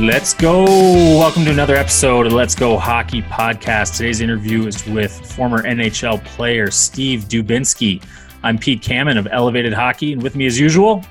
Let's 0.00 0.32
go. 0.32 0.64
Welcome 0.64 1.44
to 1.44 1.50
another 1.50 1.76
episode 1.76 2.26
of 2.26 2.32
Let's 2.32 2.54
Go 2.54 2.78
Hockey 2.78 3.20
Podcast. 3.20 3.98
Today's 3.98 4.22
interview 4.22 4.66
is 4.66 4.86
with 4.86 5.12
former 5.12 5.62
NHL 5.62 6.24
player 6.24 6.70
Steve 6.70 7.24
Dubinsky. 7.24 8.02
I'm 8.42 8.56
Pete 8.56 8.80
Kamen 8.80 9.18
of 9.18 9.28
Elevated 9.30 9.74
Hockey, 9.74 10.14
and 10.14 10.22
with 10.22 10.36
me 10.36 10.46
as 10.46 10.58
usual, 10.58 11.04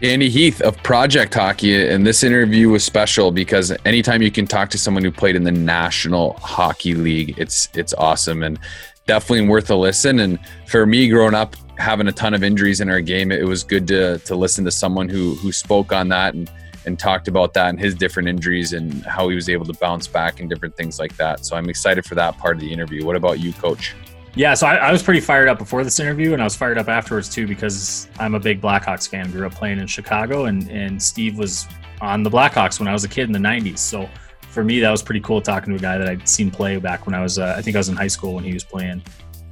Andy 0.00 0.28
Heath 0.28 0.60
of 0.60 0.80
Project 0.84 1.34
Hockey. 1.34 1.88
And 1.88 2.06
this 2.06 2.22
interview 2.22 2.68
was 2.68 2.84
special 2.84 3.32
because 3.32 3.72
anytime 3.84 4.22
you 4.22 4.30
can 4.30 4.46
talk 4.46 4.70
to 4.70 4.78
someone 4.78 5.02
who 5.02 5.10
played 5.10 5.34
in 5.34 5.42
the 5.42 5.50
National 5.50 6.34
Hockey 6.34 6.94
League, 6.94 7.36
it's 7.36 7.68
it's 7.74 7.94
awesome 7.94 8.44
and 8.44 8.60
definitely 9.08 9.48
worth 9.48 9.70
a 9.70 9.74
listen. 9.74 10.20
And 10.20 10.38
for 10.68 10.86
me 10.86 11.08
growing 11.08 11.34
up 11.34 11.56
having 11.78 12.06
a 12.06 12.12
ton 12.12 12.32
of 12.32 12.44
injuries 12.44 12.80
in 12.80 12.90
our 12.90 13.00
game, 13.00 13.32
it 13.32 13.44
was 13.44 13.64
good 13.64 13.88
to 13.88 14.18
to 14.18 14.36
listen 14.36 14.64
to 14.66 14.70
someone 14.70 15.08
who 15.08 15.34
who 15.34 15.50
spoke 15.50 15.92
on 15.92 16.06
that 16.10 16.34
and 16.34 16.48
and 16.88 16.98
talked 16.98 17.28
about 17.28 17.54
that 17.54 17.68
and 17.68 17.78
his 17.78 17.94
different 17.94 18.28
injuries 18.28 18.72
and 18.72 19.04
how 19.04 19.28
he 19.28 19.36
was 19.36 19.48
able 19.48 19.64
to 19.66 19.72
bounce 19.74 20.08
back 20.08 20.40
and 20.40 20.50
different 20.50 20.76
things 20.76 20.98
like 20.98 21.16
that. 21.16 21.46
So 21.46 21.56
I'm 21.56 21.68
excited 21.68 22.04
for 22.04 22.16
that 22.16 22.36
part 22.38 22.56
of 22.56 22.60
the 22.60 22.72
interview. 22.72 23.06
What 23.06 23.14
about 23.14 23.38
you, 23.38 23.52
coach? 23.52 23.94
Yeah, 24.34 24.54
so 24.54 24.66
I, 24.66 24.74
I, 24.76 24.92
was 24.92 25.02
pretty 25.02 25.20
fired 25.20 25.48
up 25.48 25.58
before 25.58 25.84
this 25.84 25.98
interview, 26.00 26.32
and 26.32 26.40
I 26.40 26.44
was 26.44 26.54
fired 26.54 26.78
up 26.78 26.88
afterwards 26.88 27.28
too 27.28 27.46
because 27.46 28.08
I'm 28.18 28.34
a 28.34 28.40
big 28.40 28.60
Blackhawks 28.60 29.08
fan. 29.08 29.30
Grew 29.30 29.46
up 29.46 29.54
playing 29.54 29.78
in 29.78 29.86
Chicago, 29.86 30.44
and 30.44 30.68
and 30.68 31.02
Steve 31.02 31.38
was 31.38 31.66
on 32.00 32.22
the 32.22 32.30
Blackhawks 32.30 32.78
when 32.78 32.88
I 32.88 32.92
was 32.92 33.04
a 33.04 33.08
kid 33.08 33.24
in 33.24 33.32
the 33.32 33.38
'90s. 33.38 33.78
So 33.78 34.08
for 34.50 34.64
me, 34.64 34.80
that 34.80 34.90
was 34.90 35.02
pretty 35.02 35.20
cool 35.20 35.40
talking 35.40 35.72
to 35.72 35.78
a 35.78 35.82
guy 35.82 35.98
that 35.98 36.08
I'd 36.08 36.28
seen 36.28 36.50
play 36.50 36.76
back 36.78 37.06
when 37.06 37.14
I 37.14 37.22
was, 37.22 37.38
uh, 37.38 37.54
I 37.56 37.62
think 37.62 37.76
I 37.76 37.80
was 37.80 37.88
in 37.88 37.96
high 37.96 38.08
school 38.08 38.34
when 38.34 38.44
he 38.44 38.52
was 38.52 38.64
playing 38.64 39.02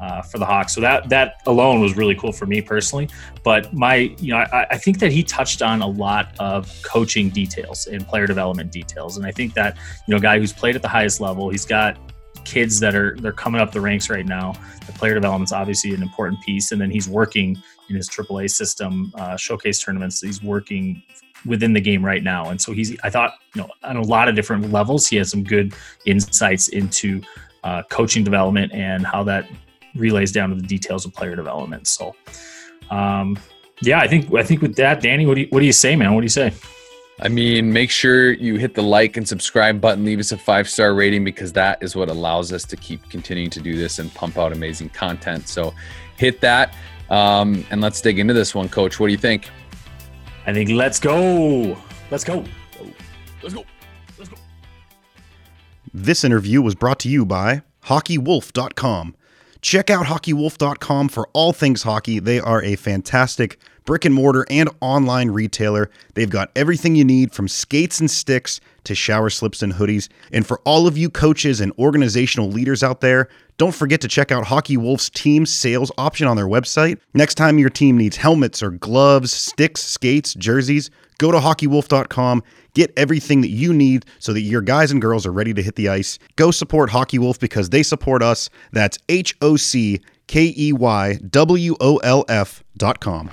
uh, 0.01 0.23
for 0.23 0.39
the 0.39 0.47
Hawks. 0.47 0.75
So 0.75 0.81
that 0.81 1.09
that 1.09 1.41
alone 1.47 1.81
was 1.81 1.97
really 1.97 2.15
cool 2.15 2.33
for 2.33 2.47
me 2.47 2.61
personally. 2.61 3.09
But 3.43 3.73
my, 3.73 3.95
you 4.19 4.33
know, 4.33 4.39
I, 4.39 4.67
I, 4.71 4.79
think 4.79 4.99
that 4.99 5.13
he 5.13 5.23
touched 5.23 5.63
on 5.63 5.83
a 5.83 5.87
lot 5.87 6.35
of 6.39 6.73
coaching 6.83 7.31
details 7.31 7.87
and 7.87 8.07
player 8.07 8.27
development 8.27 8.73
details, 8.73 9.17
and 9.17 9.27
I 9.27 9.33
think 9.33 9.55
that 9.55 9.77
you 10.07 10.15
know, 10.15 10.21
guy 10.21 10.39
who's 10.39 10.53
played 10.53 10.77
at 10.77 10.83
the 10.83 10.89
highest 10.89 11.21
level, 11.21 11.49
he's 11.51 11.65
got 11.65 11.99
kids 12.45 12.79
that 12.81 12.95
are 12.95 13.17
they're 13.21 13.33
coming 13.33 13.61
up 13.61 13.73
the 13.73 13.81
ranks 13.81 14.11
right 14.11 14.27
now. 14.27 14.55
The 14.87 14.93
player 14.93 15.15
development's 15.15 15.53
obviously 15.53 15.95
an 15.95 16.03
important 16.03 16.43
piece, 16.43 16.73
and 16.73 16.81
then 16.81 16.91
he's 16.91 17.09
working 17.09 17.57
in 17.89 17.97
his 17.97 18.09
AAA 18.09 18.51
system, 18.51 19.13
uh, 19.17 19.37
showcase 19.37 19.83
tournaments. 19.83 20.23
He's 20.23 20.43
working 20.43 21.03
within 21.45 21.73
the 21.73 21.81
game 21.81 22.05
right 22.05 22.23
now, 22.23 22.51
and 22.51 22.61
so 22.61 22.73
he's. 22.73 22.97
I 23.03 23.11
thought 23.11 23.35
you 23.55 23.63
know 23.63 23.69
on 23.83 23.97
a 23.97 24.03
lot 24.03 24.29
of 24.29 24.35
different 24.35 24.73
levels, 24.73 25.07
he 25.07 25.17
has 25.17 25.31
some 25.31 25.45
good 25.45 25.75
insights 26.07 26.69
into 26.69 27.21
uh, 27.65 27.83
coaching 27.91 28.25
development 28.25 28.73
and 28.73 29.05
how 29.07 29.25
that 29.25 29.49
relays 29.97 30.33
down 30.33 30.51
to 30.51 30.57
the 30.57 30.67
details 30.67 31.05
of 31.05 31.13
player 31.13 31.37
development. 31.37 31.87
So, 31.87 32.15
um, 32.91 33.39
yeah, 33.83 34.01
I 34.01 34.09
think 34.09 34.33
I 34.35 34.43
think 34.43 34.63
with 34.63 34.77
that, 34.77 35.01
Danny, 35.01 35.27
what 35.27 35.35
do 35.35 35.43
you 35.43 35.49
what 35.51 35.61
do 35.61 35.67
you 35.67 35.73
say, 35.73 35.97
man? 35.97 36.15
What 36.15 36.21
do 36.21 36.25
you 36.25 36.31
say? 36.31 36.53
I 37.21 37.29
mean, 37.29 37.73
make 37.73 37.91
sure 37.91 38.33
you 38.33 38.57
hit 38.57 38.75
the 38.75 38.83
like 38.83 39.17
and 39.17 39.27
subscribe 39.27 39.81
button, 39.81 40.05
leave 40.05 40.19
us 40.19 40.33
a 40.33 40.37
five 40.37 40.69
star 40.69 40.95
rating 40.95 41.25
because 41.25 41.53
that 41.55 41.83
is 41.83 41.97
what 41.97 42.11
allows 42.11 42.53
us 42.53 42.65
to 42.67 42.77
keep 42.77 43.09
continuing 43.09 43.49
to 43.51 43.61
do 43.61 43.77
this 43.77 43.99
and 43.99 44.13
pump 44.15 44.37
out 44.37 44.53
amazing 44.53 44.91
content. 44.91 45.49
So 45.49 45.73
hit 46.19 46.43
that 46.43 46.75
um, 47.11 47.65
and 47.71 47.81
let's 47.81 48.01
dig 48.01 48.19
into 48.19 48.35
this 48.35 48.55
one, 48.55 48.69
Coach. 48.69 48.99
What 48.99 49.07
do 49.07 49.13
you 49.13 49.19
think? 49.19 49.49
I 50.47 50.53
think 50.53 50.71
let's 50.71 50.99
go. 50.99 51.77
Let's 52.11 52.25
go. 52.25 52.45
Let's 53.43 53.55
go. 53.55 53.65
Let's 54.19 54.31
go. 54.31 54.37
This 55.93 56.25
interview 56.25 56.63
was 56.63 56.75
brought 56.75 56.99
to 57.01 57.09
you 57.09 57.25
by 57.25 57.63
HockeyWolf.com. 57.85 59.17
Check 59.67 59.91
out 59.91 60.07
HockeyWolf.com 60.07 61.09
for 61.09 61.29
all 61.33 61.53
things 61.53 61.83
hockey. 61.83 62.21
They 62.21 62.39
are 62.39 62.63
a 62.63 62.77
fantastic 62.77 63.59
brick 63.87 64.05
and 64.05 64.15
mortar, 64.15 64.45
and 64.51 64.69
online 64.81 65.31
retailer. 65.31 65.89
They've 66.15 66.29
got 66.29 66.51
everything 66.55 66.95
you 66.97 67.05
need 67.05 67.33
from 67.33 67.49
skates 67.49 67.99
and 67.99 68.11
sticks 68.11 68.61
to 68.85 68.95
shower 68.95 69.31
slips 69.31 69.63
and 69.63 69.73
hoodies. 69.73 70.09
And 70.33 70.47
for 70.47 70.61
all 70.65 70.87
of 70.87 70.99
you 70.99 71.09
coaches 71.09 71.61
and 71.61 71.73
organizational 71.79 72.51
leaders 72.51 72.83
out 72.83 73.01
there, 73.01 73.29
don't 73.57 73.75
forget 73.75 74.01
to 74.03 74.09
check 74.09 74.31
out 74.31 74.45
Hockey 74.45 74.77
Wolf's 74.77 75.09
team 75.09 75.47
sales 75.47 75.91
option 75.97 76.27
on 76.27 76.37
their 76.37 76.47
website. 76.47 76.99
Next 77.15 77.37
time 77.37 77.59
your 77.59 77.71
team 77.71 77.97
needs 77.97 78.17
helmets 78.17 78.63
or 78.63 78.71
gloves, 78.71 79.33
sticks, 79.33 79.83
skates, 79.83 80.35
jerseys, 80.35 80.91
go 81.19 81.33
to 81.33 81.39
hockeywolf.com. 81.39 82.43
Get 82.75 82.93
everything 82.97 83.41
that 83.41 83.49
you 83.49 83.73
need 83.73 84.05
so 84.19 84.33
that 84.33 84.43
your 84.43 84.61
guys 84.61 84.91
and 84.91 85.01
girls 85.01 85.27
are 85.27 85.33
ready 85.33 85.55
to 85.55 85.63
hit 85.63 85.77
the 85.77 85.89
ice. 85.89 86.19
Go 86.37 86.51
support 86.51 86.91
Hockey 86.91 87.19
Wolf 87.19 87.39
because 87.39 87.71
they 87.71 87.83
support 87.83 88.23
us. 88.23 88.51
That's 88.73 88.99
H 89.09 89.35
O 89.41 89.57
C 89.57 90.01
K 90.27 90.53
E 90.57 90.73
Y 90.73 91.19
W 91.31 91.77
O 91.81 91.97
L 91.99 92.25
F 92.29 92.63
dot 92.77 93.01
com. 93.01 93.31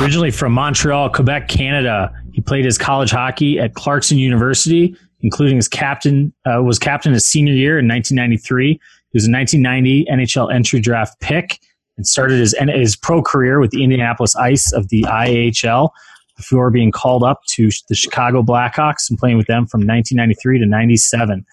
Originally 0.00 0.30
from 0.30 0.52
Montreal, 0.52 1.10
Quebec, 1.10 1.48
Canada, 1.48 2.12
he 2.32 2.40
played 2.40 2.64
his 2.64 2.78
college 2.78 3.10
hockey 3.10 3.58
at 3.58 3.74
Clarkson 3.74 4.16
University, 4.16 4.94
including 5.22 5.56
his 5.56 5.66
captain, 5.66 6.32
uh, 6.46 6.62
was 6.62 6.78
captain 6.78 7.12
his 7.12 7.24
senior 7.24 7.52
year 7.52 7.80
in 7.80 7.88
1993. 7.88 8.72
He 8.74 8.78
was 9.12 9.26
a 9.26 9.32
1990 9.32 10.04
NHL 10.04 10.54
entry 10.54 10.78
draft 10.78 11.18
pick 11.20 11.58
and 11.98 12.06
started 12.06 12.38
his, 12.38 12.54
his 12.58 12.96
pro 12.96 13.22
career 13.22 13.60
with 13.60 13.72
the 13.72 13.84
Indianapolis 13.84 14.34
Ice 14.36 14.72
of 14.72 14.88
the 14.88 15.02
IHL 15.02 15.90
before 16.38 16.70
being 16.70 16.92
called 16.92 17.24
up 17.24 17.40
to 17.48 17.68
the 17.88 17.94
Chicago 17.94 18.42
Blackhawks 18.42 19.10
and 19.10 19.18
playing 19.18 19.36
with 19.36 19.48
them 19.48 19.66
from 19.66 19.80
1993 19.80 20.60
to 20.60 20.66
97. 20.66 21.44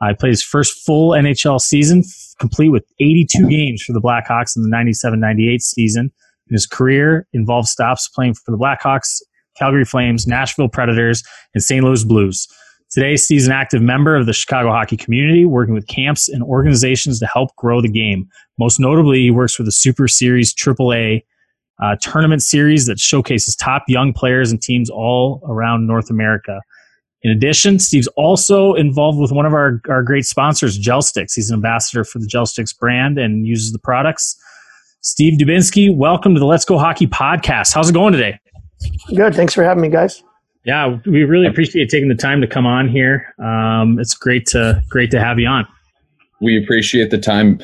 Uh, 0.00 0.14
played 0.14 0.30
his 0.30 0.42
first 0.42 0.86
full 0.86 1.10
NHL 1.10 1.60
season, 1.60 2.04
complete 2.38 2.68
with 2.68 2.84
82 3.00 3.48
games 3.48 3.82
for 3.82 3.92
the 3.92 4.00
Blackhawks 4.00 4.56
in 4.56 4.62
the 4.62 4.68
97 4.68 5.18
98 5.18 5.60
season. 5.60 6.12
And 6.48 6.54
his 6.54 6.66
career 6.66 7.26
involved 7.32 7.68
stops 7.68 8.08
playing 8.08 8.34
for 8.34 8.52
the 8.52 8.56
Blackhawks, 8.56 9.20
Calgary 9.58 9.84
Flames, 9.84 10.28
Nashville 10.28 10.68
Predators, 10.68 11.24
and 11.52 11.62
St. 11.62 11.84
Louis 11.84 12.04
Blues. 12.04 12.46
Today, 12.98 13.16
Steve's 13.16 13.46
an 13.46 13.52
active 13.52 13.80
member 13.80 14.16
of 14.16 14.26
the 14.26 14.32
Chicago 14.32 14.72
hockey 14.72 14.96
community, 14.96 15.44
working 15.44 15.72
with 15.72 15.86
camps 15.86 16.28
and 16.28 16.42
organizations 16.42 17.20
to 17.20 17.28
help 17.28 17.54
grow 17.54 17.80
the 17.80 17.88
game. 17.88 18.28
Most 18.58 18.80
notably, 18.80 19.20
he 19.20 19.30
works 19.30 19.54
for 19.54 19.62
the 19.62 19.70
Super 19.70 20.08
Series 20.08 20.52
AAA 20.52 21.22
uh, 21.80 21.94
tournament 22.00 22.42
series 22.42 22.86
that 22.86 22.98
showcases 22.98 23.54
top 23.54 23.84
young 23.86 24.12
players 24.12 24.50
and 24.50 24.60
teams 24.60 24.90
all 24.90 25.40
around 25.46 25.86
North 25.86 26.10
America. 26.10 26.60
In 27.22 27.30
addition, 27.30 27.78
Steve's 27.78 28.08
also 28.16 28.74
involved 28.74 29.20
with 29.20 29.30
one 29.30 29.46
of 29.46 29.52
our, 29.52 29.80
our 29.88 30.02
great 30.02 30.24
sponsors, 30.24 30.76
Gel 30.76 31.00
Sticks. 31.00 31.34
He's 31.34 31.50
an 31.50 31.54
ambassador 31.54 32.02
for 32.02 32.18
the 32.18 32.26
Gel 32.26 32.46
Sticks 32.46 32.72
brand 32.72 33.16
and 33.16 33.46
uses 33.46 33.70
the 33.70 33.78
products. 33.78 34.36
Steve 35.02 35.38
Dubinsky, 35.38 35.96
welcome 35.96 36.34
to 36.34 36.40
the 36.40 36.46
Let's 36.46 36.64
Go 36.64 36.76
Hockey 36.76 37.06
podcast. 37.06 37.72
How's 37.74 37.90
it 37.90 37.92
going 37.92 38.12
today? 38.12 38.40
Good. 39.14 39.36
Thanks 39.36 39.54
for 39.54 39.62
having 39.62 39.82
me, 39.82 39.88
guys. 39.88 40.24
Yeah, 40.68 40.98
we 41.06 41.24
really 41.24 41.46
appreciate 41.46 41.88
taking 41.88 42.10
the 42.10 42.14
time 42.14 42.42
to 42.42 42.46
come 42.46 42.66
on 42.66 42.88
here. 42.90 43.34
Um, 43.38 43.98
it's 43.98 44.12
great 44.12 44.44
to 44.48 44.84
great 44.90 45.10
to 45.12 45.18
have 45.18 45.38
you 45.38 45.48
on. 45.48 45.66
We 46.42 46.62
appreciate 46.62 47.10
the 47.10 47.16
time 47.16 47.62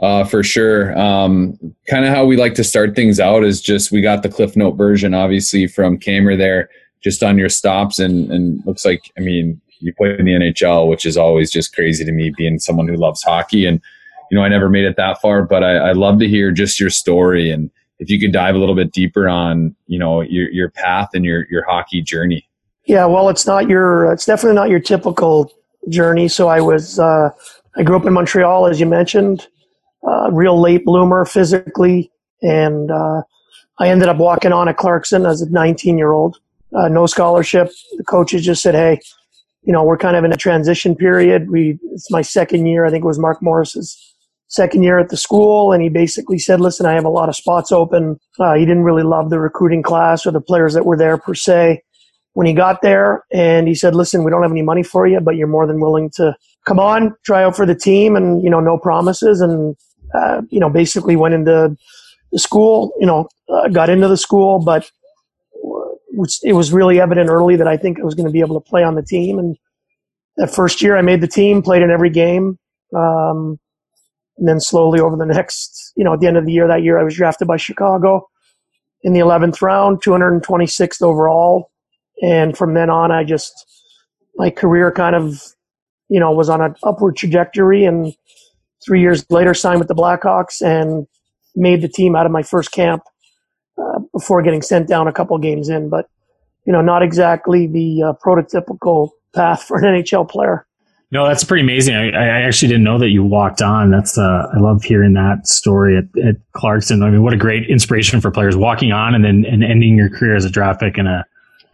uh, 0.00 0.24
for 0.24 0.42
sure. 0.42 0.98
Um, 0.98 1.56
kind 1.88 2.04
of 2.04 2.12
how 2.12 2.24
we 2.24 2.36
like 2.36 2.54
to 2.54 2.64
start 2.64 2.96
things 2.96 3.20
out 3.20 3.44
is 3.44 3.60
just 3.60 3.92
we 3.92 4.00
got 4.00 4.24
the 4.24 4.28
Cliff 4.28 4.56
Note 4.56 4.72
version, 4.72 5.14
obviously 5.14 5.68
from 5.68 5.96
Kamer 5.96 6.36
there 6.36 6.68
just 7.04 7.22
on 7.22 7.38
your 7.38 7.48
stops 7.48 8.00
and 8.00 8.32
and 8.32 8.66
looks 8.66 8.84
like 8.84 9.12
I 9.16 9.20
mean 9.20 9.60
you 9.78 9.94
play 9.94 10.18
in 10.18 10.24
the 10.24 10.32
NHL, 10.32 10.88
which 10.88 11.06
is 11.06 11.16
always 11.16 11.52
just 11.52 11.72
crazy 11.72 12.04
to 12.04 12.10
me, 12.10 12.32
being 12.36 12.58
someone 12.58 12.88
who 12.88 12.96
loves 12.96 13.22
hockey. 13.22 13.64
And 13.64 13.80
you 14.28 14.36
know, 14.36 14.42
I 14.42 14.48
never 14.48 14.68
made 14.68 14.86
it 14.86 14.96
that 14.96 15.20
far, 15.20 15.44
but 15.44 15.62
I, 15.62 15.76
I 15.76 15.92
love 15.92 16.18
to 16.18 16.26
hear 16.26 16.50
just 16.50 16.80
your 16.80 16.90
story 16.90 17.48
and 17.48 17.70
if 18.00 18.10
you 18.10 18.18
could 18.18 18.32
dive 18.32 18.56
a 18.56 18.58
little 18.58 18.74
bit 18.74 18.92
deeper 18.92 19.28
on 19.28 19.76
you 19.86 19.98
know 19.98 20.22
your 20.22 20.50
your 20.50 20.70
path 20.70 21.10
and 21.14 21.24
your 21.24 21.46
your 21.50 21.64
hockey 21.64 22.02
journey. 22.02 22.48
Yeah, 22.86 23.06
well, 23.06 23.28
it's 23.28 23.46
not 23.46 23.68
your 23.68 24.12
it's 24.12 24.26
definitely 24.26 24.56
not 24.56 24.70
your 24.70 24.80
typical 24.80 25.52
journey. 25.88 26.26
So 26.26 26.48
I 26.48 26.60
was 26.60 26.98
uh, 26.98 27.30
I 27.76 27.82
grew 27.84 27.96
up 27.96 28.06
in 28.06 28.12
Montreal, 28.12 28.66
as 28.66 28.80
you 28.80 28.86
mentioned, 28.86 29.46
uh, 30.08 30.30
real 30.32 30.60
late 30.60 30.84
bloomer 30.84 31.24
physically, 31.24 32.10
and 32.42 32.90
uh, 32.90 33.22
I 33.78 33.88
ended 33.88 34.08
up 34.08 34.16
walking 34.16 34.52
on 34.52 34.68
at 34.68 34.78
Clarkson 34.78 35.26
as 35.26 35.42
a 35.42 35.50
19 35.50 35.96
year 35.96 36.12
old 36.12 36.38
uh, 36.74 36.88
no 36.88 37.06
scholarship. 37.06 37.70
The 37.96 38.04
coaches 38.04 38.44
just 38.44 38.62
said, 38.62 38.74
"Hey, 38.74 39.00
you 39.62 39.72
know, 39.72 39.84
we're 39.84 39.98
kind 39.98 40.16
of 40.16 40.24
in 40.24 40.32
a 40.32 40.36
transition 40.36 40.96
period. 40.96 41.50
We 41.50 41.78
it's 41.92 42.10
my 42.10 42.22
second 42.22 42.66
year. 42.66 42.86
I 42.86 42.90
think 42.90 43.04
it 43.04 43.06
was 43.06 43.18
Mark 43.18 43.42
Morris's 43.42 44.09
second 44.50 44.82
year 44.82 44.98
at 44.98 45.08
the 45.08 45.16
school, 45.16 45.72
and 45.72 45.82
he 45.82 45.88
basically 45.88 46.38
said, 46.38 46.60
"Listen, 46.60 46.84
I 46.84 46.92
have 46.92 47.04
a 47.04 47.10
lot 47.10 47.28
of 47.28 47.36
spots 47.36 47.72
open." 47.72 48.18
Uh, 48.38 48.54
he 48.54 48.66
didn't 48.66 48.82
really 48.82 49.02
love 49.02 49.30
the 49.30 49.38
recruiting 49.38 49.82
class 49.82 50.26
or 50.26 50.32
the 50.32 50.40
players 50.40 50.74
that 50.74 50.84
were 50.84 50.96
there 50.96 51.16
per 51.16 51.34
se. 51.34 51.82
When 52.34 52.46
he 52.46 52.52
got 52.52 52.82
there, 52.82 53.24
and 53.32 53.66
he 53.66 53.74
said, 53.74 53.94
"Listen, 53.94 54.22
we 54.22 54.30
don't 54.30 54.42
have 54.42 54.50
any 54.50 54.62
money 54.62 54.82
for 54.82 55.06
you, 55.06 55.20
but 55.20 55.36
you're 55.36 55.48
more 55.48 55.66
than 55.66 55.80
willing 55.80 56.10
to 56.16 56.36
come 56.66 56.78
on, 56.78 57.14
try 57.24 57.42
out 57.42 57.56
for 57.56 57.64
the 57.64 57.74
team, 57.74 58.16
and 58.16 58.42
you 58.42 58.50
know, 58.50 58.60
no 58.60 58.76
promises." 58.78 59.40
And 59.40 59.76
uh, 60.14 60.42
you 60.50 60.60
know, 60.60 60.68
basically 60.68 61.16
went 61.16 61.34
into 61.34 61.76
the 62.32 62.38
school. 62.38 62.92
You 63.00 63.06
know, 63.06 63.28
uh, 63.48 63.68
got 63.68 63.88
into 63.88 64.08
the 64.08 64.16
school, 64.16 64.60
but 64.60 64.90
it 66.42 66.52
was 66.52 66.72
really 66.72 67.00
evident 67.00 67.30
early 67.30 67.56
that 67.56 67.68
I 67.68 67.76
think 67.76 67.98
I 67.98 68.04
was 68.04 68.14
going 68.14 68.26
to 68.26 68.32
be 68.32 68.40
able 68.40 68.60
to 68.60 68.68
play 68.68 68.82
on 68.82 68.94
the 68.94 69.02
team. 69.02 69.38
And 69.38 69.56
that 70.36 70.54
first 70.54 70.82
year, 70.82 70.96
I 70.96 71.02
made 71.02 71.20
the 71.20 71.28
team, 71.28 71.62
played 71.62 71.82
in 71.82 71.90
every 71.90 72.10
game. 72.10 72.58
Um, 72.94 73.58
and 74.40 74.48
then 74.48 74.58
slowly 74.58 74.98
over 75.00 75.16
the 75.16 75.26
next, 75.26 75.92
you 75.96 76.02
know, 76.02 76.14
at 76.14 76.20
the 76.20 76.26
end 76.26 76.38
of 76.38 76.46
the 76.46 76.52
year, 76.52 76.66
that 76.66 76.82
year, 76.82 76.98
I 76.98 77.04
was 77.04 77.14
drafted 77.14 77.46
by 77.46 77.58
Chicago 77.58 78.26
in 79.02 79.12
the 79.12 79.20
11th 79.20 79.60
round, 79.60 80.02
226th 80.02 81.02
overall. 81.02 81.70
And 82.22 82.56
from 82.56 82.74
then 82.74 82.88
on, 82.90 83.12
I 83.12 83.22
just, 83.22 83.52
my 84.36 84.50
career 84.50 84.90
kind 84.90 85.14
of, 85.14 85.42
you 86.08 86.18
know, 86.18 86.32
was 86.32 86.48
on 86.48 86.62
an 86.62 86.74
upward 86.82 87.16
trajectory. 87.16 87.84
And 87.84 88.14
three 88.84 89.02
years 89.02 89.24
later, 89.30 89.52
signed 89.52 89.78
with 89.78 89.88
the 89.88 89.94
Blackhawks 89.94 90.62
and 90.62 91.06
made 91.54 91.82
the 91.82 91.88
team 91.88 92.16
out 92.16 92.26
of 92.26 92.32
my 92.32 92.42
first 92.42 92.72
camp 92.72 93.02
uh, 93.78 94.00
before 94.12 94.42
getting 94.42 94.62
sent 94.62 94.88
down 94.88 95.06
a 95.06 95.12
couple 95.12 95.36
games 95.38 95.68
in. 95.68 95.90
But, 95.90 96.08
you 96.66 96.72
know, 96.72 96.80
not 96.80 97.02
exactly 97.02 97.66
the 97.66 98.02
uh, 98.02 98.12
prototypical 98.24 99.10
path 99.34 99.64
for 99.64 99.78
an 99.78 99.84
NHL 99.84 100.28
player. 100.28 100.66
No, 101.12 101.26
that's 101.26 101.42
pretty 101.42 101.62
amazing. 101.62 101.96
I, 101.96 102.10
I, 102.10 102.42
actually 102.42 102.68
didn't 102.68 102.84
know 102.84 102.98
that 102.98 103.08
you 103.08 103.24
walked 103.24 103.60
on. 103.60 103.90
That's 103.90 104.16
uh, 104.16 104.46
I 104.54 104.60
love 104.60 104.84
hearing 104.84 105.14
that 105.14 105.46
story 105.46 105.96
at, 105.96 106.04
at, 106.24 106.36
Clarkson. 106.52 107.02
I 107.02 107.10
mean, 107.10 107.22
what 107.22 107.32
a 107.32 107.36
great 107.36 107.68
inspiration 107.68 108.20
for 108.20 108.30
players 108.30 108.56
walking 108.56 108.92
on 108.92 109.14
and 109.14 109.24
then 109.24 109.44
and 109.44 109.64
ending 109.64 109.96
your 109.96 110.08
career 110.08 110.36
as 110.36 110.44
a 110.44 110.50
draft 110.50 110.78
pick 110.78 110.98
and 110.98 111.08
a 111.08 111.24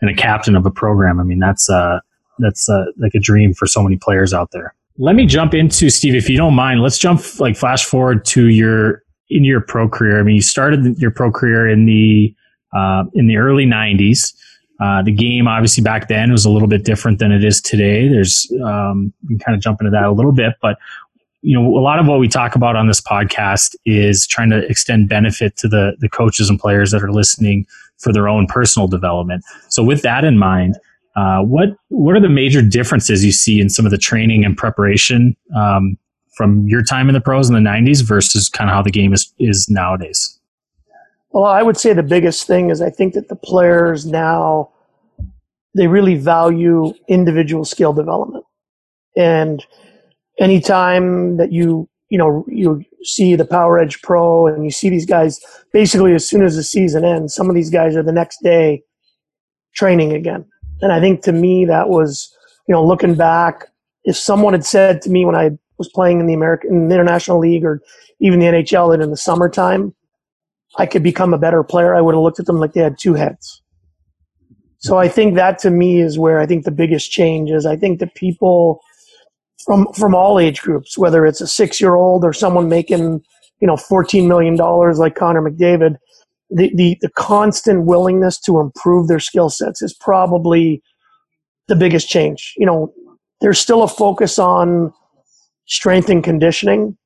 and 0.01 0.09
a 0.09 0.15
captain 0.15 0.57
of 0.57 0.65
a 0.65 0.71
program. 0.71 1.21
I 1.21 1.23
mean, 1.23 1.39
that's 1.39 1.69
uh, 1.69 2.01
that's 2.39 2.69
uh, 2.69 2.87
like 2.97 3.15
a 3.15 3.21
dream 3.21 3.53
for 3.53 3.67
so 3.67 3.83
many 3.83 3.97
players 3.97 4.33
out 4.33 4.53
there. 4.53 4.75
Let 4.99 5.15
me 5.15 5.27
jump 5.27 5.53
into 5.53 5.91
Steve, 5.91 6.15
if 6.15 6.31
you 6.31 6.39
don't 6.39 6.55
mind. 6.55 6.81
Let's 6.81 6.99
jump 6.99 7.21
like 7.39 7.57
flash 7.57 7.85
forward 7.85 8.25
to 8.27 8.49
your 8.49 9.03
in 9.29 9.45
your 9.45 9.61
pro 9.61 9.89
career. 9.89 10.19
I 10.19 10.23
mean, 10.23 10.37
you 10.37 10.43
started 10.43 10.99
your 10.99 11.11
pro 11.11 11.31
career 11.31 11.69
in 11.69 11.85
the 11.85 12.35
uh, 12.75 13.05
in 13.13 13.27
the 13.27 13.37
early 13.37 13.67
'90s. 13.67 14.33
Uh, 14.81 15.03
the 15.03 15.13
game, 15.13 15.49
obviously, 15.49 15.83
back 15.83 16.09
then 16.09 16.31
was 16.31 16.45
a 16.45 16.51
little 16.51 16.69
bit 16.69 16.85
different 16.85 17.19
than 17.19 17.33
it 17.33 17.43
is 17.43 17.61
today. 17.61 18.09
There's, 18.09 18.51
um, 18.65 19.13
can 19.27 19.39
kind 19.39 19.57
of 19.57 19.63
jump 19.63 19.81
into 19.81 19.91
that 19.91 20.05
a 20.05 20.13
little 20.13 20.33
bit, 20.33 20.55
but 20.61 20.77
you 21.43 21.55
know, 21.55 21.79
a 21.79 21.81
lot 21.81 22.01
of 22.01 22.07
what 22.09 22.19
we 22.19 22.27
talk 22.27 22.57
about 22.57 22.75
on 22.75 22.89
this 22.89 23.01
podcast 23.01 23.77
is 23.85 24.27
trying 24.27 24.51
to 24.51 24.67
extend 24.69 25.09
benefit 25.09 25.57
to 25.59 25.69
the 25.69 25.95
the 26.01 26.09
coaches 26.09 26.51
and 26.51 26.59
players 26.59 26.91
that 26.91 27.05
are 27.05 27.13
listening 27.13 27.67
for 27.99 28.13
their 28.13 28.29
own 28.29 28.47
personal 28.49 28.89
development. 28.89 29.45
So, 29.69 29.85
with 29.85 30.03
that 30.03 30.25
in 30.25 30.39
mind, 30.39 30.77
uh, 31.15 31.43
what 31.43 31.69
what 31.89 32.17
are 32.17 32.21
the 32.21 32.29
major 32.29 32.63
differences 32.63 33.25
you 33.25 33.31
see 33.31 33.61
in 33.61 33.71
some 33.71 33.85
of 33.85 33.93
the 33.93 33.99
training 33.99 34.45
and 34.45 34.57
preparation 34.57 35.37
um, 35.57 35.97
from 36.37 36.67
your 36.67 36.83
time 36.83 37.09
in 37.09 37.15
the 37.15 37.21
pros 37.21 37.49
in 37.49 37.55
the 37.55 37.71
'90s 37.71 38.03
versus 38.03 38.49
kind 38.49 38.69
of 38.69 38.75
how 38.75 38.83
the 38.83 38.91
game 38.91 39.13
is 39.13 39.33
is 39.39 39.69
nowadays? 39.69 40.36
Well, 41.31 41.45
I 41.45 41.63
would 41.63 41.77
say 41.77 41.93
the 41.93 42.03
biggest 42.03 42.47
thing 42.47 42.71
is 42.71 42.81
I 42.81 42.91
think 42.91 43.15
that 43.15 43.29
the 43.29 43.37
players 43.37 44.07
now 44.07 44.71
they 45.77 45.87
really 45.87 46.15
value 46.15 46.95
individual 47.09 47.65
skill 47.65 47.93
development. 47.93 48.45
And 49.17 49.65
anytime 50.39 51.37
that 51.37 51.53
you 51.53 51.89
you 52.09 52.19
know 52.19 52.45
you 52.49 52.85
see 53.03 53.35
the 53.35 53.45
Power 53.45 53.79
Edge 53.79 54.01
Pro 54.03 54.47
and 54.47 54.65
you 54.65 54.71
see 54.71 54.89
these 54.89 55.07
guys 55.07 55.41
basically 55.73 56.15
as 56.15 56.27
soon 56.27 56.45
as 56.45 56.57
the 56.57 56.63
season 56.63 57.05
ends, 57.05 57.35
some 57.35 57.49
of 57.49 57.55
these 57.55 57.71
guys 57.71 57.97
are 57.97 58.03
the 58.03 58.13
next 58.13 58.43
day 58.43 58.83
training 59.75 60.13
again. 60.13 60.45
And 60.81 60.93
I 60.93 61.01
think 61.01 61.23
to 61.23 61.33
me 61.33 61.65
that 61.67 61.89
was 61.89 62.33
you 62.69 62.73
know 62.73 62.85
looking 62.85 63.15
back, 63.15 63.67
if 64.05 64.17
someone 64.17 64.55
had 64.55 64.65
said 64.65 65.03
to 65.03 65.11
me 65.11 65.25
when 65.25 65.37
I 65.37 65.51
was 65.79 65.91
playing 65.95 66.21
in 66.21 66.27
the 66.27 66.35
American 66.35 66.71
in 66.73 66.89
the 66.89 66.95
International 66.95 67.39
League 67.39 67.65
or 67.65 67.83
even 68.21 68.41
the 68.41 68.47
NHL 68.47 68.93
that 68.93 69.03
in 69.03 69.11
the 69.11 69.17
summertime 69.17 69.95
I 70.79 70.87
could 70.87 71.03
become 71.03 71.33
a 71.33 71.39
better 71.39 71.63
player, 71.63 71.95
I 71.95 72.01
would 72.01 72.15
have 72.15 72.23
looked 72.23 72.41
at 72.41 72.47
them 72.47 72.61
like 72.61 72.73
they 72.73 72.83
had 72.83 72.99
two 72.99 73.15
heads. 73.15 73.63
So 74.79 74.99
I 74.99 75.09
think 75.09 75.35
that 75.35 75.59
to 75.61 75.71
me 75.71 76.01
is 76.01 76.19
where 76.19 76.39
I 76.39 76.47
think 76.47 76.65
the 76.65 76.71
biggest 76.71 77.11
change 77.11 77.51
is. 77.51 77.67
I 77.67 77.77
think 77.77 77.99
that 78.01 78.15
people 78.15 78.81
from 79.65 79.93
from 79.95 80.15
all 80.15 80.39
age 80.39 80.61
groups, 80.61 80.97
whether 80.97 81.27
it's 81.27 81.41
a 81.41 81.47
six 81.47 81.81
year 81.81 81.95
old 81.95 82.25
or 82.25 82.33
someone 82.33 82.69
making 82.69 83.23
you 83.61 83.67
know 83.67 83.77
fourteen 83.77 84.29
million 84.29 84.55
dollars 84.55 84.99
like 84.99 85.15
Connor 85.15 85.43
McDavid, 85.43 85.97
the, 86.51 86.71
the 86.75 86.97
the 87.01 87.11
constant 87.11 87.85
willingness 87.85 88.39
to 88.41 88.61
improve 88.61 89.09
their 89.09 89.19
skill 89.19 89.51
sets 89.51 89.83
is 89.83 89.95
probably 89.95 90.83
the 91.69 91.77
biggest 91.77 92.09
change. 92.09 92.55
You 92.57 92.67
know, 92.67 92.93
there's 93.41 93.59
still 93.59 93.83
a 93.83 93.89
focus 93.89 94.39
on 94.39 94.93
strength 95.67 96.09
and 96.09 96.23
conditioning, 96.23 96.97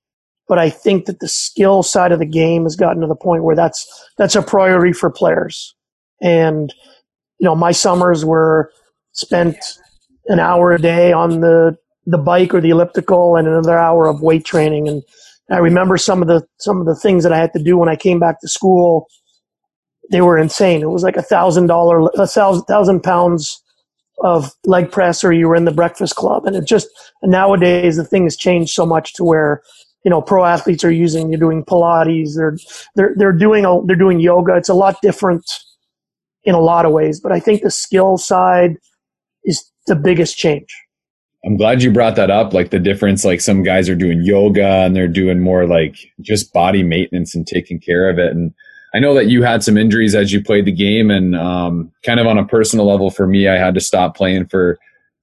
but 0.50 0.58
I 0.58 0.68
think 0.68 1.04
that 1.04 1.20
the 1.20 1.28
skill 1.28 1.84
side 1.84 2.10
of 2.10 2.18
the 2.18 2.26
game 2.26 2.64
has 2.64 2.74
gotten 2.74 3.00
to 3.02 3.06
the 3.06 3.14
point 3.14 3.44
where 3.44 3.54
that's 3.54 3.86
that's 4.18 4.34
a 4.34 4.42
priority 4.42 4.92
for 4.92 5.08
players. 5.08 5.76
And 6.20 6.74
you 7.38 7.44
know, 7.44 7.54
my 7.54 7.70
summers 7.70 8.24
were 8.24 8.72
spent 9.12 9.56
an 10.26 10.40
hour 10.40 10.72
a 10.72 10.80
day 10.80 11.12
on 11.12 11.40
the 11.40 11.78
the 12.04 12.18
bike 12.18 12.52
or 12.52 12.60
the 12.60 12.70
elliptical 12.70 13.36
and 13.36 13.46
another 13.46 13.78
hour 13.78 14.08
of 14.08 14.22
weight 14.22 14.44
training 14.44 14.88
and 14.88 15.04
I 15.52 15.58
remember 15.58 15.96
some 15.96 16.20
of 16.20 16.26
the 16.26 16.44
some 16.58 16.80
of 16.80 16.86
the 16.86 16.96
things 16.96 17.22
that 17.22 17.32
I 17.32 17.38
had 17.38 17.52
to 17.52 17.62
do 17.62 17.76
when 17.78 17.88
I 17.88 17.96
came 17.96 18.18
back 18.18 18.40
to 18.40 18.48
school. 18.48 19.06
They 20.10 20.20
were 20.20 20.36
insane. 20.38 20.82
It 20.82 20.90
was 20.90 21.04
like 21.04 21.16
a 21.16 21.22
thousand 21.22 21.68
dollar, 21.68 22.08
a 22.16 22.26
thousand 22.26 22.64
thousand 22.64 23.02
pounds 23.02 23.62
of 24.22 24.52
leg 24.64 24.90
press, 24.90 25.24
or 25.24 25.32
you 25.32 25.48
were 25.48 25.56
in 25.56 25.64
the 25.64 25.72
breakfast 25.72 26.14
club. 26.14 26.44
And 26.46 26.54
it 26.56 26.66
just 26.66 26.88
nowadays 27.22 27.96
the 27.96 28.04
thing 28.04 28.24
has 28.24 28.36
changed 28.36 28.72
so 28.72 28.86
much 28.86 29.14
to 29.14 29.24
where 29.24 29.62
you 30.04 30.10
know 30.10 30.22
pro 30.22 30.44
athletes 30.44 30.84
are 30.84 30.90
using 30.90 31.30
they're 31.30 31.38
doing 31.38 31.64
pilates 31.64 32.34
they're 32.36 32.56
they're 32.94 33.14
they're 33.16 33.32
doing 33.32 33.64
a, 33.64 33.84
they're 33.86 33.96
doing 33.96 34.20
yoga. 34.20 34.56
It's 34.56 34.68
a 34.68 34.74
lot 34.74 34.96
different 35.02 35.44
in 36.44 36.54
a 36.54 36.60
lot 36.60 36.86
of 36.86 36.92
ways 36.92 37.20
but 37.20 37.32
i 37.32 37.38
think 37.38 37.62
the 37.62 37.70
skill 37.70 38.16
side 38.16 38.76
is 39.44 39.70
the 39.86 39.96
biggest 39.96 40.36
change. 40.36 40.68
I'm 41.44 41.56
glad 41.56 41.82
you 41.82 41.90
brought 41.90 42.16
that 42.16 42.30
up 42.30 42.52
like 42.52 42.70
the 42.70 42.78
difference 42.78 43.24
like 43.24 43.40
some 43.40 43.62
guys 43.62 43.88
are 43.88 43.94
doing 43.94 44.22
yoga 44.22 44.84
and 44.84 44.94
they're 44.94 45.08
doing 45.08 45.40
more 45.40 45.66
like 45.66 45.96
just 46.20 46.52
body 46.52 46.82
maintenance 46.82 47.34
and 47.34 47.46
taking 47.46 47.80
care 47.80 48.10
of 48.10 48.18
it. 48.18 48.32
And 48.32 48.52
i 48.94 48.98
know 48.98 49.14
that 49.14 49.28
you 49.28 49.42
had 49.42 49.62
some 49.62 49.78
injuries 49.78 50.14
as 50.14 50.32
you 50.32 50.42
played 50.42 50.66
the 50.66 50.72
game 50.72 51.10
and 51.10 51.34
um, 51.36 51.90
kind 52.04 52.20
of 52.20 52.26
on 52.26 52.36
a 52.38 52.46
personal 52.46 52.86
level 52.86 53.08
for 53.10 53.26
me 53.26 53.48
i 53.48 53.56
had 53.56 53.72
to 53.74 53.80
stop 53.80 54.16
playing 54.16 54.46
for 54.46 54.78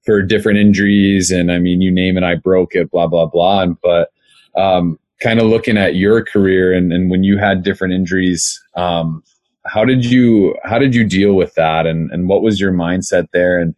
for 0.06 0.22
different 0.22 0.58
injuries 0.58 1.30
and 1.30 1.52
i 1.52 1.58
mean 1.58 1.82
you 1.82 1.92
name 1.92 2.16
it 2.16 2.24
i 2.24 2.34
broke 2.34 2.74
it 2.74 2.90
blah 2.90 3.06
blah 3.06 3.26
blah. 3.26 3.60
And 3.62 3.76
but 3.82 4.10
um, 4.58 4.98
kind 5.20 5.40
of 5.40 5.46
looking 5.46 5.76
at 5.76 5.96
your 5.96 6.24
career 6.24 6.72
and, 6.72 6.92
and 6.92 7.10
when 7.10 7.24
you 7.24 7.38
had 7.38 7.62
different 7.62 7.94
injuries, 7.94 8.60
um, 8.74 9.22
how 9.66 9.84
did 9.84 10.04
you 10.04 10.56
how 10.64 10.78
did 10.78 10.94
you 10.94 11.04
deal 11.04 11.34
with 11.34 11.54
that 11.54 11.86
and, 11.86 12.10
and 12.10 12.28
what 12.28 12.42
was 12.42 12.60
your 12.60 12.72
mindset 12.72 13.26
there 13.32 13.60
and 13.60 13.74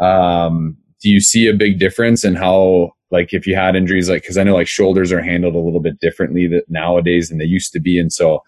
um, 0.00 0.76
do 1.00 1.08
you 1.08 1.20
see 1.20 1.46
a 1.46 1.54
big 1.54 1.78
difference 1.78 2.24
in 2.24 2.34
how 2.34 2.90
like 3.10 3.32
if 3.32 3.46
you 3.46 3.54
had 3.54 3.76
injuries 3.76 4.08
like 4.08 4.22
because 4.22 4.36
I 4.36 4.42
know 4.42 4.54
like 4.54 4.66
shoulders 4.66 5.12
are 5.12 5.22
handled 5.22 5.54
a 5.54 5.60
little 5.60 5.80
bit 5.80 6.00
differently 6.00 6.48
that 6.48 6.64
nowadays 6.68 7.28
than 7.28 7.38
they 7.38 7.44
used 7.44 7.72
to 7.72 7.80
be 7.80 8.00
and 8.00 8.12
so 8.12 8.42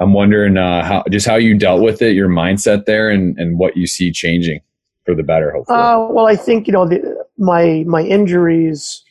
I'm 0.00 0.14
wondering 0.14 0.56
uh, 0.56 0.82
how 0.82 1.04
just 1.10 1.26
how 1.26 1.36
you 1.36 1.56
dealt 1.56 1.82
with 1.82 2.00
it, 2.00 2.14
your 2.14 2.28
mindset 2.28 2.86
there, 2.86 3.10
and 3.10 3.38
and 3.38 3.58
what 3.58 3.76
you 3.76 3.86
see 3.86 4.10
changing 4.10 4.60
for 5.04 5.14
the 5.14 5.22
better. 5.22 5.52
Hopefully. 5.52 5.78
Uh, 5.78 6.06
well, 6.10 6.26
I 6.26 6.36
think 6.36 6.66
you 6.66 6.72
know 6.72 6.88
the, 6.88 7.24
my 7.36 7.84
my 7.86 8.02
injuries 8.02 9.04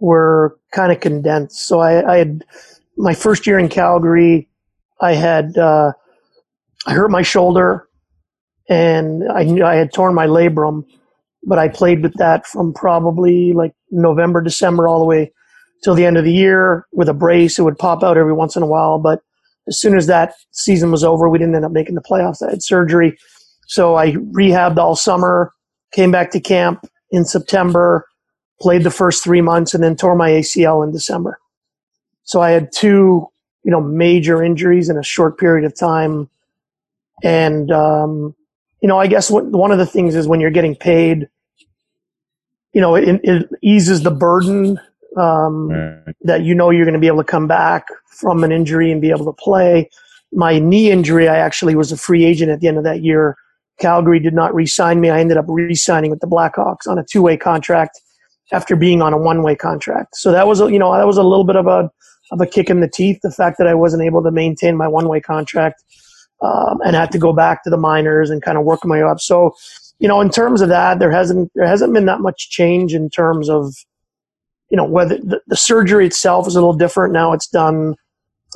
were 0.00 0.58
kind 0.72 0.90
of 0.90 1.00
condensed. 1.00 1.66
So 1.66 1.80
I, 1.80 2.14
I, 2.14 2.16
had 2.16 2.44
my 2.96 3.14
first 3.14 3.46
year 3.46 3.58
in 3.58 3.68
Calgary. 3.68 4.48
I 5.00 5.14
had 5.14 5.56
uh, 5.56 5.92
I 6.86 6.92
hurt 6.92 7.10
my 7.10 7.22
shoulder, 7.22 7.88
and 8.68 9.30
I 9.30 9.44
knew 9.44 9.64
I 9.64 9.76
had 9.76 9.92
torn 9.92 10.14
my 10.14 10.26
labrum, 10.26 10.84
but 11.44 11.58
I 11.58 11.68
played 11.68 12.02
with 12.02 12.14
that 12.14 12.46
from 12.46 12.72
probably 12.72 13.52
like 13.52 13.72
November, 13.90 14.40
December, 14.40 14.88
all 14.88 14.98
the 14.98 15.06
way 15.06 15.32
till 15.84 15.94
the 15.94 16.04
end 16.04 16.16
of 16.16 16.24
the 16.24 16.32
year 16.32 16.86
with 16.92 17.08
a 17.08 17.14
brace. 17.14 17.58
It 17.58 17.62
would 17.62 17.78
pop 17.78 18.02
out 18.02 18.18
every 18.18 18.34
once 18.34 18.56
in 18.56 18.62
a 18.62 18.66
while, 18.66 18.98
but 18.98 19.20
as 19.68 19.78
soon 19.78 19.96
as 19.96 20.06
that 20.06 20.34
season 20.50 20.90
was 20.90 21.04
over, 21.04 21.28
we 21.28 21.38
didn't 21.38 21.54
end 21.54 21.64
up 21.64 21.72
making 21.72 21.94
the 21.94 22.02
playoffs. 22.02 22.46
I 22.46 22.50
had 22.50 22.62
surgery, 22.62 23.16
so 23.66 23.96
I 23.96 24.12
rehabbed 24.12 24.78
all 24.78 24.96
summer, 24.96 25.52
came 25.92 26.10
back 26.10 26.30
to 26.32 26.40
camp 26.40 26.86
in 27.10 27.24
September 27.24 28.06
played 28.60 28.84
the 28.84 28.90
first 28.90 29.24
three 29.24 29.40
months, 29.40 29.74
and 29.74 29.82
then 29.82 29.96
tore 29.96 30.14
my 30.14 30.30
ACL 30.30 30.84
in 30.84 30.92
December. 30.92 31.38
So 32.24 32.40
I 32.40 32.50
had 32.50 32.70
two, 32.72 33.26
you 33.64 33.70
know, 33.70 33.80
major 33.80 34.42
injuries 34.42 34.88
in 34.88 34.96
a 34.96 35.02
short 35.02 35.38
period 35.38 35.64
of 35.64 35.76
time. 35.76 36.28
And, 37.22 37.72
um, 37.72 38.34
you 38.80 38.88
know, 38.88 38.98
I 38.98 39.06
guess 39.06 39.30
what, 39.30 39.46
one 39.46 39.72
of 39.72 39.78
the 39.78 39.86
things 39.86 40.14
is 40.14 40.28
when 40.28 40.40
you're 40.40 40.50
getting 40.50 40.76
paid, 40.76 41.28
you 42.72 42.80
know, 42.80 42.94
it, 42.94 43.20
it 43.24 43.48
eases 43.62 44.02
the 44.02 44.10
burden 44.10 44.78
um, 45.16 45.70
right. 45.70 46.14
that 46.22 46.42
you 46.42 46.54
know 46.54 46.70
you're 46.70 46.84
going 46.84 46.94
to 46.94 47.00
be 47.00 47.08
able 47.08 47.18
to 47.18 47.24
come 47.24 47.48
back 47.48 47.88
from 48.06 48.44
an 48.44 48.52
injury 48.52 48.92
and 48.92 49.00
be 49.00 49.10
able 49.10 49.24
to 49.24 49.32
play. 49.32 49.90
My 50.32 50.58
knee 50.58 50.90
injury, 50.90 51.28
I 51.28 51.36
actually 51.36 51.74
was 51.74 51.90
a 51.90 51.96
free 51.96 52.24
agent 52.24 52.50
at 52.52 52.60
the 52.60 52.68
end 52.68 52.78
of 52.78 52.84
that 52.84 53.02
year. 53.02 53.36
Calgary 53.80 54.20
did 54.20 54.34
not 54.34 54.54
re-sign 54.54 55.00
me. 55.00 55.10
I 55.10 55.18
ended 55.18 55.36
up 55.36 55.46
re-signing 55.48 56.10
with 56.10 56.20
the 56.20 56.28
Blackhawks 56.28 56.86
on 56.86 56.98
a 56.98 57.04
two-way 57.04 57.36
contract 57.36 58.00
after 58.52 58.76
being 58.76 59.02
on 59.02 59.12
a 59.12 59.18
one 59.18 59.42
way 59.42 59.54
contract. 59.54 60.16
So 60.16 60.32
that 60.32 60.46
was, 60.46 60.60
a, 60.60 60.70
you 60.70 60.78
know, 60.78 60.96
that 60.96 61.06
was 61.06 61.16
a 61.16 61.22
little 61.22 61.44
bit 61.44 61.56
of 61.56 61.66
a, 61.66 61.90
of 62.32 62.40
a 62.40 62.46
kick 62.46 62.70
in 62.70 62.80
the 62.80 62.88
teeth. 62.88 63.20
The 63.22 63.30
fact 63.30 63.58
that 63.58 63.66
I 63.66 63.74
wasn't 63.74 64.02
able 64.02 64.22
to 64.22 64.30
maintain 64.30 64.76
my 64.76 64.88
one 64.88 65.08
way 65.08 65.20
contract, 65.20 65.82
um, 66.42 66.78
and 66.84 66.96
had 66.96 67.12
to 67.12 67.18
go 67.18 67.32
back 67.32 67.62
to 67.64 67.70
the 67.70 67.76
minors 67.76 68.30
and 68.30 68.42
kind 68.42 68.56
of 68.56 68.64
work 68.64 68.84
my 68.84 68.96
way 68.96 69.02
up. 69.02 69.20
So, 69.20 69.54
you 69.98 70.08
know, 70.08 70.20
in 70.20 70.30
terms 70.30 70.62
of 70.62 70.70
that, 70.70 70.98
there 70.98 71.10
hasn't, 71.10 71.52
there 71.54 71.66
hasn't 71.66 71.92
been 71.92 72.06
that 72.06 72.20
much 72.20 72.48
change 72.50 72.94
in 72.94 73.10
terms 73.10 73.50
of, 73.50 73.74
you 74.70 74.76
know, 74.76 74.84
whether 74.84 75.18
the, 75.18 75.40
the 75.48 75.56
surgery 75.56 76.06
itself 76.06 76.46
is 76.46 76.56
a 76.56 76.60
little 76.60 76.76
different. 76.76 77.12
Now 77.12 77.32
it's 77.32 77.48
done, 77.48 77.94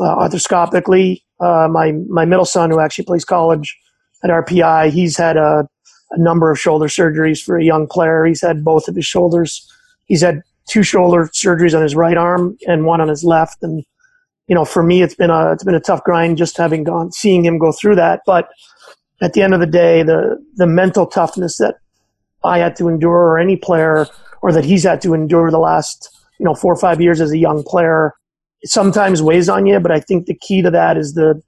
uh, 0.01 0.17
arthroscopically. 0.17 1.21
Uh, 1.41 1.69
my, 1.71 1.93
my 2.09 2.25
middle 2.25 2.47
son 2.47 2.71
who 2.71 2.81
actually 2.81 3.05
plays 3.05 3.25
college 3.25 3.77
at 4.23 4.31
RPI, 4.31 4.91
he's 4.91 5.19
had 5.19 5.37
a 5.37 5.69
a 6.15 6.19
number 6.19 6.51
of 6.51 6.59
shoulder 6.59 6.87
surgeries 6.87 7.43
for 7.43 7.59
a 7.59 7.65
young 7.65 7.87
player. 7.87 8.25
He's 8.25 8.41
had 8.41 8.65
both 8.65 8.89
of 8.89 8.95
his 8.95 9.07
shoulders. 9.07 9.71
He's 10.07 10.23
had 10.23 10.43
two 10.69 10.83
shoulder 10.83 11.29
surgeries 11.33 11.77
on 11.77 11.83
his 11.83 11.95
right 11.95 12.17
arm 12.17 12.57
and 12.67 12.85
one 12.85 13.01
on 13.01 13.09
his 13.09 13.25
left. 13.25 13.63
And 13.63 13.85
you 14.49 14.55
know, 14.55 14.65
for 14.65 14.83
me, 14.83 15.03
it's 15.03 15.15
been 15.15 15.31
a 15.31 15.53
it's 15.53 15.65
been 15.65 15.75
a 15.75 15.81
tough 15.81 16.03
grind 16.05 16.37
just 16.37 16.57
having 16.57 16.85
gone 16.85 17.13
seeing 17.13 17.45
him 17.45 17.59
go 17.59 17.73
through 17.73 17.97
that. 17.97 18.21
But 18.27 18.49
at 19.23 19.33
the 19.33 19.43
end 19.43 19.55
of 19.55 19.61
the 19.61 19.67
day, 19.67 20.03
the 20.03 20.39
the 20.57 20.67
mental 20.67 21.07
toughness 21.07 21.59
that 21.59 21.77
I 22.45 22.59
had 22.59 22.77
to 22.77 22.89
endure, 22.89 23.13
or 23.13 23.39
any 23.39 23.57
player, 23.57 24.07
or 24.43 24.53
that 24.53 24.65
he's 24.65 24.85
had 24.85 25.01
to 25.03 25.15
endure 25.15 25.51
the 25.51 25.59
last 25.59 26.11
you 26.39 26.45
know 26.45 26.55
four 26.55 26.73
or 26.73 26.79
five 26.79 27.01
years 27.01 27.21
as 27.21 27.31
a 27.31 27.39
young 27.39 27.63
player, 27.63 28.13
sometimes 28.65 29.23
weighs 29.23 29.49
on 29.49 29.67
you. 29.67 29.81
But 29.81 29.93
I 29.93 30.01
think 30.01 30.27
the 30.27 30.39
key 30.39 30.61
to 30.63 30.71
that 30.71 30.97
is 30.97 31.15
the 31.15 31.41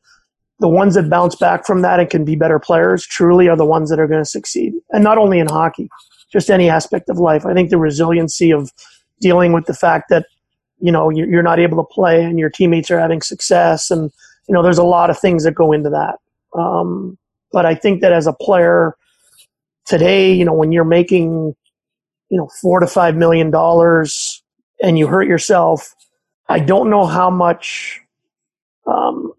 the 0.59 0.69
ones 0.69 0.95
that 0.95 1.11
bounce 1.11 1.37
back 1.37 1.67
from 1.67 1.83
that 1.83 2.01
and 2.01 2.09
can 2.09 2.25
be 2.25 2.35
better 2.35 2.59
players 2.59 3.07
truly 3.07 3.47
are 3.49 3.57
the 3.57 3.67
ones 3.67 3.91
that 3.91 4.01
are 4.01 4.07
going 4.07 4.23
to 4.23 4.29
succeed. 4.29 4.73
And 4.91 5.05
not 5.05 5.19
only 5.19 5.39
in 5.39 5.49
hockey, 5.49 5.91
just 6.33 6.51
any 6.51 6.69
aspect 6.69 7.09
of 7.09 7.19
life. 7.19 7.47
I 7.47 7.55
think 7.55 7.71
the 7.71 7.79
resiliency 7.79 8.51
of 8.51 8.73
dealing 9.21 9.53
with 9.53 9.67
the 9.67 9.75
fact 9.75 10.09
that 10.11 10.27
you 10.81 10.93
know 10.93 11.11
you're 11.11 11.43
not 11.43 11.59
able 11.59 11.83
to 11.83 11.95
play 11.95 12.23
and 12.23 12.39
your 12.39 12.51
teammates 12.51 12.91
are 12.91 12.99
having 12.99 13.23
success 13.23 13.91
and 13.91 14.13
you 14.49 14.55
know 14.55 14.63
there's 14.63 14.79
a 14.79 14.85
lot 14.85 15.11
of 15.11 15.19
things 15.19 15.45
that 15.45 15.55
go 15.55 15.73
into 15.73 15.91
that 15.91 16.19
um, 16.59 17.17
but 17.53 17.65
i 17.65 17.75
think 17.75 18.01
that 18.01 18.13
as 18.13 18.27
a 18.27 18.33
player 18.33 18.97
today 19.87 20.33
you 20.33 20.45
know 20.45 20.53
when 20.53 20.73
you're 20.73 20.85
making 20.85 21.55
you 22.29 22.37
know 22.37 22.49
four 22.61 22.81
to 22.81 22.87
five 22.87 23.17
million 23.17 23.51
dollars 23.51 24.43
and 24.83 24.99
you 24.99 25.07
hurt 25.07 25.27
yourself 25.27 25.95
i 26.49 26.59
don't 26.59 26.91
know 26.91 27.07
how 27.07 27.31
much 27.31 28.01
um, 28.87 29.33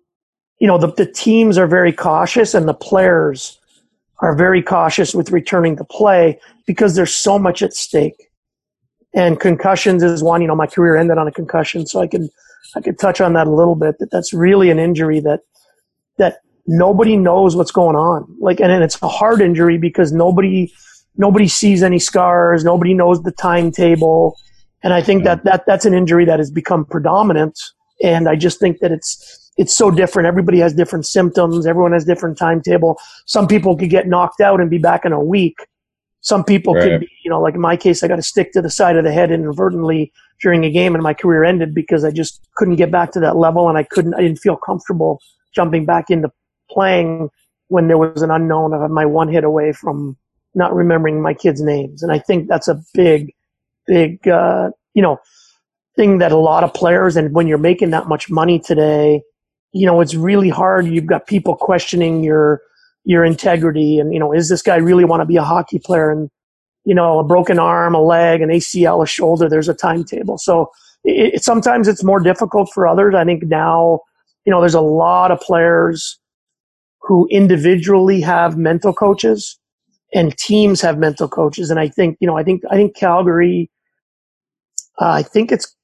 you 0.59 0.67
know 0.67 0.77
the, 0.77 0.91
the 0.93 1.05
teams 1.05 1.57
are 1.57 1.67
very 1.67 1.93
cautious 1.93 2.53
and 2.53 2.67
the 2.67 2.73
players 2.73 3.59
are 4.19 4.35
very 4.35 4.61
cautious 4.61 5.13
with 5.13 5.31
returning 5.31 5.75
to 5.77 5.83
play 5.83 6.39
because 6.65 6.95
there's 6.95 7.13
so 7.13 7.37
much 7.37 7.61
at 7.61 7.73
stake 7.73 8.27
and 9.13 9.39
concussions 9.39 10.03
is 10.03 10.23
one. 10.23 10.41
You 10.41 10.47
know, 10.47 10.55
my 10.55 10.67
career 10.67 10.95
ended 10.95 11.17
on 11.17 11.27
a 11.27 11.31
concussion, 11.31 11.85
so 11.87 11.99
I 11.99 12.07
can 12.07 12.29
I 12.75 12.81
could 12.81 12.99
touch 12.99 13.19
on 13.19 13.33
that 13.33 13.47
a 13.47 13.51
little 13.51 13.75
bit. 13.75 13.97
That 13.99 14.11
that's 14.11 14.31
really 14.33 14.69
an 14.69 14.79
injury 14.79 15.19
that 15.21 15.41
that 16.17 16.41
nobody 16.67 17.17
knows 17.17 17.55
what's 17.55 17.71
going 17.71 17.95
on. 17.95 18.27
Like, 18.39 18.59
and, 18.59 18.71
and 18.71 18.83
it's 18.83 19.01
a 19.01 19.07
hard 19.07 19.41
injury 19.41 19.77
because 19.77 20.11
nobody 20.11 20.71
nobody 21.15 21.47
sees 21.47 21.81
any 21.81 21.99
scars, 21.99 22.63
nobody 22.63 22.93
knows 22.93 23.23
the 23.23 23.31
timetable, 23.31 24.37
and 24.83 24.93
I 24.93 25.01
think 25.01 25.23
that 25.23 25.43
that 25.45 25.63
that's 25.65 25.85
an 25.85 25.93
injury 25.93 26.25
that 26.25 26.39
has 26.39 26.51
become 26.51 26.85
predominant. 26.85 27.57
And 28.03 28.29
I 28.29 28.35
just 28.35 28.59
think 28.59 28.79
that 28.79 28.91
it's 28.91 29.46
it's 29.57 29.75
so 29.75 29.89
different. 29.91 30.27
Everybody 30.27 30.59
has 30.59 30.73
different 30.73 31.05
symptoms. 31.05 31.65
Everyone 31.65 31.91
has 31.91 32.05
different 32.05 32.37
timetable. 32.37 32.99
Some 33.25 33.47
people 33.47 33.75
could 33.75 33.89
get 33.89 34.07
knocked 34.07 34.39
out 34.39 34.61
and 34.61 34.69
be 34.69 34.77
back 34.77 35.03
in 35.03 35.11
a 35.11 35.23
week. 35.23 35.57
Some 36.21 36.43
people 36.43 36.75
right. 36.75 36.83
could 36.83 36.99
be, 37.01 37.09
you 37.23 37.29
know, 37.29 37.41
like 37.41 37.55
in 37.55 37.61
my 37.61 37.77
case, 37.77 38.03
I 38.03 38.07
got 38.07 38.19
a 38.19 38.23
stick 38.23 38.51
to 38.53 38.61
the 38.61 38.69
side 38.69 38.97
of 38.97 39.03
the 39.03 39.11
head 39.11 39.31
inadvertently 39.31 40.11
during 40.41 40.63
a 40.63 40.69
game 40.69 40.93
and 40.93 41.03
my 41.03 41.13
career 41.13 41.43
ended 41.43 41.73
because 41.73 42.03
I 42.03 42.11
just 42.11 42.47
couldn't 42.55 42.75
get 42.75 42.91
back 42.91 43.11
to 43.13 43.19
that 43.21 43.37
level 43.37 43.69
and 43.69 43.77
I 43.77 43.83
couldn't, 43.83 44.13
I 44.13 44.21
didn't 44.21 44.39
feel 44.39 44.57
comfortable 44.57 45.19
jumping 45.55 45.85
back 45.85 46.09
into 46.09 46.31
playing 46.69 47.29
when 47.69 47.87
there 47.87 47.97
was 47.97 48.21
an 48.21 48.31
unknown 48.31 48.73
of 48.73 48.91
my 48.91 49.05
one 49.05 49.27
hit 49.27 49.43
away 49.43 49.73
from 49.73 50.17
not 50.53 50.73
remembering 50.73 51.21
my 51.21 51.33
kids' 51.33 51.61
names. 51.61 52.03
And 52.03 52.11
I 52.11 52.19
think 52.19 52.47
that's 52.47 52.67
a 52.67 52.81
big, 52.93 53.33
big, 53.85 54.27
uh, 54.27 54.71
you 54.93 55.01
know, 55.01 55.19
thing 55.95 56.19
that 56.19 56.31
a 56.31 56.37
lot 56.37 56.63
of 56.63 56.73
players, 56.73 57.15
and 57.15 57.33
when 57.33 57.47
you're 57.47 57.57
making 57.57 57.89
that 57.91 58.07
much 58.07 58.29
money 58.29 58.59
today, 58.59 59.21
you 59.73 59.85
know, 59.85 60.01
it's 60.01 60.15
really 60.15 60.49
hard. 60.49 60.87
You've 60.87 61.05
got 61.05 61.27
people 61.27 61.55
questioning 61.55 62.23
your, 62.23 62.61
your 63.07 63.23
integrity 63.23 63.99
and 63.99 64.13
you 64.13 64.19
know 64.19 64.33
is 64.33 64.49
this 64.49 64.61
guy 64.61 64.75
really 64.75 65.05
want 65.05 65.21
to 65.21 65.25
be 65.25 65.37
a 65.37 65.43
hockey 65.43 65.79
player? 65.79 66.11
And 66.11 66.29
you 66.87 66.95
know 66.95 67.19
a 67.19 67.23
broken 67.23 67.59
arm 67.59 67.93
a 67.93 68.01
leg 68.01 68.41
an 68.41 68.49
acl 68.49 69.03
a 69.03 69.07
shoulder 69.07 69.49
there's 69.49 69.69
a 69.69 69.73
timetable. 69.73 70.37
So 70.37 70.71
it, 71.03 71.35
it, 71.35 71.43
sometimes 71.43 71.87
it's 71.87 72.03
more 72.03 72.19
difficult 72.19 72.69
for 72.73 72.87
others. 72.87 73.15
I 73.15 73.23
think 73.25 73.43
now 73.43 74.01
you 74.45 74.51
know 74.51 74.59
there's 74.61 74.73
a 74.73 74.81
lot 74.81 75.31
of 75.31 75.39
players 75.39 76.19
who 77.01 77.27
individually 77.29 78.19
have 78.21 78.57
mental 78.57 78.93
coaches 78.93 79.57
and 80.13 80.37
teams 80.37 80.81
have 80.81 80.97
mental 80.97 81.29
coaches. 81.29 81.69
And 81.69 81.79
i 81.79 81.87
think 81.87 82.17
you 82.19 82.27
know 82.27 82.37
i 82.37 82.43
think 82.43 82.61
i 82.71 82.75
think 82.75 82.95
calgary 82.95 83.69
uh, 85.01 85.11
i 85.11 85.23
think 85.23 85.51
it's 85.51 85.75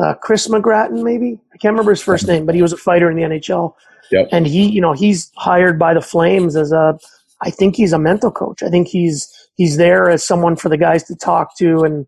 uh, 0.00 0.14
chris 0.14 0.48
mcgrattan 0.48 1.02
maybe 1.02 1.38
i 1.52 1.56
can't 1.58 1.72
remember 1.72 1.92
his 1.92 2.02
first 2.02 2.26
name 2.26 2.46
but 2.46 2.54
he 2.54 2.62
was 2.62 2.72
a 2.72 2.76
fighter 2.76 3.10
in 3.10 3.16
the 3.16 3.22
nhl 3.22 3.74
Yep. 4.12 4.28
And 4.30 4.46
he, 4.46 4.70
you 4.70 4.80
know, 4.80 4.92
he's 4.92 5.32
hired 5.36 5.78
by 5.78 5.94
the 5.94 6.02
Flames 6.02 6.54
as 6.54 6.70
a, 6.70 6.98
I 7.40 7.50
think 7.50 7.74
he's 7.74 7.92
a 7.92 7.98
mental 7.98 8.30
coach. 8.30 8.62
I 8.62 8.68
think 8.68 8.86
he's, 8.86 9.28
he's 9.56 9.78
there 9.78 10.10
as 10.10 10.22
someone 10.22 10.54
for 10.54 10.68
the 10.68 10.76
guys 10.76 11.02
to 11.04 11.16
talk 11.16 11.56
to 11.56 11.82
and, 11.82 12.06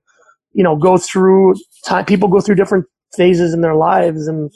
you 0.53 0.63
know, 0.63 0.77
go 0.77 0.99
through 0.99 1.55
time. 1.85 2.05
People 2.05 2.29
go 2.29 2.41
through 2.41 2.57
different 2.57 2.85
phases 3.17 3.55
in 3.55 3.63
their 3.63 3.75
lives 3.75 4.29
and 4.29 4.53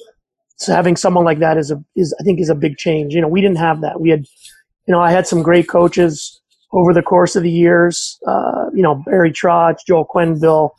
so 0.57 0.75
having 0.75 0.97
someone 0.97 1.25
like 1.25 1.39
that 1.39 1.57
is 1.57 1.71
a, 1.71 1.83
is, 1.97 2.15
I 2.21 2.25
think 2.25 2.41
is 2.41 2.51
a 2.51 2.55
big 2.55 2.77
change. 2.77 3.15
You 3.15 3.21
know, 3.21 3.29
we 3.29 3.41
didn't 3.41 3.59
have 3.59 3.81
that. 3.81 4.01
We 4.01 4.11
had, 4.11 4.25
you 4.87 4.93
know, 4.93 5.01
I 5.01 5.13
had 5.13 5.27
some 5.27 5.43
great 5.43 5.69
coaches 5.69 6.41
over 6.73 6.93
the 6.93 7.03
course 7.03 7.37
of 7.37 7.45
the 7.45 7.51
years. 7.51 8.19
Uh, 8.27 8.67
you 8.75 8.83
know, 8.83 8.97
Barry 9.07 9.31
Trotz, 9.31 9.79
Joel 9.87 10.07
Quenneville. 10.07 10.71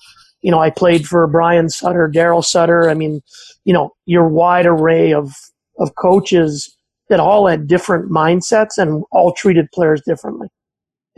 You 0.41 0.51
know, 0.51 0.60
I 0.60 0.69
played 0.69 1.05
for 1.05 1.27
Brian 1.27 1.69
Sutter, 1.69 2.10
Daryl 2.13 2.43
Sutter. 2.43 2.89
I 2.89 2.93
mean, 2.93 3.22
you 3.65 3.74
know, 3.74 3.91
your 4.05 4.27
wide 4.27 4.65
array 4.65 5.13
of 5.13 5.34
of 5.79 5.96
coaches 5.96 6.75
that 7.10 7.19
all 7.19 7.48
had 7.48 7.67
different 7.67 8.12
mindsets 8.12 8.77
and 8.77 9.03
all 9.12 9.34
treated 9.34 9.72
players 9.74 10.01
differently. 10.05 10.48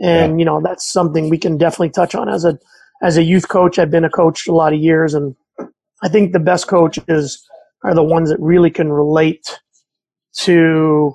And, 0.00 0.32
yeah. 0.32 0.38
you 0.38 0.44
know, 0.44 0.60
that's 0.62 0.90
something 0.90 1.28
we 1.28 1.38
can 1.38 1.58
definitely 1.58 1.90
touch 1.90 2.14
on 2.14 2.28
as 2.28 2.44
a, 2.44 2.58
as 3.02 3.16
a 3.16 3.22
youth 3.22 3.48
coach. 3.48 3.78
I've 3.78 3.90
been 3.90 4.04
a 4.04 4.10
coach 4.10 4.46
a 4.46 4.52
lot 4.52 4.72
of 4.72 4.80
years 4.80 5.14
and 5.14 5.36
I 6.02 6.08
think 6.08 6.32
the 6.32 6.40
best 6.40 6.66
coaches 6.66 7.46
are 7.84 7.94
the 7.94 8.02
ones 8.02 8.30
that 8.30 8.40
really 8.40 8.70
can 8.70 8.90
relate 8.90 9.60
to 10.38 11.14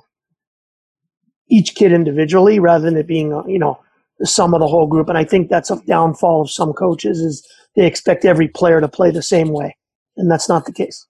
each 1.50 1.74
kid 1.74 1.92
individually 1.92 2.60
rather 2.60 2.84
than 2.84 2.96
it 2.96 3.06
being, 3.06 3.30
you 3.46 3.58
know, 3.58 3.78
the 4.18 4.26
sum 4.26 4.54
of 4.54 4.60
the 4.60 4.66
whole 4.66 4.86
group. 4.86 5.08
And 5.08 5.18
I 5.18 5.24
think 5.24 5.48
that's 5.48 5.70
a 5.70 5.80
downfall 5.86 6.42
of 6.42 6.50
some 6.50 6.72
coaches 6.72 7.20
is 7.20 7.46
they 7.78 7.86
expect 7.86 8.24
every 8.24 8.48
player 8.48 8.80
to 8.80 8.88
play 8.88 9.12
the 9.12 9.22
same 9.22 9.50
way. 9.50 9.76
And 10.16 10.28
that's 10.28 10.48
not 10.48 10.66
the 10.66 10.72
case. 10.72 11.06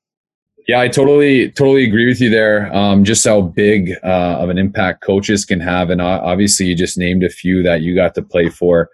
Yeah, 0.68 0.80
I 0.80 0.88
totally 0.88 1.50
totally 1.52 1.82
agree 1.84 2.06
with 2.06 2.20
you 2.20 2.28
there. 2.28 2.70
Um, 2.76 3.04
just 3.04 3.24
how 3.26 3.40
big 3.40 3.92
uh, 4.04 4.36
of 4.38 4.50
an 4.50 4.58
impact 4.58 5.02
coaches 5.02 5.46
can 5.46 5.60
have, 5.60 5.88
and 5.88 6.02
obviously 6.02 6.66
you 6.66 6.74
just 6.74 6.98
named 6.98 7.24
a 7.24 7.30
few 7.30 7.62
that 7.62 7.80
you 7.80 7.94
got 7.94 8.14
to 8.16 8.22
play 8.22 8.50
for. 8.50 8.90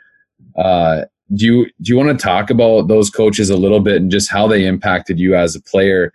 Uh, 0.57 1.07
do 1.35 1.45
you 1.45 1.65
do 1.83 1.93
you 1.93 1.97
want 1.97 2.17
to 2.17 2.23
talk 2.23 2.49
about 2.49 2.87
those 2.87 3.11
coaches 3.11 3.51
a 3.51 3.57
little 3.57 3.81
bit 3.81 3.97
and 3.97 4.09
just 4.09 4.31
how 4.31 4.47
they 4.47 4.65
impacted 4.65 5.19
you 5.19 5.35
as 5.35 5.57
a 5.57 5.61
player? 5.61 6.13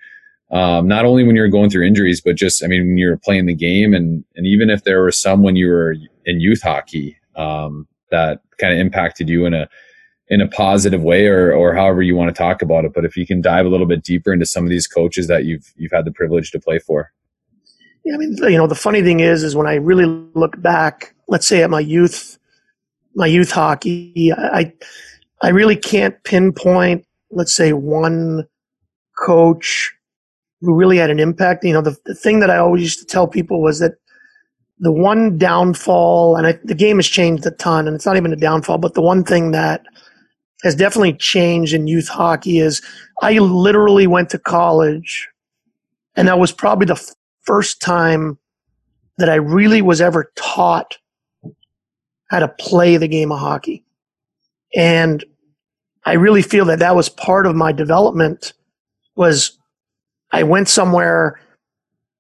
Um, 0.49 0.87
not 0.87 1.03
only 1.03 1.25
when 1.25 1.35
you 1.35 1.41
were 1.41 1.49
going 1.49 1.69
through 1.69 1.85
injuries, 1.85 2.21
but 2.21 2.37
just 2.37 2.63
I 2.63 2.67
mean 2.67 2.87
when 2.87 2.97
you 2.97 3.09
were 3.09 3.17
playing 3.17 3.47
the 3.47 3.53
game, 3.53 3.93
and 3.93 4.23
and 4.37 4.47
even 4.47 4.69
if 4.69 4.85
there 4.85 5.01
were 5.01 5.11
some 5.11 5.43
when 5.43 5.57
you 5.57 5.67
were 5.67 5.93
in 6.25 6.39
youth 6.39 6.61
hockey 6.61 7.17
um, 7.35 7.85
that 8.11 8.39
kind 8.59 8.71
of 8.71 8.79
impacted 8.79 9.27
you 9.27 9.45
in 9.45 9.53
a 9.53 9.67
in 10.29 10.41
a 10.41 10.47
positive 10.47 11.01
way 11.01 11.25
or 11.25 11.51
or 11.53 11.73
however 11.73 12.01
you 12.01 12.15
want 12.15 12.33
to 12.33 12.37
talk 12.37 12.61
about 12.61 12.85
it. 12.85 12.93
But 12.93 13.05
if 13.05 13.17
you 13.17 13.25
can 13.25 13.41
dive 13.41 13.65
a 13.65 13.69
little 13.69 13.87
bit 13.87 14.03
deeper 14.03 14.31
into 14.31 14.45
some 14.45 14.63
of 14.63 14.69
these 14.69 14.87
coaches 14.87 15.27
that 15.27 15.45
you've 15.45 15.73
you've 15.75 15.91
had 15.91 16.05
the 16.05 16.11
privilege 16.11 16.51
to 16.51 16.59
play 16.59 16.79
for. 16.79 17.11
Yeah, 18.05 18.15
I 18.15 18.17
mean, 18.17 18.37
you 18.37 18.57
know, 18.57 18.67
the 18.67 18.75
funny 18.75 19.01
thing 19.01 19.19
is, 19.19 19.43
is 19.43 19.55
when 19.55 19.67
I 19.67 19.75
really 19.75 20.05
look 20.33 20.61
back, 20.61 21.13
let's 21.27 21.47
say 21.47 21.61
at 21.63 21.69
my 21.69 21.81
youth, 21.81 22.39
my 23.13 23.27
youth 23.27 23.51
hockey, 23.51 24.31
I, 24.35 24.73
I 25.41 25.49
really 25.49 25.75
can't 25.75 26.21
pinpoint, 26.23 27.05
let's 27.29 27.53
say, 27.53 27.73
one 27.73 28.47
coach 29.19 29.93
who 30.61 30.75
really 30.75 30.97
had 30.97 31.09
an 31.09 31.19
impact. 31.19 31.63
You 31.63 31.73
know, 31.73 31.81
the, 31.81 31.97
the 32.05 32.15
thing 32.15 32.39
that 32.39 32.49
I 32.49 32.57
always 32.57 32.81
used 32.81 32.99
to 32.99 33.05
tell 33.05 33.27
people 33.27 33.61
was 33.61 33.79
that 33.79 33.95
the 34.79 34.91
one 34.91 35.37
downfall, 35.37 36.37
and 36.37 36.47
I, 36.47 36.59
the 36.63 36.75
game 36.75 36.97
has 36.97 37.07
changed 37.07 37.45
a 37.45 37.51
ton, 37.51 37.85
and 37.85 37.95
it's 37.95 38.05
not 38.05 38.15
even 38.15 38.31
a 38.31 38.37
downfall, 38.37 38.77
but 38.77 38.93
the 38.93 39.01
one 39.01 39.25
thing 39.25 39.51
that 39.51 39.83
has 40.63 40.75
definitely 40.75 41.13
changed 41.13 41.73
in 41.73 41.87
youth 41.87 42.07
hockey 42.07 42.59
is 42.59 42.81
I 43.21 43.37
literally 43.37 44.07
went 44.07 44.29
to 44.31 44.39
college 44.39 45.27
and 46.15 46.27
that 46.27 46.39
was 46.39 46.51
probably 46.51 46.85
the 46.85 47.15
first 47.41 47.81
time 47.81 48.37
that 49.17 49.29
I 49.29 49.35
really 49.35 49.81
was 49.81 50.01
ever 50.01 50.31
taught 50.35 50.97
how 52.29 52.39
to 52.39 52.47
play 52.47 52.97
the 52.97 53.07
game 53.07 53.31
of 53.31 53.39
hockey. 53.39 53.83
And 54.75 55.23
I 56.05 56.13
really 56.13 56.41
feel 56.41 56.65
that 56.65 56.79
that 56.79 56.95
was 56.95 57.09
part 57.09 57.45
of 57.45 57.55
my 57.55 57.71
development 57.71 58.53
was 59.15 59.57
I 60.31 60.43
went 60.43 60.69
somewhere, 60.69 61.39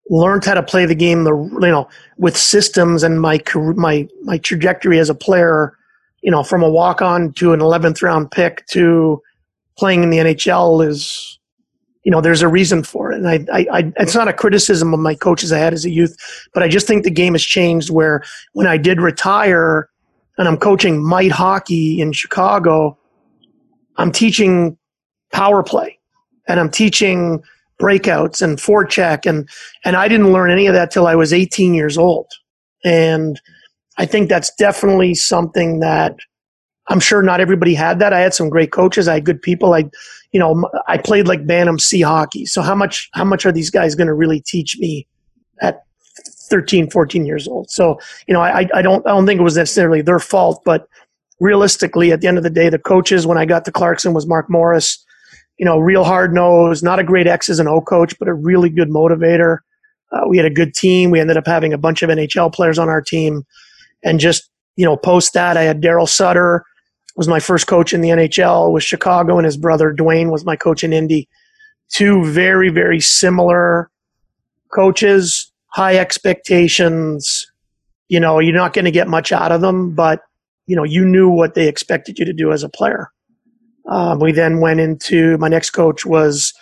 learned 0.09 0.45
how 0.45 0.55
to 0.55 0.63
play 0.63 0.85
the 0.85 0.95
game, 0.95 1.23
the, 1.23 1.35
you 1.35 1.59
know, 1.59 1.87
with 2.17 2.35
systems 2.35 3.03
and 3.03 3.21
my, 3.21 3.41
my, 3.55 4.07
my 4.23 4.37
trajectory 4.39 4.99
as 4.99 5.09
a 5.09 5.15
player 5.15 5.77
you 6.21 6.31
know, 6.31 6.43
from 6.43 6.61
a 6.63 6.69
walk 6.69 7.01
on 7.01 7.33
to 7.33 7.53
an 7.53 7.59
11th 7.59 8.01
round 8.01 8.31
pick 8.31 8.65
to 8.67 9.21
playing 9.77 10.03
in 10.03 10.09
the 10.09 10.17
NHL 10.17 10.85
is, 10.85 11.39
you 12.03 12.11
know, 12.11 12.21
there's 12.21 12.41
a 12.41 12.47
reason 12.47 12.83
for 12.83 13.11
it. 13.11 13.17
And 13.17 13.29
I, 13.29 13.45
I, 13.53 13.67
I, 13.71 13.93
it's 13.97 14.15
not 14.15 14.27
a 14.27 14.33
criticism 14.33 14.93
of 14.93 14.99
my 14.99 15.15
coaches 15.15 15.51
I 15.51 15.59
had 15.59 15.73
as 15.73 15.85
a 15.85 15.89
youth, 15.89 16.15
but 16.53 16.63
I 16.63 16.67
just 16.67 16.87
think 16.87 17.03
the 17.03 17.11
game 17.11 17.33
has 17.33 17.43
changed 17.43 17.89
where 17.89 18.23
when 18.53 18.67
I 18.67 18.77
did 18.77 18.99
retire, 18.99 19.89
and 20.39 20.47
I'm 20.47 20.57
coaching 20.57 21.03
Mite 21.03 21.33
Hockey 21.33 21.99
in 21.99 22.13
Chicago, 22.13 22.97
I'm 23.97 24.11
teaching 24.11 24.77
power 25.33 25.61
play 25.61 25.99
and 26.47 26.59
I'm 26.59 26.71
teaching 26.71 27.43
breakouts 27.79 28.41
and 28.41 28.57
forecheck 28.57 29.29
and 29.29 29.47
and 29.85 29.95
I 29.95 30.07
didn't 30.07 30.31
learn 30.31 30.49
any 30.49 30.65
of 30.67 30.73
that 30.73 30.91
till 30.91 31.07
I 31.07 31.15
was 31.15 31.33
18 31.33 31.73
years 31.73 31.97
old. 31.97 32.31
And 32.85 33.39
I 33.99 34.05
think 34.05 34.29
that's 34.29 34.53
definitely 34.55 35.13
something 35.13 35.81
that 35.81 36.15
I'm 36.87 37.01
sure 37.01 37.21
not 37.21 37.41
everybody 37.41 37.75
had 37.75 37.99
that. 37.99 38.13
I 38.13 38.21
had 38.21 38.33
some 38.33 38.49
great 38.49 38.71
coaches. 38.71 39.07
I 39.07 39.15
had 39.15 39.25
good 39.25 39.41
people. 39.41 39.73
I, 39.73 39.83
you 40.31 40.39
know, 40.39 40.67
I 40.87 40.97
played 40.97 41.27
like 41.27 41.45
Bantam 41.45 41.77
C 41.77 42.01
hockey. 42.01 42.45
So 42.45 42.61
how 42.61 42.73
much, 42.73 43.09
how 43.13 43.25
much 43.25 43.45
are 43.45 43.51
these 43.51 43.69
guys 43.69 43.95
going 43.95 44.07
to 44.07 44.13
really 44.13 44.41
teach 44.41 44.77
me 44.79 45.05
at 45.61 45.83
13, 46.49 46.89
14 46.89 47.25
years 47.25 47.47
old? 47.47 47.69
So, 47.69 47.99
you 48.25 48.33
know, 48.33 48.41
I, 48.41 48.67
I 48.73 48.81
don't, 48.81 49.05
I 49.05 49.11
don't 49.11 49.27
think 49.27 49.39
it 49.39 49.43
was 49.43 49.57
necessarily 49.57 50.01
their 50.01 50.17
fault, 50.17 50.61
but 50.63 50.87
realistically, 51.41 52.11
at 52.13 52.21
the 52.21 52.27
end 52.27 52.37
of 52.37 52.43
the 52.43 52.49
day, 52.49 52.69
the 52.69 52.79
coaches 52.79 53.27
when 53.27 53.37
I 53.37 53.45
got 53.45 53.65
to 53.65 53.71
Clarkson 53.71 54.13
was 54.13 54.25
Mark 54.25 54.49
Morris, 54.49 55.05
you 55.57 55.65
know, 55.65 55.77
real 55.77 56.05
hard 56.05 56.33
nosed, 56.33 56.83
not 56.83 56.99
a 56.99 57.03
great 57.03 57.27
X's 57.27 57.59
and 57.59 57.67
O 57.67 57.81
coach, 57.81 58.17
but 58.17 58.29
a 58.29 58.33
really 58.33 58.69
good 58.69 58.89
motivator. 58.89 59.57
Uh, 60.11 60.21
we 60.27 60.37
had 60.37 60.45
a 60.45 60.49
good 60.49 60.73
team. 60.73 61.11
We 61.11 61.19
ended 61.19 61.37
up 61.37 61.45
having 61.45 61.73
a 61.73 61.77
bunch 61.77 62.01
of 62.01 62.09
NHL 62.09 62.53
players 62.53 62.79
on 62.79 62.87
our 62.89 63.01
team. 63.01 63.43
And 64.03 64.19
just, 64.19 64.49
you 64.75 64.85
know, 64.85 64.97
post 64.97 65.33
that, 65.33 65.57
I 65.57 65.63
had 65.63 65.81
Daryl 65.81 66.07
Sutter 66.07 66.63
was 67.15 67.27
my 67.27 67.39
first 67.39 67.67
coach 67.67 67.93
in 67.93 67.99
the 67.99 68.09
NHL 68.09 68.71
with 68.71 68.83
Chicago, 68.83 69.37
and 69.37 69.45
his 69.45 69.57
brother 69.57 69.91
Duane 69.91 70.31
was 70.31 70.45
my 70.45 70.55
coach 70.55 70.83
in 70.83 70.93
Indy. 70.93 71.27
Two 71.89 72.23
very, 72.23 72.69
very 72.69 73.01
similar 73.01 73.91
coaches, 74.73 75.51
high 75.67 75.97
expectations. 75.97 77.51
You 78.07 78.19
know, 78.19 78.39
you're 78.39 78.55
not 78.55 78.73
going 78.73 78.85
to 78.85 78.91
get 78.91 79.07
much 79.07 79.31
out 79.31 79.51
of 79.51 79.59
them, 79.61 79.93
but, 79.93 80.21
you 80.65 80.75
know, 80.75 80.85
you 80.85 81.03
knew 81.03 81.29
what 81.29 81.55
they 81.55 81.67
expected 81.67 82.17
you 82.17 82.25
to 82.25 82.31
do 82.31 82.53
as 82.53 82.63
a 82.63 82.69
player. 82.69 83.11
Um, 83.89 84.19
we 84.19 84.31
then 84.31 84.61
went 84.61 84.79
into 84.79 85.37
my 85.39 85.47
next 85.47 85.71
coach 85.71 86.05
was 86.05 86.53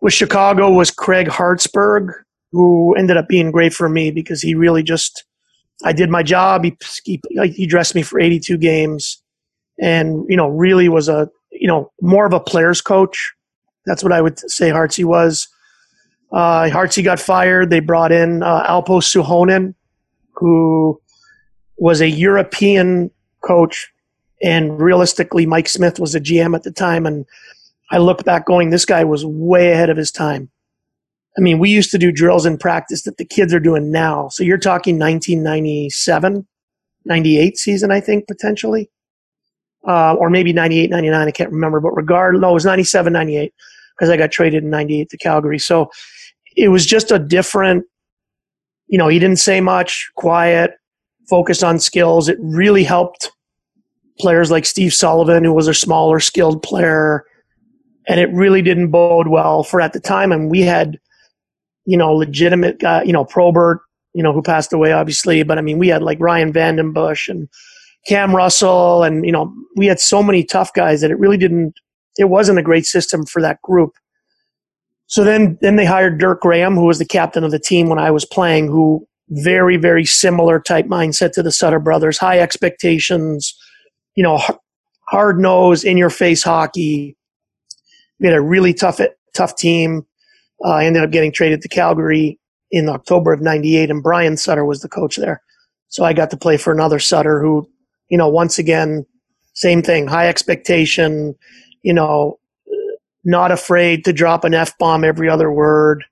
with 0.00 0.12
Chicago 0.12 0.70
was 0.70 0.90
Craig 0.90 1.26
Hartsburg, 1.26 2.12
who 2.52 2.94
ended 2.96 3.16
up 3.16 3.26
being 3.26 3.50
great 3.50 3.74
for 3.74 3.88
me 3.88 4.10
because 4.10 4.42
he 4.42 4.54
really 4.54 4.82
just 4.82 5.24
I 5.84 5.92
did 5.92 6.10
my 6.10 6.22
job. 6.22 6.64
He 6.64 6.76
he, 7.04 7.20
he 7.54 7.66
dressed 7.66 7.94
me 7.94 8.02
for 8.02 8.20
82 8.20 8.58
games, 8.58 9.22
and 9.80 10.24
you 10.28 10.36
know 10.36 10.48
really 10.48 10.88
was 10.88 11.08
a 11.08 11.28
you 11.52 11.68
know 11.68 11.92
more 12.00 12.26
of 12.26 12.32
a 12.32 12.40
players 12.40 12.80
coach. 12.80 13.34
That's 13.86 14.02
what 14.02 14.12
I 14.12 14.20
would 14.20 14.38
say 14.50 14.70
Hartsy 14.70 15.04
was. 15.04 15.48
Uh, 16.30 16.64
Hartsy 16.64 17.02
got 17.02 17.18
fired. 17.18 17.70
They 17.70 17.80
brought 17.80 18.12
in 18.12 18.42
uh, 18.42 18.66
Alpo 18.66 19.00
Suhonen, 19.00 19.74
who 20.34 21.00
was 21.78 22.00
a 22.00 22.08
European 22.08 23.10
coach 23.40 23.90
and 24.42 24.80
realistically, 24.80 25.46
Mike 25.46 25.68
Smith 25.68 25.98
was 25.98 26.14
a 26.14 26.20
GM 26.20 26.54
at 26.54 26.62
the 26.62 26.70
time. 26.70 27.06
And 27.06 27.26
I 27.90 27.98
look 27.98 28.24
back 28.24 28.46
going, 28.46 28.70
this 28.70 28.84
guy 28.84 29.04
was 29.04 29.24
way 29.24 29.72
ahead 29.72 29.90
of 29.90 29.96
his 29.96 30.12
time. 30.12 30.50
I 31.38 31.40
mean, 31.40 31.60
we 31.60 31.70
used 31.70 31.92
to 31.92 31.98
do 31.98 32.10
drills 32.10 32.44
in 32.44 32.58
practice 32.58 33.02
that 33.02 33.16
the 33.16 33.24
kids 33.24 33.54
are 33.54 33.60
doing 33.60 33.92
now. 33.92 34.28
So 34.28 34.42
you're 34.42 34.58
talking 34.58 34.98
1997, 34.98 36.44
98 37.04 37.56
season, 37.56 37.92
I 37.92 38.00
think, 38.00 38.26
potentially. 38.26 38.90
Uh, 39.86 40.14
or 40.14 40.30
maybe 40.30 40.52
98, 40.52 40.90
99, 40.90 41.28
I 41.28 41.30
can't 41.30 41.52
remember. 41.52 41.78
But 41.78 41.94
regard, 41.94 42.34
no, 42.40 42.50
it 42.50 42.54
was 42.54 42.64
97, 42.64 43.12
98, 43.12 43.54
because 43.96 44.10
I 44.10 44.16
got 44.16 44.32
traded 44.32 44.64
in 44.64 44.70
98 44.70 45.10
to 45.10 45.16
Calgary. 45.16 45.60
So 45.60 45.90
it 46.56 46.68
was 46.68 46.84
just 46.84 47.12
a 47.12 47.20
different, 47.20 47.84
you 48.88 48.98
know, 48.98 49.06
he 49.06 49.20
didn't 49.20 49.38
say 49.38 49.60
much, 49.60 50.10
quiet, 50.16 50.72
focused 51.30 51.62
on 51.62 51.78
skills. 51.78 52.28
It 52.28 52.38
really 52.40 52.82
helped 52.82 53.30
players 54.18 54.50
like 54.50 54.66
Steve 54.66 54.92
Sullivan, 54.92 55.44
who 55.44 55.52
was 55.52 55.68
a 55.68 55.74
smaller 55.74 56.18
skilled 56.18 56.64
player. 56.64 57.24
And 58.08 58.18
it 58.18 58.32
really 58.32 58.60
didn't 58.60 58.90
bode 58.90 59.28
well 59.28 59.62
for 59.62 59.80
at 59.80 59.92
the 59.92 60.00
time. 60.00 60.32
And 60.32 60.50
we 60.50 60.62
had, 60.62 60.98
you 61.88 61.96
know, 61.96 62.12
legitimate 62.12 62.78
guy, 62.78 63.02
you 63.02 63.14
know, 63.14 63.24
Probert, 63.24 63.80
you 64.12 64.22
know, 64.22 64.34
who 64.34 64.42
passed 64.42 64.74
away 64.74 64.92
obviously. 64.92 65.42
But 65.42 65.56
I 65.56 65.62
mean, 65.62 65.78
we 65.78 65.88
had 65.88 66.02
like 66.02 66.20
Ryan 66.20 66.52
VandenBussche 66.52 67.30
and 67.30 67.48
Cam 68.06 68.36
Russell. 68.36 69.04
And, 69.04 69.24
you 69.24 69.32
know, 69.32 69.54
we 69.74 69.86
had 69.86 69.98
so 69.98 70.22
many 70.22 70.44
tough 70.44 70.70
guys 70.74 71.00
that 71.00 71.10
it 71.10 71.18
really 71.18 71.38
didn't, 71.38 71.72
it 72.18 72.26
wasn't 72.26 72.58
a 72.58 72.62
great 72.62 72.84
system 72.84 73.24
for 73.24 73.40
that 73.40 73.62
group. 73.62 73.92
So 75.06 75.24
then, 75.24 75.56
then 75.62 75.76
they 75.76 75.86
hired 75.86 76.18
Dirk 76.18 76.42
Graham, 76.42 76.74
who 76.74 76.84
was 76.84 76.98
the 76.98 77.06
captain 77.06 77.42
of 77.42 77.52
the 77.52 77.58
team 77.58 77.88
when 77.88 77.98
I 77.98 78.10
was 78.10 78.26
playing, 78.26 78.66
who 78.66 79.08
very, 79.30 79.78
very 79.78 80.04
similar 80.04 80.60
type 80.60 80.86
mindset 80.88 81.32
to 81.32 81.42
the 81.42 81.50
Sutter 81.50 81.80
brothers, 81.80 82.18
high 82.18 82.38
expectations, 82.38 83.54
you 84.14 84.22
know, 84.22 84.38
hard 85.08 85.40
nose, 85.40 85.84
in 85.84 85.96
your 85.96 86.10
face 86.10 86.42
hockey. 86.42 87.16
We 88.20 88.26
had 88.26 88.36
a 88.36 88.42
really 88.42 88.74
tough, 88.74 89.00
tough 89.34 89.56
team. 89.56 90.04
Uh, 90.64 90.70
I 90.70 90.84
ended 90.84 91.02
up 91.02 91.10
getting 91.10 91.32
traded 91.32 91.62
to 91.62 91.68
Calgary 91.68 92.38
in 92.70 92.88
October 92.88 93.32
of 93.32 93.40
98 93.40 93.90
and 93.90 94.02
Brian 94.02 94.36
Sutter 94.36 94.64
was 94.64 94.80
the 94.80 94.88
coach 94.88 95.16
there. 95.16 95.42
So 95.88 96.04
I 96.04 96.12
got 96.12 96.30
to 96.30 96.36
play 96.36 96.56
for 96.56 96.72
another 96.72 96.98
Sutter 96.98 97.40
who, 97.40 97.68
you 98.08 98.18
know, 98.18 98.28
once 98.28 98.58
again, 98.58 99.06
same 99.54 99.82
thing, 99.82 100.06
high 100.06 100.28
expectation, 100.28 101.34
you 101.82 101.94
know, 101.94 102.38
not 103.24 103.50
afraid 103.50 104.04
to 104.04 104.12
drop 104.12 104.44
an 104.44 104.54
F 104.54 104.76
bomb 104.78 105.04
every 105.04 105.28
other 105.28 105.50
word. 105.50 106.04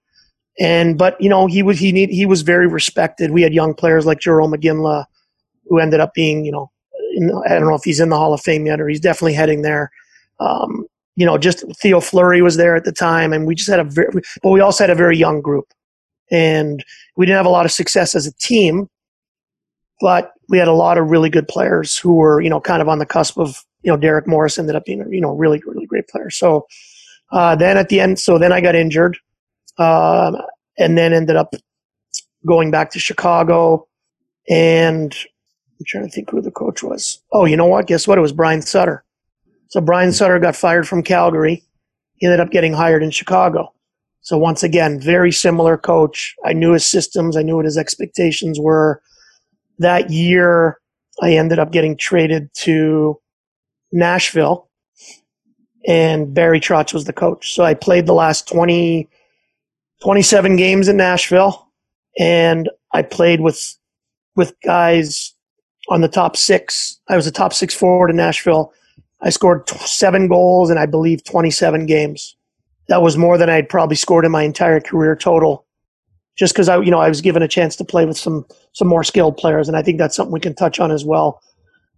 And, 0.59 0.97
but, 0.97 1.21
you 1.21 1.29
know, 1.29 1.47
he 1.47 1.63
was, 1.63 1.79
he 1.79 1.93
need, 1.93 2.09
he 2.09 2.25
was 2.25 2.43
very 2.43 2.67
respected. 2.67 3.31
We 3.31 3.43
had 3.43 3.53
young 3.53 3.75
players 3.75 4.07
like 4.07 4.21
Jarome 4.21 4.55
Iginla 4.55 5.05
who 5.69 5.79
ended 5.79 6.01
up 6.01 6.15
being, 6.15 6.45
you 6.45 6.53
know, 6.53 6.71
I 7.45 7.51
don't 7.51 7.69
know 7.69 7.75
if 7.75 7.85
he's 7.85 8.01
in 8.01 8.09
the 8.09 8.17
Hall 8.17 8.35
of 8.35 8.41
Fame 8.41 8.67
yet, 8.67 8.81
or 8.81 8.89
he's 8.89 9.01
definitely 9.01 9.35
heading 9.35 9.63
there. 9.63 9.91
Um, 10.39 10.87
you 11.17 11.25
know, 11.25 11.39
just 11.39 11.65
Theo 11.81 12.01
Fleury 12.01 12.43
was 12.43 12.57
there 12.57 12.77
at 12.77 12.85
the 12.85 12.93
time, 12.93 13.33
and 13.33 13.47
we 13.47 13.55
just 13.55 13.69
had 13.69 13.81
a 13.81 13.85
very, 13.85 14.21
but 14.43 14.51
we 14.51 14.61
also 14.61 14.85
had 14.85 14.91
a 14.91 14.95
very 14.95 15.17
young 15.17 15.41
group, 15.41 15.67
and 16.31 16.85
we 17.17 17.27
didn't 17.27 17.39
have 17.39 17.47
a 17.47 17.51
lot 17.51 17.65
of 17.65 17.73
success 17.73 18.15
as 18.15 18.27
a 18.27 18.33
team, 18.35 18.89
but 20.01 20.33
we 20.49 20.59
had 20.59 20.69
a 20.69 20.73
lot 20.73 20.99
of 20.99 21.11
really 21.11 21.31
good 21.31 21.49
players 21.49 21.97
who 21.99 22.15
were, 22.15 22.41
you 22.41 22.51
know, 22.51 22.61
kind 22.61 22.83
of 22.83 22.89
on 22.89 22.99
the 22.99 23.07
cusp 23.07 23.39
of, 23.39 23.65
you 23.83 23.91
know, 23.91 23.97
Derek 23.97 24.29
Morris 24.29 24.59
ended 24.59 24.77
up 24.77 24.85
being, 24.85 25.05
you 25.11 25.21
know, 25.21 25.35
really, 25.35 25.63
really 25.67 25.87
great 25.87 26.07
player. 26.09 26.31
So 26.31 26.67
uh, 27.33 27.57
then 27.57 27.79
at 27.79 27.89
the 27.89 28.01
end, 28.01 28.19
so 28.19 28.39
then 28.39 28.53
I 28.53 28.61
got 28.61 28.75
injured, 28.75 29.17
um, 29.79 30.37
and 30.79 30.99
then 30.99 31.15
ended 31.15 31.37
up 31.37 31.55
going 32.47 32.71
back 32.71 32.91
to 32.91 32.99
Chicago, 32.99 33.89
and 34.51 35.17
I'm 35.81 35.87
trying 35.87 36.05
to 36.05 36.11
think 36.11 36.31
who 36.31 36.43
the 36.43 36.51
coach 36.51 36.83
was. 36.83 37.23
Oh, 37.33 37.47
you 37.47 37.57
know 37.57 37.67
what? 37.67 37.87
Guess 37.87 38.07
what? 38.07 38.19
It 38.19 38.21
was 38.21 38.33
Brian 38.33 38.61
Sutter. 38.61 39.03
So 39.69 39.81
Brian 39.81 40.13
Sutter 40.13 40.39
got 40.39 40.57
fired 40.57 40.87
from 40.87 41.03
Calgary. 41.03 41.63
He 42.17 42.27
ended 42.27 42.41
up 42.41 42.51
getting 42.51 42.73
hired 42.73 43.03
in 43.03 43.11
Chicago. 43.11 43.73
So 44.21 44.39
once 44.39 44.63
again, 44.63 45.01
very 45.01 45.31
similar 45.31 45.77
coach. 45.77 46.35
I 46.45 46.53
knew 46.53 46.73
his 46.73 46.85
systems. 46.85 47.37
I 47.37 47.43
knew 47.43 47.57
what 47.57 47.65
his 47.65 47.79
expectations 47.79 48.59
were. 48.59 49.01
That 49.79 50.11
year, 50.11 50.81
I 51.23 51.33
ended 51.33 51.59
up 51.59 51.71
getting 51.71 51.97
traded 51.97 52.53
to 52.55 53.21
Nashville 53.93 54.69
and 55.87 56.35
Barry 56.35 56.61
Trotz 56.61 56.93
was 56.93 57.05
the 57.05 57.13
coach. 57.13 57.55
So 57.55 57.63
I 57.63 57.75
played 57.75 58.07
the 58.07 58.15
last 58.15 58.49
20, 58.49 59.09
27 60.03 60.57
games 60.57 60.89
in 60.89 60.97
Nashville 60.97 61.69
and 62.19 62.69
I 62.93 63.03
played 63.03 63.41
with, 63.41 63.77
with 64.35 64.55
guys 64.65 65.35
on 65.89 66.01
the 66.01 66.09
top 66.09 66.37
six. 66.37 67.01
I 67.09 67.17
was 67.17 67.27
a 67.27 67.33
top 67.33 67.53
six 67.53 67.75
forward 67.75 68.11
in 68.11 68.17
Nashville. 68.17 68.73
I 69.23 69.31
scored 69.31 69.67
t- 69.67 69.79
seven 69.79 70.29
goals 70.29 70.71
in, 70.71 70.79
I 70.79 70.87
believe, 70.87 71.25
27 71.25 71.87
games. 71.87 72.37
That 72.89 73.03
was 73.03 73.17
more 73.17 73.39
than 73.39 73.51
I'd 73.51 73.69
probably 73.69 73.97
scored 73.97 74.25
in 74.25 74.31
my 74.31 74.43
entire 74.43 74.81
career 74.81 75.17
total. 75.17 75.65
Just 76.37 76.53
because 76.53 76.69
I, 76.69 76.79
you 76.81 76.91
know, 76.91 77.01
I 77.01 77.09
was 77.09 77.21
given 77.21 77.43
a 77.43 77.49
chance 77.49 77.77
to 77.77 77.85
play 77.85 78.05
with 78.05 78.19
some 78.19 78.45
some 78.73 78.89
more 78.89 79.03
skilled 79.03 79.39
players, 79.39 79.69
and 79.69 79.77
I 79.77 79.83
think 79.83 79.99
that's 79.99 80.15
something 80.15 80.33
we 80.33 80.41
can 80.41 80.55
touch 80.55 80.79
on 80.79 80.91
as 80.91 81.03
well 81.03 81.41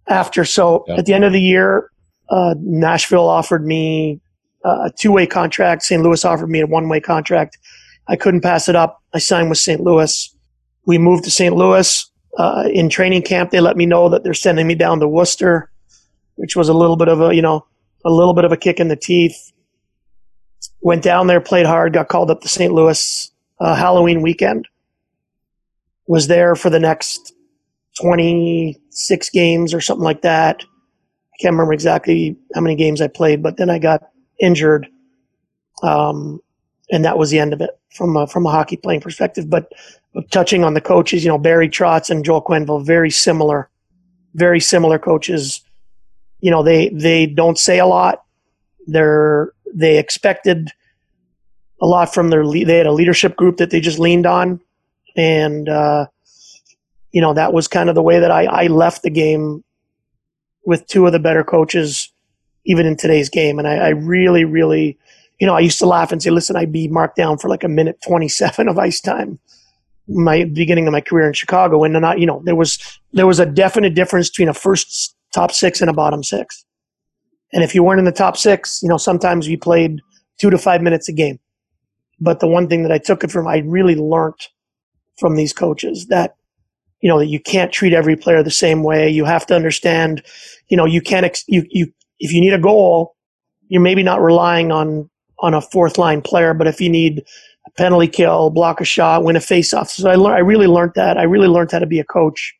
after. 0.07 0.45
So 0.45 0.85
yeah. 0.87 0.95
at 0.95 1.05
the 1.05 1.13
end 1.13 1.25
of 1.25 1.33
the 1.33 1.41
year, 1.41 1.91
uh, 2.29 2.55
Nashville 2.57 3.27
offered 3.27 3.65
me 3.65 4.21
uh, 4.63 4.85
a 4.85 4.91
two 4.97 5.11
way 5.11 5.27
contract. 5.27 5.83
St. 5.83 6.01
Louis 6.01 6.23
offered 6.23 6.49
me 6.49 6.61
a 6.61 6.67
one 6.67 6.87
way 6.87 7.01
contract. 7.01 7.57
I 8.07 8.15
couldn't 8.15 8.41
pass 8.41 8.69
it 8.69 8.77
up. 8.77 9.03
I 9.13 9.19
signed 9.19 9.49
with 9.49 9.59
St. 9.59 9.81
Louis. 9.81 10.33
We 10.85 10.97
moved 10.97 11.25
to 11.25 11.31
St. 11.31 11.53
Louis 11.53 12.09
uh, 12.37 12.69
in 12.71 12.89
training 12.89 13.23
camp, 13.23 13.51
they 13.51 13.59
let 13.59 13.77
me 13.77 13.85
know 13.85 14.09
that 14.09 14.23
they're 14.23 14.33
sending 14.33 14.67
me 14.67 14.75
down 14.75 14.99
to 14.99 15.07
Worcester, 15.07 15.68
which 16.39 16.55
was 16.55 16.69
a 16.69 16.73
little 16.73 16.95
bit 16.95 17.09
of 17.09 17.21
a, 17.21 17.35
you 17.35 17.41
know, 17.41 17.67
a 18.05 18.09
little 18.09 18.33
bit 18.33 18.45
of 18.45 18.51
a 18.51 18.57
kick 18.57 18.79
in 18.79 18.87
the 18.87 18.95
teeth. 18.95 19.51
Went 20.81 21.03
down 21.03 21.27
there, 21.27 21.41
played 21.41 21.65
hard, 21.65 21.93
got 21.93 22.07
called 22.07 22.31
up 22.31 22.41
to 22.41 22.47
St. 22.47 22.73
Louis 22.73 23.31
uh, 23.59 23.75
Halloween 23.75 24.21
weekend. 24.21 24.67
Was 26.07 26.27
there 26.27 26.55
for 26.55 26.69
the 26.69 26.79
next 26.79 27.33
26 28.01 29.29
games 29.29 29.73
or 29.73 29.81
something 29.81 30.03
like 30.03 30.21
that. 30.21 30.63
I 30.63 31.37
can't 31.41 31.53
remember 31.53 31.73
exactly 31.73 32.37
how 32.53 32.61
many 32.61 32.75
games 32.75 33.01
I 33.01 33.07
played, 33.07 33.43
but 33.43 33.57
then 33.57 33.69
I 33.69 33.79
got 33.79 34.03
injured. 34.39 34.87
Um, 35.83 36.41
and 36.91 37.05
that 37.05 37.17
was 37.17 37.29
the 37.29 37.39
end 37.39 37.53
of 37.53 37.61
it 37.61 37.71
from 37.93 38.15
a, 38.17 38.27
from 38.27 38.45
a 38.45 38.51
hockey 38.51 38.77
playing 38.77 39.01
perspective. 39.01 39.49
But 39.49 39.71
touching 40.31 40.63
on 40.63 40.73
the 40.73 40.81
coaches, 40.81 41.23
you 41.23 41.29
know, 41.29 41.37
Barry 41.37 41.69
Trotz 41.69 42.09
and 42.09 42.23
Joel 42.23 42.41
Quenneville, 42.43 42.85
very 42.85 43.11
similar. 43.11 43.69
very 44.33 44.59
similar 44.59 44.99
coaches. 44.99 45.61
You 46.41 46.51
know, 46.51 46.63
they 46.63 46.89
they 46.89 47.25
don't 47.25 47.57
say 47.57 47.79
a 47.79 47.85
lot. 47.85 48.23
They're 48.87 49.53
they 49.73 49.97
expected 49.97 50.71
a 51.81 51.85
lot 51.85 52.13
from 52.13 52.29
their 52.29 52.45
they 52.45 52.77
had 52.77 52.87
a 52.87 52.91
leadership 52.91 53.35
group 53.35 53.57
that 53.57 53.69
they 53.69 53.79
just 53.79 53.99
leaned 53.99 54.25
on, 54.25 54.59
and 55.15 55.69
uh, 55.69 56.07
you 57.11 57.21
know 57.21 57.33
that 57.33 57.53
was 57.53 57.67
kind 57.67 57.89
of 57.89 57.95
the 57.95 58.01
way 58.01 58.19
that 58.19 58.31
I, 58.31 58.45
I 58.45 58.67
left 58.67 59.03
the 59.03 59.09
game 59.09 59.63
with 60.65 60.85
two 60.87 61.05
of 61.05 61.11
the 61.11 61.19
better 61.19 61.43
coaches, 61.43 62.11
even 62.65 62.85
in 62.85 62.95
today's 62.95 63.29
game. 63.29 63.59
And 63.59 63.67
I, 63.67 63.75
I 63.75 63.89
really, 63.89 64.43
really, 64.43 64.97
you 65.39 65.47
know, 65.47 65.55
I 65.55 65.61
used 65.61 65.79
to 65.79 65.85
laugh 65.85 66.11
and 66.11 66.21
say, 66.21 66.29
"Listen, 66.29 66.55
I'd 66.55 66.71
be 66.71 66.87
marked 66.87 67.15
down 67.15 67.37
for 67.37 67.49
like 67.49 67.63
a 67.63 67.69
minute 67.69 67.99
twenty-seven 68.05 68.67
of 68.67 68.77
ice 68.77 69.01
time." 69.01 69.39
My 70.07 70.43
beginning 70.43 70.87
of 70.87 70.91
my 70.91 71.01
career 71.01 71.27
in 71.27 71.33
Chicago, 71.33 71.83
and 71.83 71.93
not, 71.93 72.19
you 72.19 72.25
know, 72.25 72.41
there 72.43 72.55
was 72.55 72.79
there 73.13 73.27
was 73.27 73.39
a 73.39 73.45
definite 73.45 73.93
difference 73.93 74.29
between 74.29 74.49
a 74.49 74.53
first 74.53 75.15
top 75.33 75.51
six 75.51 75.81
and 75.81 75.89
a 75.89 75.93
bottom 75.93 76.23
six. 76.23 76.65
And 77.53 77.63
if 77.63 77.73
you 77.73 77.83
weren't 77.83 77.99
in 77.99 78.05
the 78.05 78.11
top 78.11 78.37
six, 78.37 78.81
you 78.83 78.89
know, 78.89 78.97
sometimes 78.97 79.47
you 79.47 79.57
played 79.57 79.99
two 80.39 80.49
to 80.49 80.57
five 80.57 80.81
minutes 80.81 81.09
a 81.09 81.13
game. 81.13 81.39
But 82.19 82.39
the 82.39 82.47
one 82.47 82.67
thing 82.67 82.83
that 82.83 82.91
I 82.91 82.97
took 82.97 83.23
it 83.23 83.31
from, 83.31 83.47
I 83.47 83.59
really 83.59 83.95
learned 83.95 84.47
from 85.17 85.35
these 85.35 85.53
coaches 85.53 86.07
that, 86.07 86.35
you 87.01 87.09
know, 87.09 87.19
that 87.19 87.27
you 87.27 87.39
can't 87.39 87.71
treat 87.71 87.93
every 87.93 88.15
player 88.15 88.43
the 88.43 88.51
same 88.51 88.83
way. 88.83 89.09
You 89.09 89.25
have 89.25 89.45
to 89.47 89.55
understand, 89.55 90.23
you 90.67 90.77
know, 90.77 90.85
you 90.85 91.01
can't, 91.01 91.25
ex- 91.25 91.45
you, 91.47 91.65
you, 91.69 91.91
if 92.19 92.31
you 92.33 92.41
need 92.41 92.53
a 92.53 92.59
goal, 92.59 93.15
you're 93.69 93.81
maybe 93.81 94.03
not 94.03 94.21
relying 94.21 94.71
on, 94.71 95.09
on 95.39 95.53
a 95.53 95.61
fourth 95.61 95.97
line 95.97 96.21
player, 96.21 96.53
but 96.53 96.67
if 96.67 96.81
you 96.81 96.89
need 96.89 97.23
a 97.65 97.71
penalty 97.71 98.07
kill, 98.07 98.49
block 98.49 98.81
a 98.81 98.85
shot, 98.85 99.23
win 99.23 99.37
a 99.37 99.41
face 99.41 99.73
off. 99.73 99.89
So 99.89 100.09
I 100.09 100.15
learned, 100.15 100.35
I 100.35 100.39
really 100.39 100.67
learned 100.67 100.93
that. 100.95 101.17
I 101.17 101.23
really 101.23 101.47
learned 101.47 101.71
how 101.71 101.79
to 101.79 101.85
be 101.85 101.99
a 101.99 102.03
coach 102.03 102.53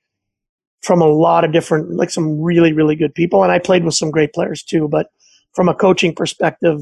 from 0.81 1.01
a 1.01 1.07
lot 1.07 1.43
of 1.43 1.51
different, 1.51 1.95
like 1.95 2.09
some 2.09 2.39
really, 2.39 2.73
really 2.73 2.95
good 2.95 3.13
people. 3.13 3.43
And 3.43 3.51
I 3.51 3.59
played 3.59 3.83
with 3.83 3.95
some 3.95 4.11
great 4.11 4.33
players 4.33 4.63
too. 4.63 4.87
But 4.87 5.07
from 5.53 5.69
a 5.69 5.73
coaching 5.73 6.13
perspective, 6.15 6.79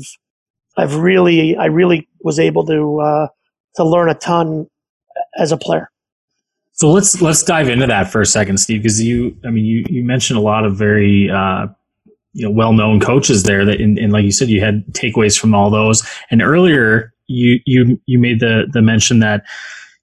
I've 0.77 0.95
really, 0.95 1.55
I 1.57 1.65
really 1.65 2.07
was 2.21 2.39
able 2.39 2.65
to, 2.65 2.99
uh, 2.99 3.27
to 3.75 3.83
learn 3.83 4.09
a 4.09 4.15
ton 4.15 4.67
as 5.37 5.51
a 5.51 5.57
player. 5.57 5.89
So 6.73 6.91
let's 6.91 7.19
let's 7.23 7.41
dive 7.41 7.69
into 7.69 7.87
that 7.87 8.11
for 8.11 8.21
a 8.21 8.25
second, 8.25 8.59
Steve, 8.59 8.83
because 8.83 9.01
you, 9.01 9.35
I 9.43 9.49
mean, 9.49 9.65
you 9.65 9.83
you 9.89 10.03
mentioned 10.03 10.37
a 10.37 10.41
lot 10.43 10.63
of 10.63 10.77
very 10.77 11.27
uh, 11.27 11.65
you 12.33 12.45
know 12.45 12.51
well 12.51 12.71
known 12.71 12.99
coaches 12.99 13.43
there 13.43 13.65
that, 13.65 13.81
and, 13.81 13.97
and 13.97 14.13
like 14.13 14.23
you 14.25 14.31
said, 14.31 14.47
you 14.47 14.61
had 14.61 14.85
takeaways 14.93 15.39
from 15.39 15.55
all 15.55 15.71
those. 15.71 16.07
And 16.29 16.39
earlier, 16.39 17.15
you 17.25 17.59
you 17.65 17.99
you 18.05 18.19
made 18.19 18.41
the 18.41 18.67
the 18.71 18.83
mention 18.83 19.19
that 19.19 19.43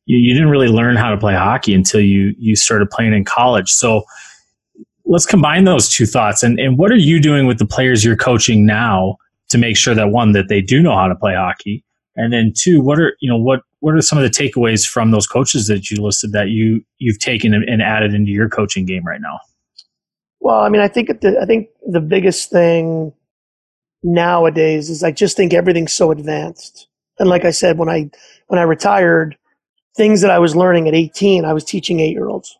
you, 0.07 0.19
you 0.19 0.35
didn't 0.35 0.51
really 0.51 0.69
learn 0.69 0.97
how 0.97 1.11
to 1.11 1.17
play 1.17 1.35
hockey 1.35 1.75
until 1.75 2.01
you 2.01 2.35
you 2.39 2.57
started 2.57 2.91
playing 2.91 3.15
in 3.15 3.25
college. 3.25 3.71
So 3.71 4.05
let's 5.05 5.27
combine 5.27 5.65
those 5.65 5.89
two 5.89 6.07
thoughts. 6.07 6.43
And 6.43 6.59
and 6.59 6.79
what 6.79 6.91
are 6.91 6.97
you 6.97 7.21
doing 7.21 7.47
with 7.47 7.59
the 7.59 7.67
players 7.67 8.05
you're 8.05 8.17
coaching 8.17 8.67
now 8.67 9.17
to 9.51 9.59
make 9.59 9.77
sure 9.77 9.95
that 9.95 10.11
one 10.11 10.33
that 10.33 10.49
they 10.49 10.61
do 10.61 10.83
know 10.83 10.97
how 10.97 11.09
to 11.09 11.15
play 11.15 11.35
hockey, 11.35 11.85
and 12.17 12.33
then 12.33 12.53
two, 12.57 12.81
what 12.81 12.99
are 12.99 13.17
you 13.21 13.31
know 13.31 13.39
what 13.39 13.61
what 13.81 13.95
are 13.95 14.01
some 14.01 14.19
of 14.19 14.25
the 14.25 14.31
takeaways 14.31 14.87
from 14.87 15.11
those 15.11 15.27
coaches 15.27 15.67
that 15.67 15.91
you 15.91 16.03
listed 16.03 16.33
that 16.33 16.49
you 16.49 16.83
you've 16.99 17.19
taken 17.19 17.55
and 17.55 17.83
added 17.83 18.15
into 18.15 18.31
your 18.31 18.49
coaching 18.49 18.87
game 18.87 19.05
right 19.05 19.21
now? 19.21 19.39
Well, 20.41 20.61
I 20.61 20.69
mean, 20.69 20.83
I 20.83 20.89
think 20.89 21.21
the, 21.21 21.39
I 21.41 21.47
think 21.47 21.69
the 21.87 22.01
biggest 22.01 22.51
thing 22.51 23.15
nowadays 24.03 24.91
is 24.91 25.03
I 25.03 25.11
just 25.11 25.37
think 25.37 25.55
everything's 25.55 25.95
so 25.95 26.11
advanced. 26.11 26.89
And 27.19 27.29
like 27.29 27.45
I 27.45 27.51
said, 27.51 27.79
when 27.79 27.89
I 27.89 28.11
when 28.49 28.59
I 28.59 28.65
retired, 28.65 29.37
things 29.97 30.21
that 30.21 30.31
I 30.31 30.39
was 30.39 30.57
learning 30.57 30.89
at 30.89 30.95
18, 30.95 31.45
I 31.45 31.53
was 31.53 31.65
teaching 31.65 32.01
eight 32.01 32.13
year 32.13 32.29
olds. 32.29 32.57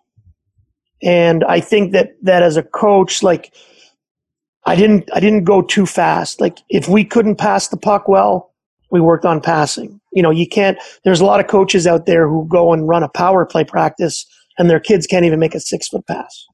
And 1.03 1.45
I 1.45 1.61
think 1.61 1.93
that, 1.93 2.15
that 2.23 2.43
as 2.43 2.57
a 2.57 2.63
coach, 2.63 3.23
like, 3.23 3.53
I 4.67 4.77
didn't, 4.77 5.11
I 5.13 5.21
didn't 5.21 5.45
go 5.45 5.61
too 5.61 5.85
fast. 5.85 6.41
Like, 6.41 6.59
if 6.71 6.89
we 6.89 7.05
couldn't 7.05 7.37
pass 7.37 7.69
the 7.69 7.77
puck 7.77 8.09
well, 8.09 8.53
we 8.91 9.01
worked 9.01 9.27
on 9.27 9.41
passing. 9.41 10.01
You 10.13 10.23
know, 10.23 10.31
you 10.31 10.49
can't, 10.49 10.79
there's 11.05 11.21
a 11.21 11.25
lot 11.25 11.41
of 11.41 11.49
coaches 11.49 11.87
out 11.87 12.07
there 12.07 12.29
who 12.29 12.47
go 12.49 12.73
and 12.73 12.89
run 12.89 13.03
a 13.03 13.09
power 13.09 13.45
play 13.45 13.65
practice 13.65 14.25
and 14.59 14.71
their 14.71 14.81
kids 14.81 15.07
can't 15.07 15.25
even 15.25 15.41
make 15.41 15.55
a 15.55 15.61
six 15.61 15.89
foot 15.89 16.07
pass. 16.07 16.47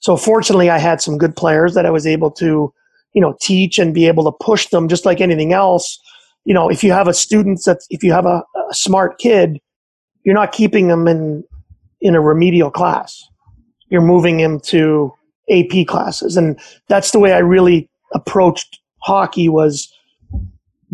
So 0.00 0.16
fortunately, 0.16 0.68
I 0.68 0.78
had 0.78 1.00
some 1.00 1.16
good 1.16 1.34
players 1.34 1.74
that 1.74 1.86
I 1.86 1.90
was 1.90 2.06
able 2.06 2.30
to, 2.32 2.72
you 3.14 3.22
know, 3.22 3.34
teach 3.40 3.78
and 3.78 3.94
be 3.94 4.06
able 4.06 4.24
to 4.24 4.44
push 4.44 4.68
them 4.68 4.86
just 4.86 5.06
like 5.06 5.20
anything 5.20 5.54
else. 5.54 5.98
You 6.44 6.52
know, 6.52 6.68
if 6.68 6.84
you 6.84 6.92
have 6.92 7.08
a 7.08 7.14
student 7.14 7.60
that, 7.64 7.78
if 7.88 8.04
you 8.04 8.12
have 8.12 8.26
a, 8.26 8.42
a 8.70 8.74
smart 8.74 9.18
kid, 9.18 9.58
you're 10.24 10.34
not 10.34 10.52
keeping 10.52 10.88
them 10.88 11.06
in 11.06 11.44
in 12.00 12.14
a 12.14 12.20
remedial 12.20 12.70
class. 12.70 13.28
You're 13.88 14.02
moving 14.02 14.40
him 14.40 14.60
to 14.60 15.12
AP 15.50 15.86
classes, 15.86 16.36
and 16.36 16.58
that's 16.88 17.12
the 17.12 17.18
way 17.18 17.32
I 17.32 17.38
really 17.38 17.88
approached 18.14 18.80
hockey. 19.02 19.48
Was 19.48 19.92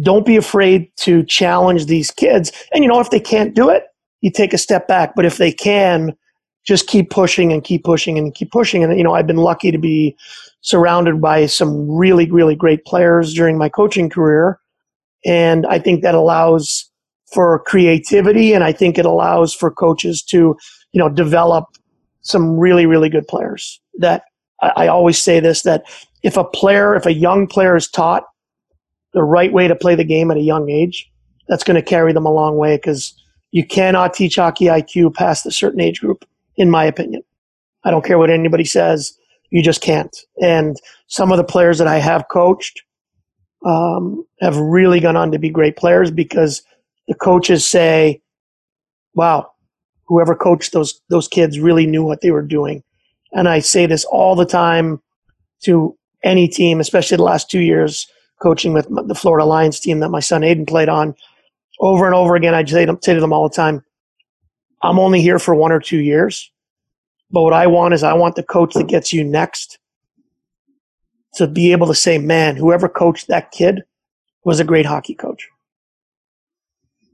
don't 0.02 0.26
be 0.26 0.36
afraid 0.36 0.90
to 0.96 1.24
challenge 1.24 1.86
these 1.86 2.10
kids, 2.10 2.52
and 2.72 2.84
you 2.84 2.88
know 2.88 3.00
if 3.00 3.10
they 3.10 3.20
can't 3.20 3.54
do 3.54 3.70
it, 3.70 3.84
you 4.20 4.30
take 4.30 4.52
a 4.52 4.58
step 4.58 4.88
back. 4.88 5.14
But 5.14 5.24
if 5.24 5.38
they 5.38 5.52
can, 5.52 6.16
just 6.64 6.86
keep 6.86 7.10
pushing 7.10 7.52
and 7.52 7.64
keep 7.64 7.84
pushing 7.84 8.18
and 8.18 8.34
keep 8.34 8.50
pushing. 8.50 8.84
And 8.84 8.96
you 8.98 9.04
know 9.04 9.14
I've 9.14 9.26
been 9.26 9.36
lucky 9.36 9.70
to 9.70 9.78
be 9.78 10.16
surrounded 10.62 11.20
by 11.20 11.46
some 11.46 11.88
really 11.88 12.30
really 12.30 12.56
great 12.56 12.84
players 12.84 13.32
during 13.32 13.56
my 13.56 13.68
coaching 13.68 14.10
career, 14.10 14.58
and 15.24 15.64
I 15.66 15.78
think 15.78 16.02
that 16.02 16.16
allows 16.16 16.89
for 17.32 17.60
creativity, 17.60 18.52
and 18.52 18.64
I 18.64 18.72
think 18.72 18.98
it 18.98 19.06
allows 19.06 19.54
for 19.54 19.70
coaches 19.70 20.22
to, 20.24 20.56
you 20.92 20.98
know, 20.98 21.08
develop 21.08 21.64
some 22.22 22.58
really, 22.58 22.86
really 22.86 23.08
good 23.08 23.26
players. 23.28 23.80
That 23.98 24.24
I, 24.60 24.72
I 24.76 24.88
always 24.88 25.20
say 25.20 25.40
this: 25.40 25.62
that 25.62 25.84
if 26.22 26.36
a 26.36 26.44
player, 26.44 26.94
if 26.94 27.06
a 27.06 27.14
young 27.14 27.46
player 27.46 27.76
is 27.76 27.88
taught 27.88 28.24
the 29.12 29.22
right 29.22 29.52
way 29.52 29.68
to 29.68 29.74
play 29.74 29.94
the 29.94 30.04
game 30.04 30.30
at 30.30 30.36
a 30.36 30.42
young 30.42 30.70
age, 30.70 31.10
that's 31.48 31.64
going 31.64 31.76
to 31.76 31.82
carry 31.82 32.12
them 32.12 32.26
a 32.26 32.32
long 32.32 32.56
way 32.56 32.76
because 32.76 33.14
you 33.50 33.66
cannot 33.66 34.14
teach 34.14 34.36
hockey 34.36 34.66
IQ 34.66 35.14
past 35.14 35.46
a 35.46 35.50
certain 35.50 35.80
age 35.80 36.00
group, 36.00 36.24
in 36.56 36.70
my 36.70 36.84
opinion. 36.84 37.22
I 37.84 37.90
don't 37.90 38.04
care 38.04 38.18
what 38.18 38.30
anybody 38.30 38.64
says, 38.64 39.16
you 39.50 39.62
just 39.62 39.80
can't. 39.80 40.16
And 40.40 40.76
some 41.08 41.32
of 41.32 41.38
the 41.38 41.44
players 41.44 41.78
that 41.78 41.88
I 41.88 41.98
have 41.98 42.28
coached 42.30 42.82
um, 43.66 44.24
have 44.40 44.56
really 44.56 45.00
gone 45.00 45.16
on 45.16 45.32
to 45.32 45.38
be 45.38 45.50
great 45.50 45.76
players 45.76 46.10
because 46.10 46.62
the 47.10 47.16
coaches 47.16 47.66
say, 47.66 48.22
wow, 49.14 49.50
whoever 50.06 50.36
coached 50.36 50.72
those, 50.72 51.00
those 51.10 51.26
kids 51.26 51.58
really 51.58 51.84
knew 51.84 52.04
what 52.04 52.20
they 52.20 52.30
were 52.30 52.40
doing. 52.40 52.84
And 53.32 53.48
I 53.48 53.58
say 53.58 53.86
this 53.86 54.04
all 54.04 54.36
the 54.36 54.46
time 54.46 55.02
to 55.64 55.98
any 56.22 56.46
team, 56.46 56.78
especially 56.78 57.16
the 57.16 57.24
last 57.24 57.50
two 57.50 57.62
years 57.62 58.06
coaching 58.40 58.72
with 58.72 58.86
the 59.08 59.14
Florida 59.16 59.44
Lions 59.44 59.80
team 59.80 59.98
that 59.98 60.10
my 60.10 60.20
son 60.20 60.42
Aiden 60.42 60.68
played 60.68 60.88
on. 60.88 61.16
Over 61.80 62.06
and 62.06 62.14
over 62.14 62.36
again, 62.36 62.54
I 62.54 62.64
say 62.64 62.86
to, 62.86 62.96
say 63.02 63.14
to 63.14 63.20
them 63.20 63.32
all 63.32 63.48
the 63.48 63.56
time, 63.56 63.84
I'm 64.80 65.00
only 65.00 65.20
here 65.20 65.40
for 65.40 65.56
one 65.56 65.72
or 65.72 65.80
two 65.80 65.98
years. 65.98 66.48
But 67.32 67.42
what 67.42 67.52
I 67.52 67.66
want 67.66 67.92
is 67.92 68.04
I 68.04 68.12
want 68.12 68.36
the 68.36 68.44
coach 68.44 68.74
that 68.74 68.86
gets 68.86 69.12
you 69.12 69.24
next 69.24 69.80
to 71.34 71.48
be 71.48 71.72
able 71.72 71.88
to 71.88 71.94
say, 71.94 72.18
man, 72.18 72.54
whoever 72.54 72.88
coached 72.88 73.26
that 73.26 73.50
kid 73.50 73.82
was 74.44 74.60
a 74.60 74.64
great 74.64 74.86
hockey 74.86 75.14
coach. 75.14 75.48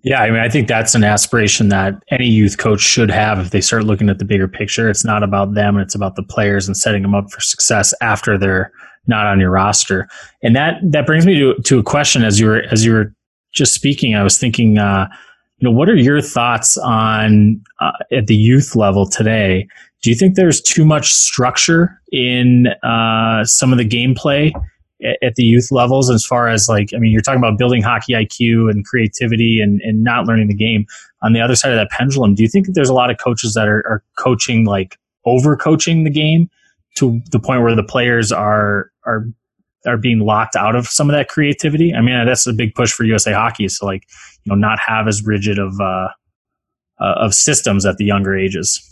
Yeah, 0.07 0.23
I 0.23 0.31
mean, 0.31 0.39
I 0.39 0.49
think 0.49 0.69
that's 0.69 0.95
an 0.95 1.03
aspiration 1.03 1.69
that 1.71 1.95
any 2.11 2.29
youth 2.29 2.59
coach 2.59 2.81
should 2.81 3.11
have 3.11 3.41
if 3.41 3.51
they 3.51 3.61
start 3.61 3.83
looking 3.83 4.09
at 4.09 4.21
the 4.21 4.25
bigger 4.25 4.47
picture. 4.47 4.89
It's 4.89 5.05
not 5.05 5.25
about 5.25 5.55
them; 5.55 5.79
it's 5.79 5.97
about 5.97 6.15
the 6.15 6.23
players 6.23 6.69
and 6.69 6.77
setting 6.77 7.03
them 7.03 7.13
up 7.13 7.29
for 7.33 7.41
success 7.41 7.93
after 8.01 8.39
they're 8.39 8.71
not 9.09 9.27
on 9.27 9.41
your 9.41 9.51
roster. 9.51 10.07
And 10.45 10.55
that 10.55 10.77
that 10.85 11.07
brings 11.07 11.27
me 11.27 11.35
to 11.41 11.57
to 11.57 11.81
a 11.81 11.83
question 11.83 12.23
as 12.23 12.39
you 12.39 12.47
were 12.47 12.63
as 12.71 12.85
you 12.85 12.93
were 12.93 13.13
just 13.53 13.75
speaking. 13.75 14.15
I 14.15 14.23
was 14.23 14.39
thinking, 14.39 14.79
uh, 14.79 15.09
you 15.59 15.69
know, 15.69 15.77
what 15.77 15.89
are 15.89 15.97
your 15.97 16.21
thoughts 16.21 16.77
on 16.79 17.61
uh, 17.81 17.91
at 18.13 18.29
the 18.29 18.37
youth 18.37 18.77
level 18.77 19.09
today? 19.09 19.67
Do 20.03 20.11
you 20.11 20.15
think 20.15 20.37
there's 20.37 20.61
too 20.61 20.85
much 20.85 21.13
structure 21.13 22.01
in 22.13 22.69
uh, 22.85 23.45
some 23.45 23.73
of 23.73 23.79
the 23.79 23.89
gameplay? 23.89 24.53
At 25.23 25.35
the 25.35 25.43
youth 25.43 25.71
levels 25.71 26.11
as 26.11 26.25
far 26.25 26.49
as 26.49 26.69
like 26.69 26.91
i 26.95 26.99
mean 26.99 27.13
you're 27.13 27.21
talking 27.21 27.39
about 27.39 27.59
building 27.59 27.83
hockey 27.83 28.15
iq 28.15 28.71
and 28.71 28.87
creativity 28.87 29.61
and, 29.61 29.81
and 29.83 30.03
not 30.03 30.27
learning 30.27 30.49
the 30.49 30.55
game. 30.55 30.87
On 31.23 31.33
the 31.33 31.41
other 31.41 31.57
side 31.57 31.73
of 31.73 31.77
that 31.77 31.91
pendulum 31.91 32.35
do 32.35 32.43
you 32.43 32.49
think 32.49 32.67
that 32.67 32.73
there's 32.73 32.89
a 32.89 32.95
lot 32.95 33.11
of 33.11 33.19
coaches 33.19 33.55
that 33.55 33.69
are, 33.69 33.87
are 33.87 34.03
coaching 34.19 34.65
like 34.65 34.99
over 35.25 35.57
coaching 35.57 36.05
the 36.05 36.11
game 36.11 36.49
to 36.97 37.21
the 37.31 37.39
point 37.39 37.63
where 37.63 37.75
the 37.75 37.83
players 37.83 38.33
are 38.33 38.91
are 39.05 39.27
are 39.87 39.97
being 39.97 40.21
locked 40.21 40.57
out 40.57 40.75
of 40.75 40.87
some 40.89 41.09
of 41.09 41.15
that 41.15 41.29
creativity? 41.29 41.95
I 41.95 42.01
mean 42.01 42.27
that's 42.27 42.47
a 42.47 42.53
big 42.53 42.75
push 42.75 42.93
for 42.93 43.05
usa 43.05 43.33
hockey 43.33 43.65
is 43.65 43.79
to 43.79 43.85
like 43.85 44.05
you 44.45 44.51
know 44.51 44.57
not 44.57 44.79
have 44.81 45.07
as 45.07 45.23
rigid 45.25 45.59
of 45.59 45.79
uh, 45.81 46.09
uh 47.01 47.15
of 47.17 47.35
systems 47.35 47.85
at 47.85 47.99
the 47.99 48.05
younger 48.05 48.37
ages. 48.37 48.83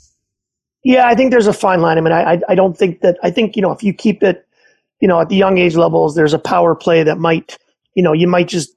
Yeah 0.85 1.07
i 1.07 1.15
think 1.15 1.31
there's 1.31 1.47
a 1.47 1.53
fine 1.53 1.81
line. 1.81 1.99
I 1.99 2.01
mean 2.01 2.13
I, 2.13 2.41
I 2.49 2.55
don't 2.55 2.77
think 2.77 3.01
that 3.01 3.17
i 3.23 3.31
think 3.31 3.57
you 3.57 3.63
know 3.63 3.73
if 3.73 3.83
you 3.83 3.93
keep 3.93 4.23
it 4.23 4.44
you 5.05 5.09
know, 5.09 5.21
at 5.21 5.29
the 5.29 5.37
young 5.37 5.59
age 5.59 5.77
levels, 5.77 6.15
there's 6.15 6.33
a 6.33 6.39
power 6.39 6.75
play 6.75 7.03
that 7.03 7.19
might, 7.19 7.59
you 7.93 8.03
know, 8.03 8.15
you 8.15 8.27
might 8.27 8.49
just 8.49 8.75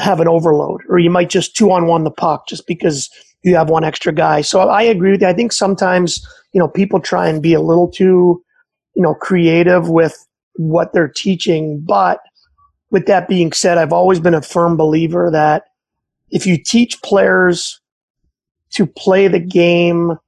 have 0.00 0.18
an 0.18 0.26
overload 0.26 0.80
or 0.88 0.98
you 0.98 1.08
might 1.08 1.30
just 1.30 1.54
two 1.54 1.70
on 1.70 1.86
one 1.86 2.02
the 2.02 2.10
puck 2.10 2.48
just 2.48 2.66
because 2.66 3.08
you 3.44 3.54
have 3.54 3.70
one 3.70 3.84
extra 3.84 4.12
guy. 4.12 4.40
So 4.40 4.62
I 4.62 4.82
agree 4.82 5.12
with 5.12 5.20
you. 5.20 5.28
I 5.28 5.32
think 5.32 5.52
sometimes, 5.52 6.20
you 6.52 6.58
know, 6.58 6.66
people 6.66 6.98
try 6.98 7.28
and 7.28 7.40
be 7.40 7.54
a 7.54 7.60
little 7.60 7.88
too 7.88 8.42
you 8.98 9.02
know, 9.02 9.14
creative 9.14 9.88
with 9.88 10.26
what 10.54 10.92
they're 10.92 11.06
teaching. 11.06 11.80
But 11.86 12.18
with 12.90 13.06
that 13.06 13.28
being 13.28 13.52
said, 13.52 13.78
I've 13.78 13.92
always 13.92 14.18
been 14.18 14.34
a 14.34 14.42
firm 14.42 14.76
believer 14.76 15.30
that 15.30 15.66
if 16.30 16.44
you 16.44 16.60
teach 16.60 17.00
players 17.02 17.80
to 18.70 18.84
play 18.84 19.28
the 19.28 19.38
game 19.38 20.18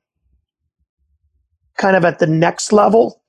kind 1.78 1.96
of 1.96 2.04
at 2.04 2.20
the 2.20 2.28
next 2.28 2.72
level 2.72 3.19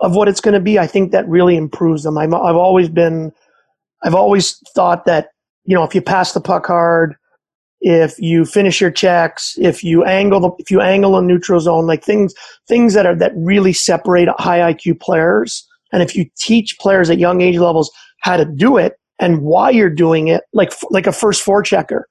of 0.00 0.14
what 0.14 0.28
it's 0.28 0.40
going 0.40 0.54
to 0.54 0.60
be, 0.60 0.78
I 0.78 0.86
think 0.86 1.12
that 1.12 1.28
really 1.28 1.56
improves 1.56 2.02
them. 2.02 2.18
I'm, 2.18 2.34
I've 2.34 2.56
always 2.56 2.88
been, 2.88 3.32
I've 4.02 4.14
always 4.14 4.58
thought 4.74 5.04
that, 5.06 5.28
you 5.64 5.74
know, 5.74 5.84
if 5.84 5.94
you 5.94 6.02
pass 6.02 6.32
the 6.32 6.40
puck 6.40 6.66
hard, 6.66 7.16
if 7.80 8.18
you 8.18 8.44
finish 8.44 8.80
your 8.80 8.90
checks, 8.90 9.56
if 9.58 9.82
you 9.82 10.04
angle 10.04 10.40
the, 10.40 10.50
if 10.58 10.70
you 10.70 10.80
angle 10.80 11.16
a 11.16 11.22
neutral 11.22 11.60
zone, 11.60 11.86
like 11.86 12.04
things, 12.04 12.34
things 12.68 12.94
that 12.94 13.06
are, 13.06 13.14
that 13.16 13.32
really 13.36 13.72
separate 13.72 14.28
high 14.38 14.72
IQ 14.72 15.00
players. 15.00 15.66
And 15.92 16.02
if 16.02 16.16
you 16.16 16.26
teach 16.36 16.78
players 16.78 17.10
at 17.10 17.18
young 17.18 17.40
age 17.40 17.58
levels 17.58 17.90
how 18.20 18.36
to 18.36 18.44
do 18.44 18.76
it 18.76 18.94
and 19.18 19.42
why 19.42 19.70
you're 19.70 19.90
doing 19.90 20.28
it, 20.28 20.42
like, 20.52 20.72
like 20.90 21.06
a 21.06 21.12
first 21.12 21.42
four 21.42 21.62
checker, 21.62 22.08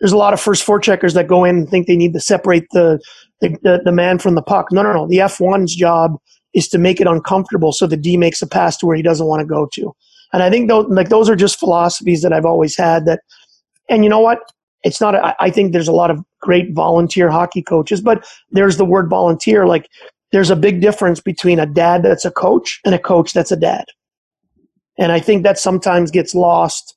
there's 0.00 0.12
a 0.12 0.16
lot 0.16 0.32
of 0.32 0.40
first 0.40 0.64
four 0.64 0.80
checkers 0.80 1.14
that 1.14 1.26
go 1.26 1.44
in 1.44 1.56
and 1.56 1.68
think 1.68 1.86
they 1.86 1.96
need 1.96 2.14
to 2.14 2.20
separate 2.20 2.66
the, 2.72 3.00
the, 3.40 3.50
the, 3.62 3.82
the 3.84 3.92
man 3.92 4.18
from 4.18 4.34
the 4.34 4.42
puck. 4.42 4.72
No, 4.72 4.82
no, 4.82 4.92
no. 4.92 5.06
The 5.06 5.18
F1's 5.18 5.74
job 5.74 6.16
is 6.54 6.68
to 6.68 6.78
make 6.78 7.00
it 7.00 7.06
uncomfortable 7.06 7.72
so 7.72 7.86
the 7.86 7.96
D 7.96 8.16
makes 8.16 8.42
a 8.42 8.46
pass 8.46 8.76
to 8.78 8.86
where 8.86 8.96
he 8.96 9.02
doesn't 9.02 9.26
want 9.26 9.40
to 9.40 9.46
go 9.46 9.66
to. 9.74 9.94
And 10.32 10.42
I 10.42 10.50
think 10.50 10.68
those, 10.68 10.86
like 10.88 11.08
those 11.08 11.28
are 11.28 11.36
just 11.36 11.58
philosophies 11.58 12.22
that 12.22 12.32
I've 12.32 12.44
always 12.44 12.76
had 12.76 13.06
that, 13.06 13.20
and 13.88 14.04
you 14.04 14.10
know 14.10 14.20
what? 14.20 14.38
It's 14.82 15.00
not, 15.00 15.14
a, 15.14 15.34
I 15.40 15.50
think 15.50 15.72
there's 15.72 15.88
a 15.88 15.92
lot 15.92 16.10
of 16.10 16.24
great 16.40 16.72
volunteer 16.72 17.28
hockey 17.28 17.62
coaches, 17.62 18.00
but 18.00 18.26
there's 18.50 18.76
the 18.76 18.84
word 18.84 19.10
volunteer. 19.10 19.66
Like 19.66 19.88
there's 20.32 20.50
a 20.50 20.56
big 20.56 20.80
difference 20.80 21.20
between 21.20 21.58
a 21.58 21.66
dad 21.66 22.02
that's 22.02 22.24
a 22.24 22.30
coach 22.30 22.80
and 22.84 22.94
a 22.94 22.98
coach 22.98 23.32
that's 23.32 23.52
a 23.52 23.56
dad. 23.56 23.84
And 24.98 25.12
I 25.12 25.20
think 25.20 25.42
that 25.42 25.58
sometimes 25.58 26.10
gets 26.10 26.34
lost 26.34 26.94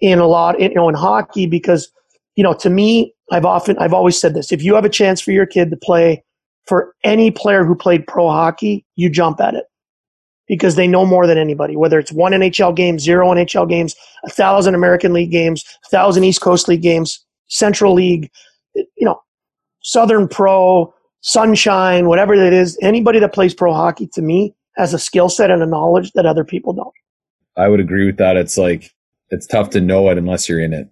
in 0.00 0.18
a 0.18 0.26
lot, 0.26 0.60
you 0.60 0.72
know, 0.74 0.88
in 0.88 0.94
hockey 0.94 1.46
because, 1.46 1.90
you 2.34 2.42
know, 2.42 2.54
to 2.54 2.70
me, 2.70 3.14
I've 3.30 3.44
often, 3.44 3.76
I've 3.78 3.94
always 3.94 4.18
said 4.18 4.34
this. 4.34 4.52
If 4.52 4.62
you 4.62 4.74
have 4.74 4.84
a 4.84 4.90
chance 4.90 5.20
for 5.20 5.32
your 5.32 5.46
kid 5.46 5.70
to 5.70 5.76
play 5.76 6.22
for 6.66 6.94
any 7.04 7.30
player 7.30 7.64
who 7.64 7.74
played 7.74 8.06
pro 8.06 8.28
hockey, 8.28 8.84
you 8.96 9.10
jump 9.10 9.40
at 9.40 9.54
it 9.54 9.64
because 10.48 10.76
they 10.76 10.86
know 10.86 11.06
more 11.06 11.26
than 11.26 11.38
anybody, 11.38 11.76
whether 11.76 11.98
it's 11.98 12.12
one 12.12 12.32
NHL 12.32 12.74
game, 12.74 12.98
zero 12.98 13.28
NHL 13.28 13.68
games, 13.68 13.94
a 14.24 14.30
thousand 14.30 14.74
American 14.74 15.12
League 15.12 15.30
games, 15.30 15.64
a 15.84 15.88
thousand 15.88 16.24
East 16.24 16.40
Coast 16.40 16.68
League 16.68 16.82
games, 16.82 17.24
Central 17.48 17.94
League, 17.94 18.30
you 18.74 18.86
know, 19.00 19.20
Southern 19.82 20.28
Pro, 20.28 20.92
Sunshine, 21.20 22.06
whatever 22.06 22.34
it 22.34 22.52
is. 22.52 22.78
Anybody 22.82 23.18
that 23.20 23.32
plays 23.32 23.54
pro 23.54 23.72
hockey 23.72 24.08
to 24.08 24.22
me 24.22 24.54
has 24.76 24.94
a 24.94 24.98
skill 24.98 25.28
set 25.28 25.50
and 25.50 25.62
a 25.62 25.66
knowledge 25.66 26.12
that 26.12 26.26
other 26.26 26.44
people 26.44 26.72
don't. 26.72 26.94
I 27.56 27.68
would 27.68 27.80
agree 27.80 28.06
with 28.06 28.16
that. 28.16 28.36
It's 28.36 28.56
like, 28.56 28.90
it's 29.30 29.46
tough 29.46 29.70
to 29.70 29.80
know 29.80 30.08
it 30.10 30.18
unless 30.18 30.48
you're 30.48 30.60
in 30.60 30.72
it. 30.72 30.88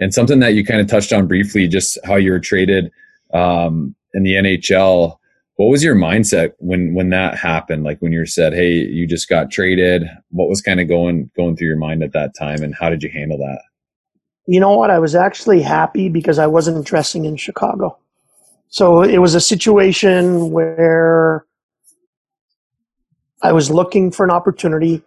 And 0.00 0.14
something 0.14 0.40
that 0.40 0.54
you 0.54 0.64
kind 0.64 0.80
of 0.80 0.86
touched 0.86 1.12
on 1.12 1.26
briefly, 1.26 1.66
just 1.66 1.98
how 2.04 2.16
you 2.16 2.30
were 2.30 2.40
traded 2.40 2.90
um, 3.34 3.94
in 4.18 4.24
the 4.24 4.34
NHL. 4.34 5.16
What 5.56 5.66
was 5.66 5.82
your 5.82 5.96
mindset 5.96 6.52
when 6.58 6.94
when 6.94 7.10
that 7.10 7.36
happened? 7.36 7.84
Like 7.84 8.00
when 8.00 8.12
you 8.12 8.26
said, 8.26 8.52
"Hey, 8.52 8.72
you 8.72 9.06
just 9.06 9.28
got 9.28 9.50
traded." 9.50 10.04
What 10.30 10.48
was 10.48 10.60
kind 10.60 10.80
of 10.80 10.88
going 10.88 11.30
going 11.36 11.56
through 11.56 11.68
your 11.68 11.78
mind 11.78 12.02
at 12.02 12.12
that 12.12 12.34
time, 12.38 12.62
and 12.62 12.74
how 12.74 12.90
did 12.90 13.02
you 13.02 13.10
handle 13.10 13.38
that? 13.38 13.62
You 14.46 14.60
know 14.60 14.76
what? 14.76 14.90
I 14.90 14.98
was 14.98 15.14
actually 15.14 15.62
happy 15.62 16.08
because 16.08 16.38
I 16.38 16.46
wasn't 16.46 16.86
dressing 16.86 17.24
in 17.24 17.36
Chicago. 17.36 17.98
So 18.68 19.02
it 19.02 19.18
was 19.18 19.34
a 19.34 19.40
situation 19.40 20.50
where 20.50 21.44
I 23.42 23.52
was 23.52 23.70
looking 23.70 24.10
for 24.10 24.24
an 24.24 24.30
opportunity. 24.30 25.02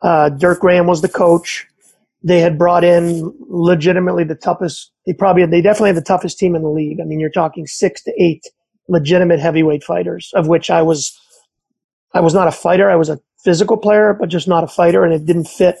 Uh, 0.00 0.30
Dirk 0.30 0.60
Graham 0.60 0.86
was 0.86 1.02
the 1.02 1.08
coach. 1.08 1.66
They 2.24 2.40
had 2.40 2.58
brought 2.58 2.84
in 2.84 3.32
legitimately 3.48 4.24
the 4.24 4.34
toughest. 4.34 4.92
They 5.06 5.12
probably 5.12 5.44
they 5.46 5.60
definitely 5.60 5.90
had 5.90 5.96
the 5.96 6.02
toughest 6.02 6.38
team 6.38 6.54
in 6.54 6.62
the 6.62 6.68
league. 6.68 6.98
I 7.00 7.04
mean, 7.04 7.18
you're 7.18 7.30
talking 7.30 7.66
six 7.66 8.02
to 8.04 8.12
eight 8.22 8.44
legitimate 8.88 9.40
heavyweight 9.40 9.82
fighters, 9.84 10.30
of 10.34 10.48
which 10.48 10.70
I 10.70 10.82
was. 10.82 11.18
I 12.14 12.20
was 12.20 12.34
not 12.34 12.46
a 12.46 12.52
fighter. 12.52 12.90
I 12.90 12.96
was 12.96 13.08
a 13.08 13.18
physical 13.42 13.76
player, 13.76 14.14
but 14.18 14.28
just 14.28 14.46
not 14.46 14.64
a 14.64 14.68
fighter, 14.68 15.02
and 15.04 15.14
it 15.14 15.26
didn't 15.26 15.48
fit. 15.48 15.76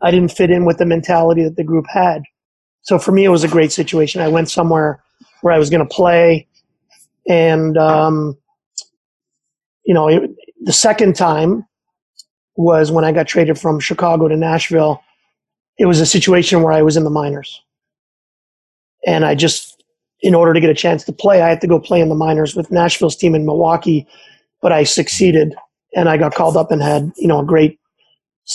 I 0.00 0.10
didn't 0.10 0.32
fit 0.32 0.50
in 0.50 0.64
with 0.64 0.78
the 0.78 0.86
mentality 0.86 1.44
that 1.44 1.56
the 1.56 1.64
group 1.64 1.86
had. 1.88 2.22
So 2.82 2.98
for 2.98 3.12
me, 3.12 3.24
it 3.24 3.28
was 3.28 3.44
a 3.44 3.48
great 3.48 3.72
situation. 3.72 4.20
I 4.20 4.28
went 4.28 4.50
somewhere 4.50 5.02
where 5.42 5.52
I 5.52 5.58
was 5.58 5.70
going 5.70 5.86
to 5.86 5.94
play, 5.94 6.46
and 7.28 7.76
um, 7.76 8.38
you 9.84 9.94
know, 9.94 10.08
it, 10.08 10.30
the 10.62 10.72
second 10.72 11.16
time 11.16 11.66
was 12.56 12.90
when 12.90 13.04
I 13.04 13.12
got 13.12 13.26
traded 13.26 13.58
from 13.58 13.80
Chicago 13.80 14.28
to 14.28 14.36
Nashville 14.36 15.02
it 15.78 15.86
was 15.86 16.00
a 16.00 16.06
situation 16.06 16.62
where 16.62 16.72
I 16.72 16.82
was 16.82 16.96
in 16.96 17.04
the 17.04 17.10
minors. 17.10 17.62
And 19.06 19.24
I 19.24 19.34
just, 19.34 19.82
in 20.20 20.34
order 20.34 20.52
to 20.52 20.60
get 20.60 20.70
a 20.70 20.74
chance 20.74 21.04
to 21.04 21.12
play, 21.12 21.42
I 21.42 21.48
had 21.48 21.60
to 21.62 21.66
go 21.66 21.80
play 21.80 22.00
in 22.00 22.08
the 22.08 22.14
minors 22.14 22.54
with 22.54 22.70
Nashville's 22.70 23.16
team 23.16 23.34
in 23.34 23.44
Milwaukee, 23.44 24.06
but 24.60 24.72
I 24.72 24.84
succeeded 24.84 25.54
and 25.94 26.08
I 26.08 26.16
got 26.16 26.34
called 26.34 26.56
up 26.56 26.70
and 26.70 26.82
had, 26.82 27.10
you 27.16 27.26
know, 27.26 27.40
a 27.40 27.44
great, 27.44 27.78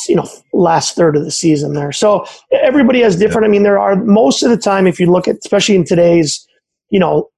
you 0.07 0.15
know, 0.15 0.27
last 0.53 0.95
third 0.95 1.15
of 1.15 1.23
the 1.23 1.31
season 1.31 1.73
there. 1.73 1.91
So 1.91 2.25
everybody 2.51 3.01
has 3.01 3.15
different, 3.15 3.45
I 3.45 3.49
mean, 3.49 3.63
there 3.63 3.79
are 3.79 3.95
most 3.95 4.43
of 4.43 4.49
the 4.49 4.57
time, 4.57 4.87
if 4.87 4.99
you 4.99 5.11
look 5.11 5.27
at, 5.27 5.37
especially 5.37 5.75
in 5.75 5.83
today's, 5.83 6.47
you 6.89 6.99
know, 6.99 7.29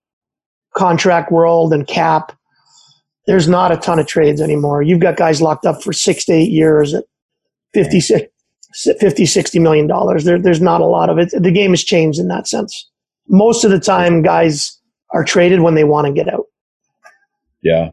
contract 0.75 1.31
world 1.31 1.73
and 1.73 1.87
cap, 1.87 2.37
there's 3.27 3.47
not 3.47 3.71
a 3.71 3.77
ton 3.77 3.99
of 3.99 4.07
trades 4.07 4.41
anymore. 4.41 4.81
You've 4.81 5.01
got 5.01 5.17
guys 5.17 5.41
locked 5.41 5.65
up 5.65 5.83
for 5.83 5.93
six 5.93 6.25
to 6.25 6.33
eight 6.33 6.51
years 6.51 6.93
at 6.93 7.03
56, 7.73 8.27
50, 8.73 9.25
60 9.25 9.59
million 9.59 9.87
dollars. 9.87 10.25
There, 10.25 10.39
there's 10.39 10.61
not 10.61 10.81
a 10.81 10.85
lot 10.85 11.09
of 11.09 11.17
it. 11.17 11.31
The 11.31 11.51
game 11.51 11.71
has 11.71 11.83
changed 11.83 12.19
in 12.19 12.27
that 12.27 12.47
sense. 12.47 12.89
Most 13.27 13.63
of 13.63 13.71
the 13.71 13.79
time, 13.79 14.21
guys 14.21 14.77
are 15.11 15.23
traded 15.23 15.61
when 15.61 15.75
they 15.75 15.83
want 15.83 16.07
to 16.07 16.13
get 16.13 16.31
out. 16.31 16.45
Yeah. 17.61 17.89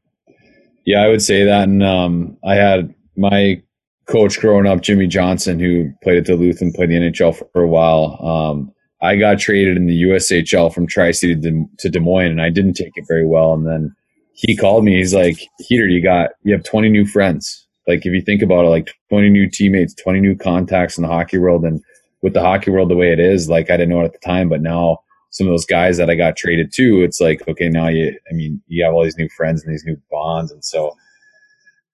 Yeah, 0.85 1.03
I 1.03 1.09
would 1.09 1.23
say 1.23 1.45
that. 1.45 1.65
And 1.65 1.83
um, 1.83 2.37
I 2.45 2.55
had 2.55 2.95
my 3.17 3.61
coach 4.07 4.39
growing 4.39 4.67
up, 4.67 4.83
Jimmy 4.83 5.07
Johnson, 5.07 5.59
who 5.59 5.91
played 6.03 6.19
at 6.19 6.27
Duluth 6.27 6.61
and 6.61 6.73
played 6.73 6.91
the 6.91 6.95
NHL 6.95 7.37
for, 7.53 7.63
a 7.63 7.69
while. 7.69 8.19
Um, 8.25 8.73
I 9.03 9.17
got 9.17 9.39
traded 9.39 9.77
in 9.77 9.87
the 9.87 10.03
USHL 10.03 10.73
from 10.73 10.87
Tri 10.87 11.11
City 11.11 11.35
to, 11.41 11.65
to 11.79 11.91
Des 11.91 12.01
Moines, 12.01 12.31
and 12.31 12.43
I 12.43 12.51
didn't 12.51 12.75
take 12.75 12.93
it 12.95 13.05
very 13.09 13.27
well. 13.27 13.53
And 13.53 13.67
then 13.67 13.95
he 14.35 14.57
called 14.57 14.85
me. 14.85 14.97
He's 14.97 15.15
like, 15.15 15.39
"Heater, 15.59 15.89
you 15.89 16.03
got 16.03 16.31
you 16.45 16.55
have 16.55 16.65
20 16.65 16.89
new 16.89 17.07
friends." 17.07 17.66
Like 17.87 18.05
if 18.05 18.13
you 18.13 18.21
think 18.21 18.43
about 18.43 18.65
it, 18.65 18.69
like 18.69 18.93
20 19.11 19.31
new 19.31 19.49
teammates, 19.49 19.95
20 19.95 20.21
new 20.21 20.37
contacts 20.37 20.99
in 20.99 21.03
the 21.03 21.09
hockey 21.09 21.39
world, 21.39 21.65
and 21.65 21.81
with 22.23 22.35
the 22.35 22.41
hockey 22.41 22.71
world 22.71 22.91
the 22.91 22.97
way 22.97 23.13
it 23.13 23.21
is, 23.21 23.49
like 23.49 23.71
I 23.71 23.77
didn't 23.77 23.91
know 23.91 24.01
it 24.01 24.07
at 24.07 24.13
the 24.13 24.19
time, 24.19 24.49
but 24.49 24.63
now 24.63 24.99
some 25.31 25.47
of 25.47 25.53
those 25.53 25.67
guys 25.67 25.97
that 25.99 26.11
I 26.11 26.15
got 26.15 26.37
traded 26.37 26.73
to, 26.75 27.03
it's 27.03 27.21
like 27.21 27.47
okay, 27.49 27.69
now 27.69 27.89
you, 27.89 28.19
I 28.31 28.35
mean, 28.35 28.63
you 28.67 28.85
have 28.85 28.95
all 28.95 29.05
these 29.05 29.19
new 29.19 29.29
friends 29.37 29.63
and 29.63 29.73
these 29.73 29.85
new 29.85 29.97
bonds, 30.11 30.51
and 30.51 30.65
so 30.65 30.97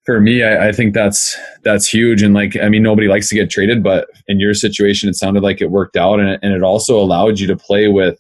for 0.05 0.21
me, 0.21 0.43
I, 0.43 0.69
I, 0.69 0.73
think 0.73 0.95
that's 0.95 1.37
that's 1.63 1.87
huge. 1.87 2.23
And 2.23 2.35
like, 2.35 2.57
I 2.61 2.69
mean, 2.69 2.83
nobody 2.83 3.07
likes 3.07 3.29
to 3.29 3.35
get 3.35 3.51
traded, 3.51 3.83
but 3.83 4.09
in 4.27 4.41
your 4.41 4.55
situation, 4.55 5.09
it 5.09 5.15
sounded 5.15 5.43
like 5.43 5.61
it 5.61 5.71
worked 5.71 5.97
out, 5.97 6.19
and 6.19 6.29
it, 6.29 6.41
and 6.43 6.53
it 6.53 6.63
also 6.63 6.99
allowed 6.99 7.39
you 7.39 7.47
to 7.47 7.57
play 7.57 7.89
with 7.89 8.19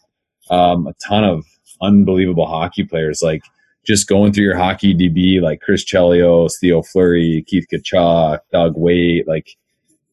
um, 0.50 0.86
a 0.86 0.94
ton 1.06 1.24
of 1.24 1.44
unbelievable 1.80 2.46
hockey 2.46 2.84
players. 2.84 3.20
Like 3.22 3.42
just 3.84 4.08
going 4.08 4.32
through 4.32 4.44
your 4.44 4.56
hockey 4.56 4.94
DB 4.94 5.40
like 5.40 5.60
Chris 5.60 5.84
Chelios, 5.84 6.52
Theo 6.60 6.82
Fleury, 6.82 7.44
Keith 7.46 7.66
Tkachuk, 7.72 8.40
Doug 8.52 8.74
Weight, 8.76 9.26
like 9.26 9.56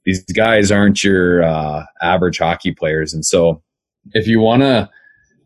these 0.06 0.24
guys 0.24 0.72
aren't 0.72 1.04
your 1.04 1.44
uh, 1.44 1.86
average 2.02 2.40
hockey 2.40 2.74
players. 2.74 3.14
And 3.14 3.26
so 3.26 3.62
if 4.14 4.28
you 4.28 4.40
want 4.40 4.64
to 4.64 4.90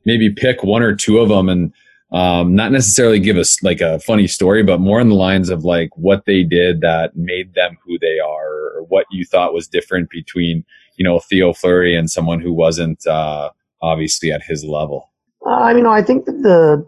maybe 0.06 0.30
pick 0.30 0.64
one 0.64 0.82
or 0.82 0.96
two 0.96 1.20
of 1.20 1.30
them 1.30 1.50
and 1.50 1.74
um, 2.14 2.56
not 2.56 2.72
necessarily 2.72 3.20
give 3.20 3.38
us 3.38 3.62
like 3.64 3.82
a 3.82 4.00
funny 4.00 4.28
story, 4.28 4.64
but 4.64 4.80
more 4.80 5.02
in 5.02 5.10
the 5.10 5.16
lines 5.16 5.50
of 5.50 5.66
like 5.66 5.90
what 5.98 6.26
they 6.26 6.44
did 6.44 6.82
that 6.82 7.16
made 7.16 7.56
them 7.56 7.78
who 7.84 7.98
they 8.00 8.20
are 8.20 8.78
or 8.78 8.84
what 8.88 9.06
you 9.12 9.26
thought 9.26 9.54
was 9.54 9.68
different 9.68 10.10
between, 10.12 10.64
you 10.96 11.04
know, 11.04 11.20
Theo 11.20 11.54
Fleury 11.54 11.96
and 11.96 12.10
someone 12.10 12.40
who 12.40 12.54
wasn't 12.54 13.06
uh, 13.08 13.50
obviously 13.82 14.32
at 14.32 14.44
his 14.44 14.64
level. 14.64 15.12
Uh, 15.46 15.56
I 15.56 15.74
mean, 15.74 15.88
I 15.88 16.04
think 16.04 16.26
that 16.26 16.44
the 16.44 16.88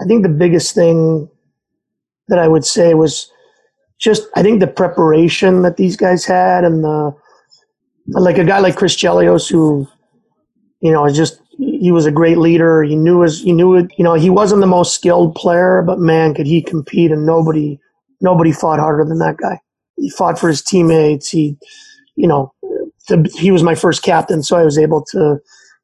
I 0.00 0.04
think 0.04 0.22
the 0.22 0.28
biggest 0.28 0.74
thing 0.74 1.28
that 2.28 2.38
I 2.38 2.48
would 2.48 2.64
say 2.64 2.94
was 2.94 3.30
just 3.98 4.28
I 4.36 4.42
think 4.42 4.60
the 4.60 4.66
preparation 4.66 5.62
that 5.62 5.76
these 5.76 5.96
guys 5.96 6.24
had 6.24 6.64
and 6.64 6.84
the 6.84 7.14
like 8.08 8.38
a 8.38 8.44
guy 8.44 8.58
like 8.58 8.76
Chris 8.76 8.96
Chelios 8.96 9.50
who 9.50 9.86
you 10.80 10.92
know 10.92 11.06
is 11.06 11.16
just 11.16 11.40
he 11.58 11.90
was 11.90 12.06
a 12.06 12.12
great 12.12 12.38
leader. 12.38 12.84
He 12.84 12.94
knew 12.94 13.22
his 13.22 13.40
he 13.42 13.52
knew 13.52 13.74
it. 13.74 13.90
You 13.98 14.04
know 14.04 14.14
he 14.14 14.30
wasn't 14.30 14.60
the 14.60 14.66
most 14.66 14.94
skilled 14.94 15.34
player, 15.34 15.82
but 15.84 15.98
man, 15.98 16.34
could 16.34 16.46
he 16.46 16.62
compete? 16.62 17.10
And 17.10 17.26
nobody 17.26 17.78
nobody 18.20 18.52
fought 18.52 18.78
harder 18.78 19.04
than 19.04 19.18
that 19.18 19.38
guy. 19.38 19.60
He 19.96 20.10
fought 20.10 20.38
for 20.38 20.48
his 20.48 20.62
teammates. 20.62 21.28
He 21.28 21.56
you 22.14 22.28
know 22.28 22.52
he 23.34 23.50
was 23.50 23.62
my 23.62 23.74
first 23.74 24.02
captain, 24.02 24.42
so 24.42 24.56
I 24.56 24.64
was 24.64 24.78
able 24.78 25.04
to 25.06 25.38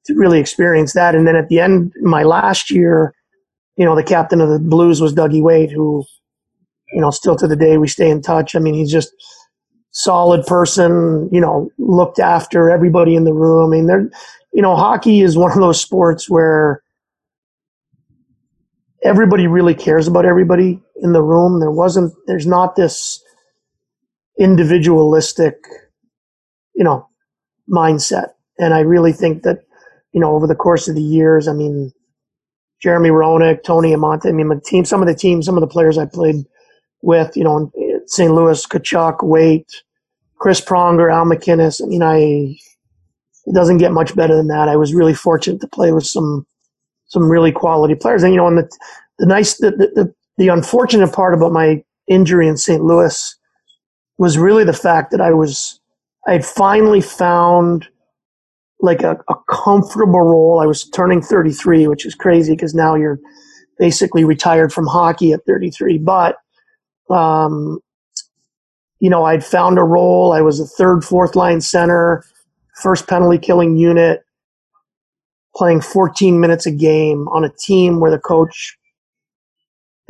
to 0.07 0.15
really 0.15 0.39
experience 0.39 0.93
that. 0.93 1.15
And 1.15 1.27
then 1.27 1.35
at 1.35 1.49
the 1.49 1.59
end, 1.59 1.93
my 2.03 2.23
last 2.23 2.71
year 2.71 3.15
you 3.77 3.85
know, 3.85 3.97
the 3.97 4.05
captain 4.05 4.41
of 4.41 4.49
the 4.49 4.59
Blues 4.59 5.01
was 5.01 5.15
Dougie 5.15 5.43
Weight, 5.43 5.71
who, 5.71 6.05
you 6.93 7.01
know, 7.01 7.11
still 7.11 7.37
to 7.37 7.47
the 7.47 7.57
day 7.57 7.77
we 7.77 7.89
stay 7.89 8.11
in 8.11 8.23
touch. 8.23 8.55
I 8.55 8.59
mean, 8.59 8.75
he's 8.75 8.93
just 8.93 9.13
solid 9.91 10.45
person, 10.47 11.29
you 11.33 11.41
know, 11.41 11.71
looked 11.79 12.19
after 12.19 12.71
everybody 12.71 13.15
in 13.15 13.25
the 13.25 13.33
room. 13.33 13.73
I 13.73 13.77
mean, 13.77 13.87
they're, 13.87 14.11
you 14.53 14.63
know, 14.63 14.77
hockey 14.77 15.21
is 15.21 15.37
one 15.37 15.53
of 15.53 15.59
those 15.59 15.81
sports 15.81 16.29
where 16.29 16.83
everybody 19.05 19.47
really 19.47 19.75
cares 19.75 20.09
about 20.09 20.25
everybody 20.25 20.81
in 21.03 21.13
the 21.13 21.23
room. 21.23 21.61
There 21.61 21.71
wasn't, 21.71 22.13
there's 22.27 22.47
not 22.47 22.77
this 22.77 23.23
individualistic, 24.39 25.57
you 26.75 26.85
know, 26.85 27.09
mindset. 27.73 28.31
And 28.59 28.75
I 28.75 28.81
really 28.81 29.13
think 29.13 29.43
that, 29.43 29.65
you 30.13 30.21
know, 30.21 30.35
over 30.35 30.47
the 30.47 30.55
course 30.55 30.89
of 30.89 30.95
the 30.95 31.03
years, 31.03 31.49
I 31.49 31.53
mean, 31.53 31.93
Jeremy 32.85 33.09
Roenick, 33.09 33.63
Tony 33.63 33.95
Amonte, 33.95 34.29
I 34.29 34.33
mean, 34.33 34.51
the 34.51 34.61
team, 34.61 34.85
some 34.85 35.01
of 35.01 35.09
the 35.09 35.15
teams, 35.15 35.47
some 35.47 35.57
of 35.57 35.63
the 35.63 35.67
players 35.67 35.97
I 35.97 36.05
played 36.05 36.45
with, 37.01 37.35
you 37.35 37.43
know, 37.43 37.73
St. 38.05 38.31
Louis, 38.31 38.67
Tkachuk, 38.67 39.27
Weight, 39.27 39.67
Chris 40.37 40.61
Pronger, 40.61 41.11
Al 41.11 41.25
MacInnis. 41.25 41.83
I 41.83 41.87
mean, 41.87 42.03
I, 42.03 42.19
it 43.47 43.55
doesn't 43.55 43.79
get 43.79 43.93
much 43.93 44.15
better 44.15 44.37
than 44.37 44.49
that. 44.49 44.69
I 44.69 44.77
was 44.77 44.93
really 44.93 45.15
fortunate 45.15 45.63
to 45.63 45.67
play 45.67 45.93
with 45.93 46.05
some, 46.05 46.47
some 47.07 47.31
really 47.31 47.53
quality 47.53 47.95
players. 47.95 48.23
And, 48.23 48.35
you 48.35 48.37
know, 48.37 48.49
and 48.49 48.59
the, 48.59 48.71
the 49.19 49.25
nice, 49.25 49.57
the, 49.57 49.71
the, 49.71 50.15
the 50.37 50.49
unfortunate 50.49 51.11
part 51.11 51.33
about 51.33 51.53
my 51.53 51.83
injury 52.07 52.47
in 52.47 52.59
St. 52.59 52.85
Louis 52.85 53.35
was 54.19 54.37
really 54.37 54.65
the 54.65 54.75
fact 54.75 55.11
that 55.13 55.23
I 55.23 55.33
was, 55.33 55.81
I 56.29 56.33
had 56.33 56.45
finally 56.45 57.01
found 57.01 57.89
like 58.85 59.03
a, 59.03 59.17
a 59.29 59.35
comfortable 59.49 60.21
role. 60.21 60.61
I 60.63 60.67
was 60.67 60.89
turning 60.91 61.23
33, 61.23 61.89
which 61.89 62.05
is 62.05 62.15
crazy 62.15 62.53
because 62.55 62.75
now 62.75 62.95
you're 62.95 63.19
basically 63.79 64.25
retired 64.25 64.73
from 64.73 64.87
hockey 64.87 65.33
at 65.33 65.45
33. 65.47 65.99
But, 65.99 66.37
um, 67.11 67.81
you 69.01 69.11
know, 69.11 69.25
I'd 69.25 69.45
found 69.45 69.79
a 69.79 69.83
role. 69.83 70.33
I 70.33 70.43
was 70.43 70.61
a 70.61 70.67
third, 70.67 71.03
fourth 71.03 71.35
line 71.35 71.61
center, 71.63 72.25
first 72.83 73.09
penalty 73.09 73.39
killing 73.39 73.77
unit, 73.77 74.21
playing 75.57 75.81
14 75.81 76.39
minutes 76.39 76.67
a 76.67 76.71
game 76.71 77.27
on 77.29 77.43
a 77.43 77.51
team 77.59 78.01
where 78.01 78.11
the 78.11 78.19
coach, 78.19 78.77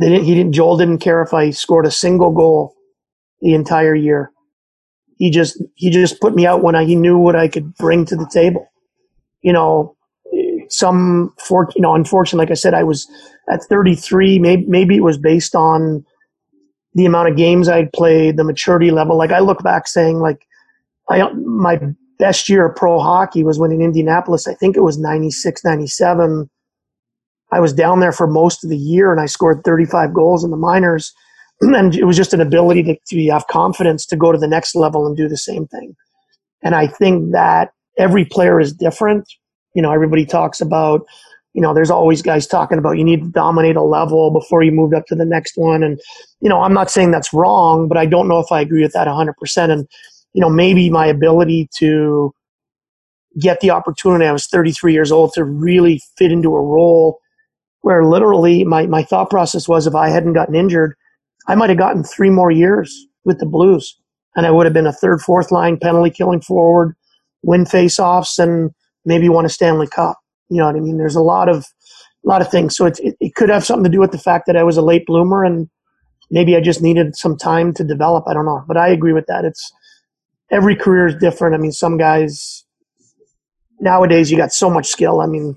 they 0.00 0.08
didn't, 0.08 0.24
he 0.24 0.34
didn't, 0.34 0.52
Joel 0.52 0.76
didn't 0.76 0.98
care 0.98 1.22
if 1.22 1.32
I 1.32 1.50
scored 1.50 1.86
a 1.86 1.90
single 1.90 2.32
goal 2.32 2.74
the 3.40 3.54
entire 3.54 3.94
year 3.94 4.32
he 5.18 5.30
just 5.30 5.62
he 5.74 5.90
just 5.90 6.20
put 6.20 6.34
me 6.34 6.46
out 6.46 6.62
when 6.62 6.74
I, 6.74 6.84
he 6.84 6.94
knew 6.94 7.18
what 7.18 7.36
I 7.36 7.48
could 7.48 7.74
bring 7.76 8.04
to 8.06 8.16
the 8.16 8.28
table. 8.32 8.70
You 9.42 9.52
know, 9.52 9.96
some 10.68 11.32
for 11.38 11.68
you 11.74 11.82
know, 11.82 11.94
unfortunately, 11.94 12.44
like 12.44 12.50
I 12.50 12.54
said, 12.54 12.74
I 12.74 12.84
was 12.84 13.06
at 13.50 13.64
33. 13.64 14.38
Maybe 14.38 14.64
maybe 14.66 14.96
it 14.96 15.02
was 15.02 15.18
based 15.18 15.54
on 15.54 16.04
the 16.94 17.06
amount 17.06 17.28
of 17.28 17.36
games 17.36 17.68
I'd 17.68 17.92
played, 17.92 18.36
the 18.36 18.44
maturity 18.44 18.90
level. 18.90 19.16
Like 19.16 19.32
I 19.32 19.40
look 19.40 19.62
back 19.62 19.86
saying, 19.86 20.20
like 20.20 20.46
I 21.08 21.30
my 21.32 21.80
best 22.18 22.48
year 22.48 22.66
of 22.66 22.76
pro 22.76 22.98
hockey 23.00 23.44
was 23.44 23.58
when 23.58 23.72
in 23.72 23.80
Indianapolis. 23.80 24.46
I 24.46 24.54
think 24.54 24.76
it 24.76 24.82
was 24.82 24.98
96, 24.98 25.64
97. 25.64 26.48
I 27.52 27.60
was 27.60 27.72
down 27.72 28.00
there 28.00 28.12
for 28.12 28.26
most 28.26 28.64
of 28.64 28.70
the 28.70 28.76
year, 28.76 29.12
and 29.12 29.20
I 29.20 29.26
scored 29.26 29.62
35 29.64 30.14
goals 30.14 30.42
in 30.44 30.50
the 30.50 30.56
minors 30.56 31.12
and 31.60 31.94
it 31.94 32.04
was 32.04 32.16
just 32.16 32.34
an 32.34 32.40
ability 32.40 32.82
to, 32.82 32.96
to 33.08 33.30
have 33.30 33.46
confidence 33.46 34.06
to 34.06 34.16
go 34.16 34.32
to 34.32 34.38
the 34.38 34.48
next 34.48 34.74
level 34.74 35.06
and 35.06 35.16
do 35.16 35.28
the 35.28 35.36
same 35.36 35.66
thing. 35.66 35.94
And 36.62 36.74
I 36.74 36.86
think 36.86 37.32
that 37.32 37.70
every 37.98 38.24
player 38.24 38.60
is 38.60 38.72
different. 38.72 39.28
You 39.74 39.82
know, 39.82 39.92
everybody 39.92 40.24
talks 40.24 40.60
about, 40.60 41.06
you 41.52 41.60
know, 41.60 41.74
there's 41.74 41.90
always 41.90 42.22
guys 42.22 42.46
talking 42.46 42.78
about 42.78 42.98
you 42.98 43.04
need 43.04 43.22
to 43.22 43.30
dominate 43.30 43.76
a 43.76 43.82
level 43.82 44.30
before 44.30 44.62
you 44.62 44.72
move 44.72 44.92
up 44.92 45.06
to 45.06 45.14
the 45.14 45.24
next 45.24 45.56
one. 45.56 45.82
And, 45.82 46.00
you 46.40 46.48
know, 46.48 46.62
I'm 46.62 46.74
not 46.74 46.90
saying 46.90 47.10
that's 47.10 47.32
wrong, 47.32 47.86
but 47.86 47.98
I 47.98 48.06
don't 48.06 48.28
know 48.28 48.40
if 48.40 48.50
I 48.50 48.60
agree 48.60 48.82
with 48.82 48.92
that 48.92 49.06
100%. 49.06 49.70
And, 49.70 49.86
you 50.32 50.40
know, 50.40 50.50
maybe 50.50 50.90
my 50.90 51.06
ability 51.06 51.68
to 51.78 52.34
get 53.40 53.60
the 53.60 53.70
opportunity, 53.70 54.24
I 54.26 54.32
was 54.32 54.46
33 54.46 54.92
years 54.92 55.12
old, 55.12 55.32
to 55.34 55.44
really 55.44 56.00
fit 56.16 56.32
into 56.32 56.54
a 56.54 56.62
role 56.62 57.20
where 57.82 58.04
literally 58.04 58.64
my, 58.64 58.86
my 58.86 59.02
thought 59.02 59.28
process 59.28 59.68
was 59.68 59.86
if 59.86 59.94
I 59.94 60.08
hadn't 60.08 60.32
gotten 60.32 60.54
injured, 60.54 60.96
I 61.46 61.54
might 61.54 61.70
have 61.70 61.78
gotten 61.78 62.04
three 62.04 62.30
more 62.30 62.50
years 62.50 63.06
with 63.24 63.38
the 63.38 63.46
Blues, 63.46 63.98
and 64.36 64.46
I 64.46 64.50
would 64.50 64.66
have 64.66 64.72
been 64.72 64.86
a 64.86 64.92
third, 64.92 65.20
fourth 65.20 65.50
line 65.50 65.78
penalty 65.78 66.10
killing 66.10 66.40
forward, 66.40 66.94
win 67.42 67.64
faceoffs, 67.64 68.38
and 68.38 68.70
maybe 69.04 69.28
won 69.28 69.44
a 69.44 69.48
Stanley 69.50 69.86
Cup. 69.86 70.18
You 70.48 70.58
know 70.58 70.66
what 70.66 70.76
I 70.76 70.80
mean? 70.80 70.98
There's 70.98 71.16
a 71.16 71.22
lot 71.22 71.48
of 71.48 71.66
a 72.24 72.28
lot 72.28 72.40
of 72.40 72.50
things. 72.50 72.76
So 72.76 72.86
it, 72.86 72.98
it, 73.00 73.16
it 73.20 73.34
could 73.34 73.50
have 73.50 73.64
something 73.64 73.84
to 73.84 73.90
do 73.90 74.00
with 74.00 74.12
the 74.12 74.18
fact 74.18 74.46
that 74.46 74.56
I 74.56 74.62
was 74.62 74.76
a 74.76 74.82
late 74.82 75.04
bloomer 75.06 75.44
and 75.44 75.68
maybe 76.30 76.56
I 76.56 76.60
just 76.60 76.80
needed 76.80 77.16
some 77.16 77.36
time 77.36 77.74
to 77.74 77.84
develop. 77.84 78.24
I 78.26 78.32
don't 78.32 78.46
know, 78.46 78.64
but 78.66 78.78
I 78.78 78.88
agree 78.88 79.12
with 79.12 79.26
that. 79.26 79.44
It's 79.44 79.72
every 80.50 80.74
career 80.74 81.06
is 81.06 81.16
different. 81.16 81.54
I 81.54 81.58
mean, 81.58 81.72
some 81.72 81.98
guys 81.98 82.64
nowadays 83.80 84.30
you 84.30 84.36
got 84.36 84.52
so 84.52 84.70
much 84.70 84.86
skill. 84.86 85.20
I 85.20 85.26
mean, 85.26 85.56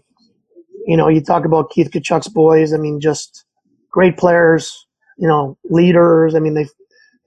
you 0.86 0.98
know, 0.98 1.08
you 1.08 1.22
talk 1.22 1.46
about 1.46 1.72
Keith 1.72 1.92
Tkachuk's 1.92 2.28
boys. 2.28 2.74
I 2.74 2.78
mean, 2.78 3.00
just 3.00 3.46
great 3.92 4.18
players, 4.18 4.87
you 5.18 5.28
know, 5.28 5.58
leaders. 5.70 6.36
I 6.36 6.40
mean, 6.40 6.54
they 6.54 6.68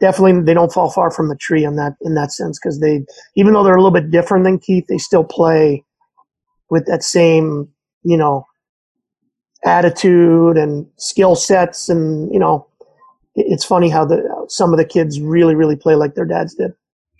definitely 0.00 0.42
they 0.42 0.54
don't 0.54 0.72
fall 0.72 0.90
far 0.90 1.10
from 1.10 1.28
the 1.28 1.36
tree 1.36 1.64
in 1.64 1.76
that 1.76 1.94
in 2.02 2.14
that 2.14 2.32
sense 2.32 2.58
because 2.58 2.80
they 2.80 3.04
even 3.36 3.52
though 3.52 3.62
they're 3.62 3.76
a 3.76 3.82
little 3.82 3.98
bit 3.98 4.10
different 4.10 4.44
than 4.44 4.58
Keith, 4.58 4.86
they 4.88 4.98
still 4.98 5.24
play 5.24 5.84
with 6.70 6.86
that 6.86 7.02
same 7.02 7.68
you 8.02 8.16
know 8.16 8.46
attitude 9.64 10.56
and 10.56 10.86
skill 10.96 11.36
sets. 11.36 11.88
And 11.88 12.32
you 12.32 12.38
know 12.38 12.66
it's 13.34 13.64
funny 13.64 13.88
how 13.88 14.04
the 14.04 14.46
some 14.48 14.72
of 14.72 14.78
the 14.78 14.84
kids 14.84 15.20
really 15.20 15.54
really 15.54 15.76
play 15.76 15.94
like 15.94 16.14
their 16.14 16.24
dads 16.24 16.54
did. 16.54 16.72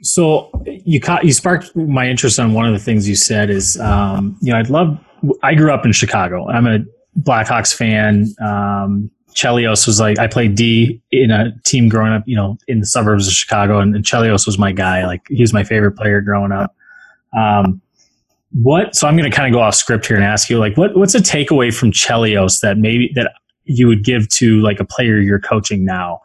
So 0.03 0.51
you 0.65 0.99
caught 1.01 1.25
you 1.25 1.33
sparked 1.33 1.77
my 1.77 2.09
interest 2.09 2.41
on 2.41 2.55
one 2.55 2.67
of 2.67 2.73
the 2.73 2.79
things 2.79 3.07
you 3.07 3.17
said 3.17 3.51
is 3.51 3.79
um, 3.81 4.35
you 4.41 4.51
know 4.51 4.59
i'd 4.59 4.71
love 4.71 4.99
i 5.43 5.55
grew 5.55 5.73
up 5.73 5.85
in 5.85 5.93
chicago. 5.93 6.49
I'm 6.49 6.67
a 6.67 6.79
blackhawks 7.19 7.75
fan. 7.75 8.27
Um, 8.41 9.11
Chelios 9.35 9.87
was 9.87 10.01
like 10.01 10.19
I 10.19 10.27
played 10.27 10.55
D 10.55 11.01
in 11.13 11.31
a 11.31 11.53
team 11.65 11.89
growing 11.89 12.13
up, 12.13 12.23
you 12.27 12.37
know, 12.37 12.59
in 12.69 12.81
the 12.81 12.87
suburbs 12.87 13.27
of 13.27 13.33
Chicago, 13.33 13.79
and, 13.79 13.95
and 13.95 14.05
Chelios 14.05 14.47
was 14.47 14.59
my 14.59 14.73
guy. 14.73 15.07
Like 15.07 15.23
he 15.29 15.43
was 15.43 15.53
my 15.53 15.65
favorite 15.65 15.93
player 15.93 16.21
growing 16.21 16.53
up. 16.53 16.75
Um, 17.37 17.81
what? 18.53 18.97
So 18.97 19.07
I'm 19.07 19.17
going 19.17 19.31
to 19.31 19.35
kind 19.35 19.47
of 19.47 19.57
go 19.57 19.63
off 19.63 19.75
script 19.75 20.07
here 20.07 20.17
and 20.17 20.25
ask 20.25 20.51
you, 20.51 20.59
like, 20.59 20.77
what 20.77 20.97
what's 20.97 21.15
a 21.15 21.21
takeaway 21.21 21.73
from 21.73 21.93
Chelios 21.93 22.61
that 22.61 22.79
maybe 22.79 23.13
that 23.15 23.33
you 23.65 23.87
would 23.87 24.05
give 24.05 24.29
to 24.29 24.61
like 24.61 24.81
a 24.81 24.85
player 24.85 25.19
you're 25.19 25.41
coaching 25.41 25.85
now? 25.85 26.21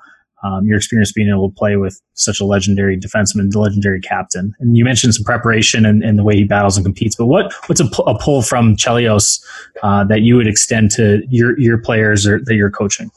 Um, 0.45 0.65
your 0.65 0.77
experience 0.77 1.11
being 1.11 1.29
able 1.29 1.49
to 1.49 1.55
play 1.55 1.75
with 1.75 1.99
such 2.13 2.39
a 2.39 2.45
legendary 2.45 2.97
defenseman, 2.97 3.53
legendary 3.55 3.99
captain. 3.99 4.53
And 4.59 4.77
you 4.77 4.83
mentioned 4.83 5.15
some 5.15 5.23
preparation 5.23 5.85
and, 5.85 6.03
and 6.03 6.19
the 6.19 6.23
way 6.23 6.35
he 6.35 6.43
battles 6.43 6.77
and 6.77 6.85
competes. 6.85 7.15
But 7.15 7.25
what 7.25 7.51
what's 7.67 7.81
a, 7.81 7.89
a 8.05 8.17
pull 8.17 8.41
from 8.41 8.75
Chelios 8.75 9.43
uh, 9.81 10.03
that 10.05 10.21
you 10.21 10.35
would 10.35 10.47
extend 10.47 10.91
to 10.91 11.23
your 11.29 11.59
your 11.59 11.77
players 11.77 12.27
or 12.27 12.39
that 12.45 12.55
you're 12.55 12.69
coaching? 12.69 13.09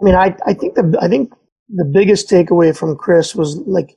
I 0.00 0.04
mean, 0.04 0.14
I 0.14 0.36
I 0.46 0.54
think 0.54 0.74
the 0.76 0.96
I 1.00 1.08
think 1.08 1.32
the 1.68 1.84
biggest 1.84 2.30
takeaway 2.30 2.76
from 2.76 2.96
Chris 2.96 3.34
was 3.34 3.56
like, 3.66 3.96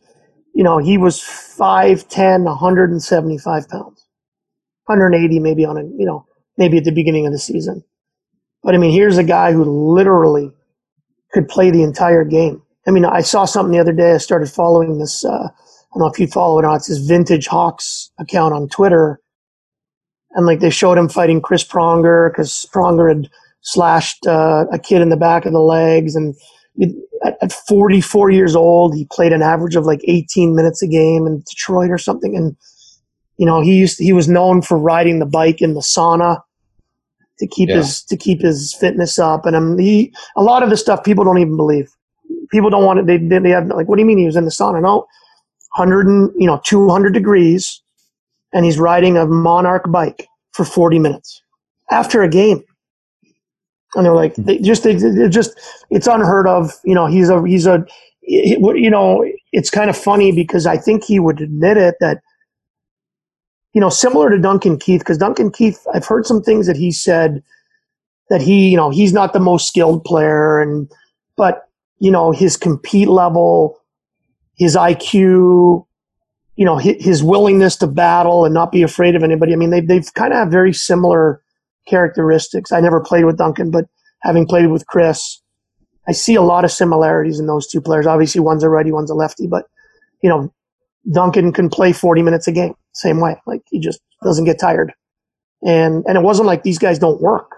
you 0.54 0.64
know, 0.64 0.78
he 0.78 0.98
was 0.98 1.20
5'10", 1.20 2.44
175 2.46 3.70
pounds, 3.70 4.06
180 4.86 5.40
maybe 5.40 5.66
on 5.66 5.78
a 5.78 5.84
you 5.84 6.06
know 6.06 6.26
maybe 6.58 6.78
at 6.78 6.84
the 6.84 6.92
beginning 6.92 7.28
of 7.28 7.32
the 7.32 7.40
season. 7.40 7.84
But 8.64 8.74
I 8.74 8.78
mean, 8.78 8.92
here's 8.92 9.18
a 9.18 9.24
guy 9.24 9.52
who 9.52 9.64
literally 9.94 10.52
could 11.34 11.48
play 11.48 11.72
the 11.72 11.84
entire 11.84 12.24
game. 12.24 12.62
I 12.88 12.92
mean, 12.92 13.06
I 13.06 13.22
saw 13.22 13.46
something 13.46 13.72
the 13.72 13.80
other 13.80 13.94
day. 13.94 14.14
I 14.14 14.18
started 14.18 14.50
following 14.50 15.00
this. 15.00 15.26
Uh, 15.26 15.48
I 15.48 15.96
don't 15.96 16.02
know 16.02 16.08
if 16.08 16.20
you 16.20 16.28
follow 16.28 16.60
it 16.60 16.66
or 16.66 16.70
not. 16.70 16.76
It's 16.78 16.88
this 16.88 17.00
Vintage 17.00 17.48
Hawks 17.48 18.12
account 18.20 18.54
on 18.54 18.68
Twitter, 18.70 19.20
and 20.32 20.46
like 20.46 20.60
they 20.60 20.70
showed 20.70 20.98
him 20.98 21.10
fighting 21.10 21.42
Chris 21.42 21.64
Pronger 21.64 22.32
because 22.32 22.66
Pronger 22.74 23.10
had 23.10 23.30
slashed 23.62 24.26
uh, 24.28 24.66
a 24.72 24.80
kid 24.80 25.02
in 25.02 25.10
the 25.10 25.18
back 25.18 25.46
of 25.46 25.54
the 25.54 25.60
legs, 25.60 26.16
and 26.16 26.36
at, 27.24 27.38
at 27.42 27.52
44 27.52 28.32
years 28.32 28.56
old, 28.56 28.96
he 28.96 29.08
played 29.12 29.32
an 29.32 29.42
average 29.42 29.76
of 29.76 29.86
like 29.86 30.02
18 30.06 30.56
minutes 30.56 30.82
a 30.82 30.88
game 30.88 31.26
in 31.26 31.44
Detroit 31.50 31.90
or 31.90 31.98
something, 31.98 32.36
and 32.36 32.58
you 33.38 33.46
know 33.46 33.62
he 33.62 33.76
used 33.76 33.98
to, 33.98 34.04
he 34.04 34.14
was 34.14 34.28
known 34.28 34.62
for 34.62 34.78
riding 34.78 35.20
the 35.20 35.26
bike 35.26 35.62
in 35.62 35.74
the 35.74 35.82
sauna 35.82 36.42
to 37.44 37.48
keep 37.56 37.70
yeah. 37.70 37.78
his 37.78 38.02
to 38.04 38.16
keep 38.16 38.42
his 38.42 38.74
fitness 38.74 39.20
up. 39.20 39.46
And 39.46 39.56
um, 39.56 39.78
he 39.78 40.14
a 40.36 40.44
lot 40.44 40.64
of 40.64 40.70
the 40.70 40.78
stuff 40.78 41.04
people 41.04 41.26
don't 41.26 41.38
even 41.38 41.58
believe. 41.58 41.90
People 42.52 42.70
don't 42.70 42.86
want 42.86 43.00
it. 43.00 43.06
They 43.06 43.18
they 43.18 43.50
have 43.50 43.68
like, 43.68 43.88
what 43.88 43.98
do 43.98 44.02
you 44.02 44.06
mean 44.06 44.18
he 44.18 44.26
was 44.26 44.38
in 44.38 44.46
the 44.46 44.52
sauna? 44.52 44.82
No, 44.82 45.06
hundred 45.74 46.08
and 46.08 46.32
you 46.38 46.48
know 46.48 46.62
two 46.64 46.90
hundred 46.90 47.14
degrees, 47.14 47.82
and 48.54 48.64
he's 48.64 48.80
riding 48.80 49.18
a 49.18 49.26
Monark 49.26 49.92
bike 49.92 50.28
for 50.54 50.64
forty 50.64 51.00
minutes 51.00 51.42
after 51.92 52.22
a 52.22 52.30
game. 52.30 52.64
And 53.96 54.06
they're 54.06 54.16
like, 54.16 54.36
they 54.36 54.58
just 54.58 54.84
they, 54.84 54.96
just 55.30 55.52
it's 55.92 56.08
unheard 56.08 56.48
of. 56.48 56.72
You 56.86 56.96
know, 56.96 57.08
he's 57.08 57.30
a 57.30 57.46
he's 57.46 57.68
a 57.68 57.86
you 58.22 58.90
know 58.90 59.26
it's 59.52 59.70
kind 59.70 59.90
of 59.90 59.98
funny 59.98 60.32
because 60.32 60.66
I 60.66 60.78
think 60.78 61.04
he 61.04 61.20
would 61.20 61.42
admit 61.42 61.78
it 61.78 61.96
that 62.00 62.22
you 63.74 63.82
know, 63.82 63.90
similar 63.90 64.30
to 64.30 64.38
Duncan 64.38 64.78
Keith, 64.78 65.02
because 65.02 65.18
Duncan 65.18 65.52
Keith, 65.52 65.86
I've 65.94 66.06
heard 66.06 66.26
some 66.26 66.42
things 66.42 66.68
that 66.68 66.78
he 66.78 66.92
said 66.92 67.44
that 68.30 68.42
he, 68.42 68.70
you 68.70 68.78
know, 68.78 68.90
he's 68.90 69.14
not 69.14 69.34
the 69.34 69.40
most 69.40 69.68
skilled 69.68 70.04
player, 70.04 70.62
and 70.62 70.90
but 71.36 71.68
you 72.00 72.12
know, 72.12 72.32
his 72.32 72.58
compete 72.58 73.08
level, 73.08 73.80
his 74.58 74.76
IQ, 74.76 75.86
you 76.56 76.66
know, 76.66 76.78
his, 76.78 77.04
his 77.04 77.24
willingness 77.24 77.76
to 77.78 77.88
battle 77.88 78.46
and 78.46 78.54
not 78.54 78.72
be 78.72 78.84
afraid 78.84 79.16
of 79.16 79.24
anybody. 79.24 79.54
I 79.54 79.56
mean, 79.56 79.70
they, 79.70 79.82
they've 79.82 80.14
kind 80.14 80.34
of 80.34 80.40
have 80.40 80.52
very 80.52 80.74
similar 80.74 81.42
characteristics. 81.88 82.72
I 82.72 82.80
never 82.80 83.02
played 83.02 83.26
with 83.26 83.38
Duncan, 83.38 83.72
but 83.72 83.86
having 84.22 84.46
played 84.46 84.68
with 84.68 84.86
Chris, 84.88 85.42
I 86.08 86.12
see 86.12 86.36
a 86.36 86.42
lot 86.42 86.66
of 86.66 86.72
similarities 86.72 87.40
in 87.40 87.48
those 87.48 87.68
two 87.68 87.82
players. 87.82 88.06
Obviously, 88.06 88.42
one's 88.42 88.64
a 88.64 88.70
righty, 88.70 88.92
one's 88.92 89.10
a 89.10 89.16
lefty, 89.16 89.48
but 89.48 89.66
you 90.22 90.30
know, 90.30 90.54
Duncan 91.12 91.52
can 91.52 91.70
play 91.70 91.92
40 91.92 92.22
minutes 92.22 92.48
a 92.48 92.52
game, 92.52 92.76
same 92.94 93.20
way. 93.20 93.36
Like 93.46 93.62
he 93.70 93.80
just 93.80 94.00
doesn't 94.24 94.46
get 94.46 94.60
tired. 94.60 94.94
And 95.66 96.04
and 96.08 96.18
it 96.18 96.22
wasn't 96.22 96.48
like 96.48 96.64
these 96.64 96.80
guys 96.80 97.00
don't 97.00 97.22
work. 97.22 97.52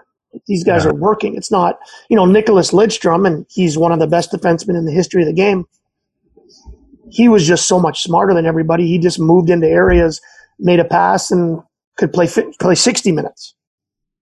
These 0.46 0.64
guys 0.64 0.84
yeah. 0.84 0.90
are 0.90 0.94
working. 0.94 1.34
It's 1.34 1.50
not, 1.50 1.78
you 2.10 2.16
know, 2.16 2.26
Nicklas 2.26 2.72
Lidstrom, 2.72 3.26
and 3.26 3.46
he's 3.48 3.78
one 3.78 3.92
of 3.92 4.00
the 4.00 4.06
best 4.06 4.32
defensemen 4.32 4.76
in 4.76 4.84
the 4.84 4.92
history 4.92 5.22
of 5.22 5.28
the 5.28 5.34
game. 5.34 5.64
He 7.10 7.28
was 7.28 7.46
just 7.46 7.66
so 7.66 7.78
much 7.78 8.02
smarter 8.02 8.34
than 8.34 8.44
everybody. 8.44 8.86
He 8.86 8.98
just 8.98 9.18
moved 9.18 9.48
into 9.48 9.66
areas, 9.66 10.20
made 10.58 10.80
a 10.80 10.84
pass, 10.84 11.30
and 11.30 11.62
could 11.96 12.12
play 12.12 12.28
play 12.60 12.74
60 12.74 13.12
minutes. 13.12 13.54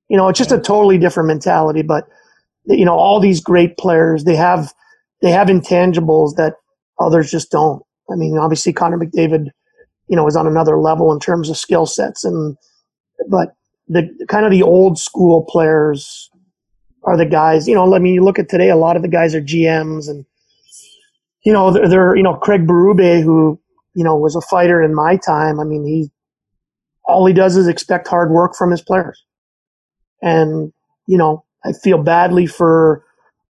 You 0.08 0.16
know, 0.16 0.28
it's 0.28 0.38
just 0.38 0.52
a 0.52 0.60
totally 0.60 0.98
different 0.98 1.26
mentality. 1.26 1.82
But 1.82 2.06
you 2.66 2.84
know, 2.84 2.96
all 2.96 3.20
these 3.20 3.40
great 3.40 3.76
players, 3.76 4.24
they 4.24 4.36
have 4.36 4.72
they 5.22 5.30
have 5.30 5.48
intangibles 5.48 6.36
that 6.36 6.54
others 7.00 7.30
just 7.30 7.50
don't. 7.50 7.82
I 8.10 8.16
mean, 8.16 8.36
obviously 8.38 8.72
Connor 8.72 8.98
McDavid, 8.98 9.48
you 10.08 10.16
know, 10.16 10.26
is 10.26 10.36
on 10.36 10.46
another 10.46 10.78
level 10.78 11.12
in 11.12 11.20
terms 11.20 11.48
of 11.48 11.56
skill 11.56 11.86
sets, 11.86 12.24
and 12.24 12.56
but 13.28 13.54
the 13.88 14.08
kind 14.28 14.44
of 14.44 14.50
the 14.50 14.62
old 14.62 14.98
school 14.98 15.44
players 15.48 16.30
are 17.04 17.16
the 17.16 17.26
guys. 17.26 17.68
You 17.68 17.74
know, 17.74 17.94
I 17.94 17.98
mean, 17.98 18.14
you 18.14 18.24
look 18.24 18.38
at 18.38 18.48
today, 18.48 18.70
a 18.70 18.76
lot 18.76 18.96
of 18.96 19.02
the 19.02 19.08
guys 19.08 19.34
are 19.34 19.40
GMs, 19.40 20.08
and 20.08 20.24
you 21.44 21.52
know, 21.52 21.70
they're, 21.70 21.88
they're 21.88 22.16
you 22.16 22.22
know 22.22 22.34
Craig 22.34 22.66
Berube, 22.66 23.22
who 23.22 23.60
you 23.94 24.04
know 24.04 24.16
was 24.16 24.36
a 24.36 24.40
fighter 24.40 24.82
in 24.82 24.94
my 24.94 25.16
time. 25.16 25.60
I 25.60 25.64
mean, 25.64 25.84
he 25.84 26.10
all 27.06 27.26
he 27.26 27.34
does 27.34 27.56
is 27.56 27.68
expect 27.68 28.08
hard 28.08 28.30
work 28.30 28.54
from 28.54 28.70
his 28.70 28.82
players, 28.82 29.24
and 30.22 30.72
you 31.06 31.18
know, 31.18 31.44
I 31.64 31.72
feel 31.72 32.02
badly 32.02 32.46
for 32.46 33.04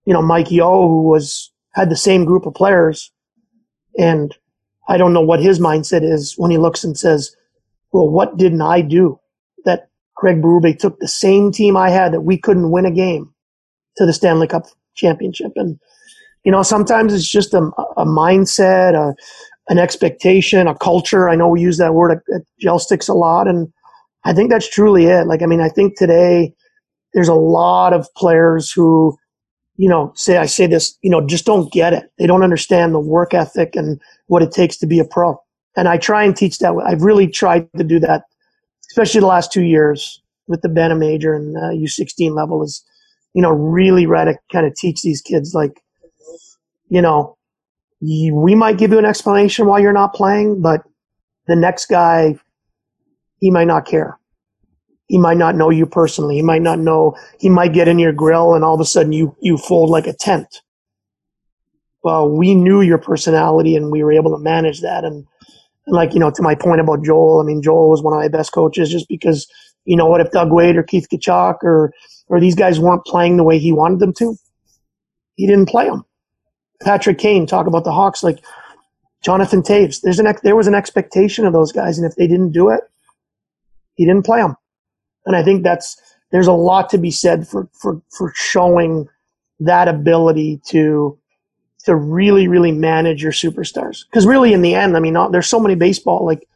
you 0.04 0.12
know 0.12 0.22
Mike 0.22 0.50
Yeo, 0.50 0.86
who 0.88 1.02
was 1.02 1.50
had 1.74 1.90
the 1.90 1.96
same 1.96 2.24
group 2.24 2.46
of 2.46 2.54
players, 2.54 3.10
and 3.98 4.36
I 4.92 4.98
don't 4.98 5.14
know 5.14 5.22
what 5.22 5.40
his 5.40 5.58
mindset 5.58 6.02
is 6.02 6.34
when 6.36 6.50
he 6.50 6.58
looks 6.58 6.84
and 6.84 6.98
says, 6.98 7.34
"Well, 7.92 8.10
what 8.10 8.36
didn't 8.36 8.60
I 8.60 8.82
do 8.82 9.18
that 9.64 9.88
Craig 10.18 10.42
Berube 10.42 10.78
took 10.78 10.98
the 10.98 11.08
same 11.08 11.50
team 11.50 11.78
I 11.78 11.88
had 11.88 12.12
that 12.12 12.20
we 12.20 12.36
couldn't 12.36 12.70
win 12.70 12.84
a 12.84 12.90
game 12.90 13.32
to 13.96 14.04
the 14.04 14.12
Stanley 14.12 14.46
Cup 14.46 14.66
championship?" 14.94 15.52
And 15.56 15.78
you 16.44 16.52
know, 16.52 16.62
sometimes 16.62 17.14
it's 17.14 17.30
just 17.30 17.54
a, 17.54 17.70
a 17.96 18.04
mindset, 18.04 18.94
a, 18.94 19.14
an 19.68 19.78
expectation, 19.78 20.68
a 20.68 20.76
culture. 20.76 21.30
I 21.30 21.36
know 21.36 21.48
we 21.48 21.62
use 21.62 21.78
that 21.78 21.94
word 21.94 22.10
at, 22.12 22.34
at 22.34 22.42
Gel 22.60 22.78
Sticks 22.78 23.08
a 23.08 23.14
lot, 23.14 23.48
and 23.48 23.72
I 24.26 24.34
think 24.34 24.50
that's 24.50 24.68
truly 24.68 25.06
it. 25.06 25.26
Like, 25.26 25.40
I 25.42 25.46
mean, 25.46 25.62
I 25.62 25.70
think 25.70 25.96
today 25.96 26.52
there's 27.14 27.28
a 27.28 27.34
lot 27.34 27.94
of 27.94 28.12
players 28.14 28.70
who 28.70 29.16
you 29.76 29.88
know, 29.88 30.12
say 30.14 30.36
I 30.36 30.46
say 30.46 30.66
this, 30.66 30.96
you 31.02 31.10
know, 31.10 31.26
just 31.26 31.46
don't 31.46 31.72
get 31.72 31.92
it. 31.92 32.10
They 32.18 32.26
don't 32.26 32.42
understand 32.42 32.94
the 32.94 33.00
work 33.00 33.34
ethic 33.34 33.74
and 33.74 34.00
what 34.26 34.42
it 34.42 34.52
takes 34.52 34.76
to 34.78 34.86
be 34.86 34.98
a 34.98 35.04
pro. 35.04 35.40
And 35.76 35.88
I 35.88 35.96
try 35.96 36.24
and 36.24 36.36
teach 36.36 36.58
that. 36.58 36.74
I've 36.86 37.02
really 37.02 37.26
tried 37.26 37.68
to 37.76 37.84
do 37.84 37.98
that, 38.00 38.24
especially 38.90 39.20
the 39.20 39.26
last 39.26 39.52
two 39.52 39.62
years 39.62 40.20
with 40.46 40.60
the 40.62 40.68
Bantam 40.68 40.98
Major 40.98 41.34
and 41.34 41.56
uh, 41.56 41.70
U16 41.70 42.34
level 42.34 42.62
is, 42.62 42.84
you 43.34 43.40
know, 43.40 43.50
really 43.50 44.04
try 44.04 44.24
to 44.24 44.38
kind 44.52 44.66
of 44.66 44.74
teach 44.74 45.02
these 45.02 45.22
kids 45.22 45.54
like, 45.54 45.80
you 46.90 47.00
know, 47.00 47.36
we 48.00 48.54
might 48.54 48.78
give 48.78 48.90
you 48.90 48.98
an 48.98 49.06
explanation 49.06 49.66
while 49.66 49.80
you're 49.80 49.92
not 49.92 50.12
playing, 50.12 50.60
but 50.60 50.82
the 51.46 51.56
next 51.56 51.86
guy, 51.86 52.38
he 53.40 53.50
might 53.50 53.66
not 53.66 53.86
care. 53.86 54.18
He 55.12 55.18
might 55.18 55.36
not 55.36 55.56
know 55.56 55.68
you 55.68 55.84
personally. 55.84 56.36
He 56.36 56.42
might 56.42 56.62
not 56.62 56.78
know. 56.78 57.14
He 57.38 57.50
might 57.50 57.74
get 57.74 57.86
in 57.86 57.98
your 57.98 58.14
grill, 58.14 58.54
and 58.54 58.64
all 58.64 58.72
of 58.72 58.80
a 58.80 58.86
sudden 58.86 59.12
you 59.12 59.36
you 59.42 59.58
fold 59.58 59.90
like 59.90 60.06
a 60.06 60.14
tent. 60.14 60.62
Well, 62.02 62.30
we 62.30 62.54
knew 62.54 62.80
your 62.80 62.96
personality, 62.96 63.76
and 63.76 63.90
we 63.90 64.02
were 64.02 64.14
able 64.14 64.30
to 64.30 64.42
manage 64.42 64.80
that. 64.80 65.04
And, 65.04 65.26
and 65.86 65.94
like 65.94 66.14
you 66.14 66.18
know, 66.18 66.30
to 66.30 66.40
my 66.40 66.54
point 66.54 66.80
about 66.80 67.04
Joel, 67.04 67.42
I 67.42 67.44
mean, 67.44 67.60
Joel 67.60 67.90
was 67.90 68.02
one 68.02 68.14
of 68.14 68.20
my 68.20 68.28
best 68.28 68.54
coaches 68.54 68.88
just 68.88 69.06
because 69.06 69.46
you 69.84 69.98
know 69.98 70.06
what 70.06 70.22
if 70.22 70.30
Doug 70.30 70.50
Weight 70.50 70.78
or 70.78 70.82
Keith 70.82 71.08
Tkachuk 71.12 71.56
or 71.62 71.92
or 72.28 72.40
these 72.40 72.54
guys 72.54 72.80
weren't 72.80 73.04
playing 73.04 73.36
the 73.36 73.44
way 73.44 73.58
he 73.58 73.70
wanted 73.70 73.98
them 73.98 74.14
to, 74.14 74.34
he 75.34 75.46
didn't 75.46 75.68
play 75.68 75.90
them. 75.90 76.06
Patrick 76.82 77.18
Kane 77.18 77.46
talk 77.46 77.66
about 77.66 77.84
the 77.84 77.92
Hawks 77.92 78.22
like 78.22 78.42
Jonathan 79.20 79.60
Toews. 79.60 80.00
There's 80.00 80.18
an 80.18 80.34
there 80.42 80.56
was 80.56 80.68
an 80.68 80.74
expectation 80.74 81.44
of 81.44 81.52
those 81.52 81.70
guys, 81.70 81.98
and 81.98 82.10
if 82.10 82.16
they 82.16 82.26
didn't 82.26 82.52
do 82.52 82.70
it, 82.70 82.80
he 83.96 84.06
didn't 84.06 84.24
play 84.24 84.40
them. 84.40 84.56
And 85.26 85.36
I 85.36 85.42
think 85.42 85.62
that's 85.62 86.00
there's 86.30 86.46
a 86.46 86.52
lot 86.52 86.88
to 86.90 86.98
be 86.98 87.10
said 87.10 87.46
for 87.46 87.68
for 87.72 88.00
for 88.10 88.32
showing 88.34 89.08
that 89.60 89.88
ability 89.88 90.60
to 90.68 91.18
to 91.84 91.94
really 91.94 92.48
really 92.48 92.72
manage 92.72 93.22
your 93.22 93.32
superstars. 93.32 94.04
Because 94.10 94.26
really, 94.26 94.52
in 94.52 94.62
the 94.62 94.74
end, 94.74 94.96
I 94.96 95.00
mean, 95.00 95.16
there's 95.30 95.48
so 95.48 95.60
many 95.60 95.74
baseball. 95.74 96.24
Like 96.24 96.46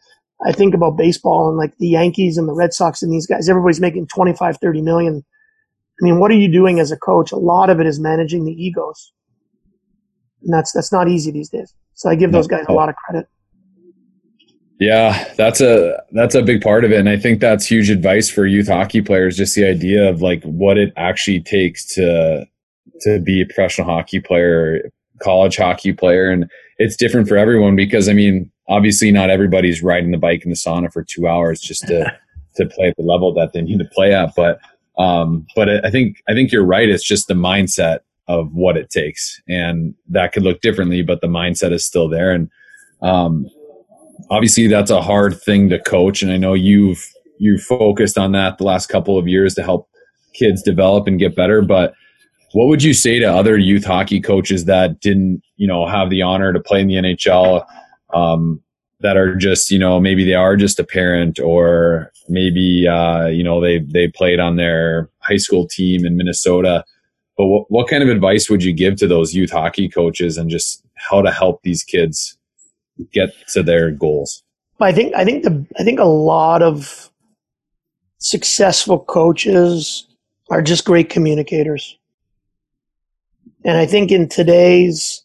I 0.45 0.53
think 0.53 0.75
about 0.75 0.97
baseball 0.97 1.49
and 1.49 1.57
like 1.57 1.77
the 1.79 1.89
Yankees 1.89 2.37
and 2.37 2.49
the 2.49 2.55
Red 2.55 2.73
Sox 2.73 3.03
and 3.03 3.12
these 3.12 3.27
guys. 3.27 3.49
Everybody's 3.49 3.81
making 3.81 4.09
25, 4.09 4.59
30 4.59 4.83
million. 4.83 5.25
I 6.01 6.05
mean, 6.05 6.19
what 6.19 6.31
are 6.31 6.35
you 6.35 6.49
doing 6.49 6.79
as 6.79 6.93
a 6.93 6.97
coach? 6.97 7.33
A 7.33 7.37
lot 7.37 7.71
of 7.71 7.81
it 7.81 7.87
is 7.87 7.99
managing 7.99 8.45
the 8.45 8.53
egos, 8.53 9.12
and 10.43 10.53
that's 10.53 10.73
that's 10.73 10.93
not 10.93 11.09
easy 11.09 11.31
these 11.31 11.49
days. 11.49 11.73
So 11.95 12.11
I 12.11 12.14
give 12.14 12.33
those 12.33 12.47
guys 12.47 12.67
a 12.69 12.73
oh. 12.73 12.75
lot 12.75 12.89
of 12.89 12.97
credit. 12.97 13.29
Yeah, 14.79 15.33
that's 15.37 15.61
a 15.61 16.03
that's 16.12 16.35
a 16.35 16.43
big 16.43 16.61
part 16.61 16.85
of 16.85 16.93
it, 16.93 16.99
and 16.99 17.09
I 17.09 17.16
think 17.16 17.41
that's 17.41 17.66
huge 17.66 17.89
advice 17.89 18.29
for 18.29 18.47
youth 18.47 18.68
hockey 18.68 19.01
players. 19.01 19.37
Just 19.37 19.55
the 19.55 19.66
idea 19.66 20.09
of 20.09 20.20
like 20.20 20.43
what 20.45 20.77
it 20.77 20.93
actually 20.97 21.41
takes 21.41 21.87
to 21.95 22.47
to 23.01 23.18
be 23.20 23.41
a 23.41 23.47
professional 23.47 23.87
hockey 23.87 24.20
player, 24.20 24.91
college 25.22 25.57
hockey 25.57 25.95
player, 25.95 26.31
and 26.31 26.51
it's 26.77 26.97
different 26.97 27.27
for 27.27 27.39
everyone 27.39 27.74
because 27.74 28.07
I 28.07 28.12
mean, 28.12 28.51
obviously, 28.68 29.11
not 29.11 29.31
everybody's 29.31 29.83
riding 29.83 30.11
the 30.11 30.18
bike 30.18 30.45
in 30.45 30.51
the 30.51 30.57
sauna 30.57 30.93
for 30.93 31.03
two 31.03 31.27
hours 31.27 31.59
just 31.61 31.87
to 31.87 32.12
to 32.57 32.66
play 32.66 32.89
at 32.89 32.97
the 32.97 33.03
level 33.03 33.33
that 33.33 33.55
they 33.55 33.62
need 33.62 33.79
to 33.79 33.87
play 33.87 34.12
at. 34.12 34.35
But 34.37 34.61
um, 34.99 35.47
but 35.55 35.85
I 35.87 35.91
think 35.91 36.22
I 36.29 36.35
think 36.35 36.53
you're 36.53 36.66
right. 36.66 36.89
It's 36.89 37.07
just 37.07 37.29
the 37.29 37.35
mindset 37.35 38.01
of 38.29 38.53
what 38.53 38.77
it 38.77 38.91
takes, 38.91 39.41
and 39.49 39.95
that 40.11 40.33
could 40.33 40.43
look 40.43 40.61
differently, 40.61 41.01
but 41.01 41.22
the 41.22 41.29
mindset 41.29 41.72
is 41.72 41.87
still 41.87 42.11
there, 42.11 42.31
and 42.31 42.51
um, 43.01 43.47
obviously 44.31 44.67
that's 44.67 44.91
a 44.91 45.03
hard 45.03 45.41
thing 45.41 45.69
to 45.69 45.79
coach 45.79 46.23
and 46.23 46.33
i 46.33 46.37
know 46.37 46.55
you've 46.55 47.07
you 47.39 47.59
focused 47.59 48.17
on 48.17 48.33
that 48.33 48.59
the 48.59 48.64
last 48.64 48.89
couple 48.89 49.19
of 49.19 49.29
years 49.29 49.55
to 49.55 49.62
help 49.62 49.89
kids 50.35 50.62
develop 50.62 51.07
and 51.07 51.19
get 51.19 51.37
better 51.37 51.62
but 51.62 51.95
what 52.53 52.67
would 52.67 52.83
you 52.83 52.95
say 52.95 53.19
to 53.19 53.27
other 53.27 53.59
youth 53.59 53.85
hockey 53.85 54.21
coaches 54.21 54.64
that 54.64 55.01
didn't 55.01 55.43
you 55.57 55.67
know 55.67 55.87
have 55.87 56.11
the 56.11 56.23
honor 56.23 56.53
to 56.53 56.61
play 56.61 56.81
in 56.81 56.89
the 56.89 56.95
nhl 56.95 57.64
um, 58.14 58.62
that 59.01 59.17
are 59.17 59.35
just 59.37 59.71
you 59.71 59.79
know 59.79 60.01
maybe 60.01 60.25
they 60.25 60.35
are 60.35 60.57
just 60.57 60.79
a 60.79 60.85
parent 60.85 61.39
or 61.39 62.12
maybe 62.29 62.87
uh, 62.89 63.27
you 63.27 63.45
know 63.45 63.61
they 63.61 63.79
they 63.81 64.09
played 64.09 64.41
on 64.41 64.57
their 64.57 65.11
high 65.19 65.37
school 65.37 65.67
team 65.67 66.05
in 66.05 66.17
minnesota? 66.17 66.85
But 67.37 67.47
what, 67.47 67.71
what 67.71 67.89
kind 67.89 68.03
of 68.03 68.09
advice 68.09 68.49
would 68.49 68.62
you 68.62 68.73
give 68.73 68.97
to 68.97 69.07
those 69.07 69.35
youth 69.35 69.51
hockey 69.51 69.89
coaches 69.89 70.39
and 70.39 70.49
just 70.49 70.83
how 70.95 71.21
to 71.21 71.31
help 71.31 71.62
these 71.62 71.85
kids 71.85 72.36
get 73.12 73.30
to 73.53 73.62
their 73.62 73.90
goals? 73.90 74.42
I 74.80 74.92
think 74.92 75.14
I 75.14 75.24
think 75.24 75.44
the 75.44 75.66
I 75.78 75.84
think 75.84 75.99
a 75.99 76.05
lot 76.05 76.62
of 76.62 77.11
successful 78.18 78.99
coaches 78.99 80.07
are 80.51 80.62
just 80.62 80.84
great 80.84 81.09
communicators. 81.09 81.97
And 83.64 83.76
I 83.76 83.86
think 83.86 84.11
in 84.11 84.28
today's 84.28 85.24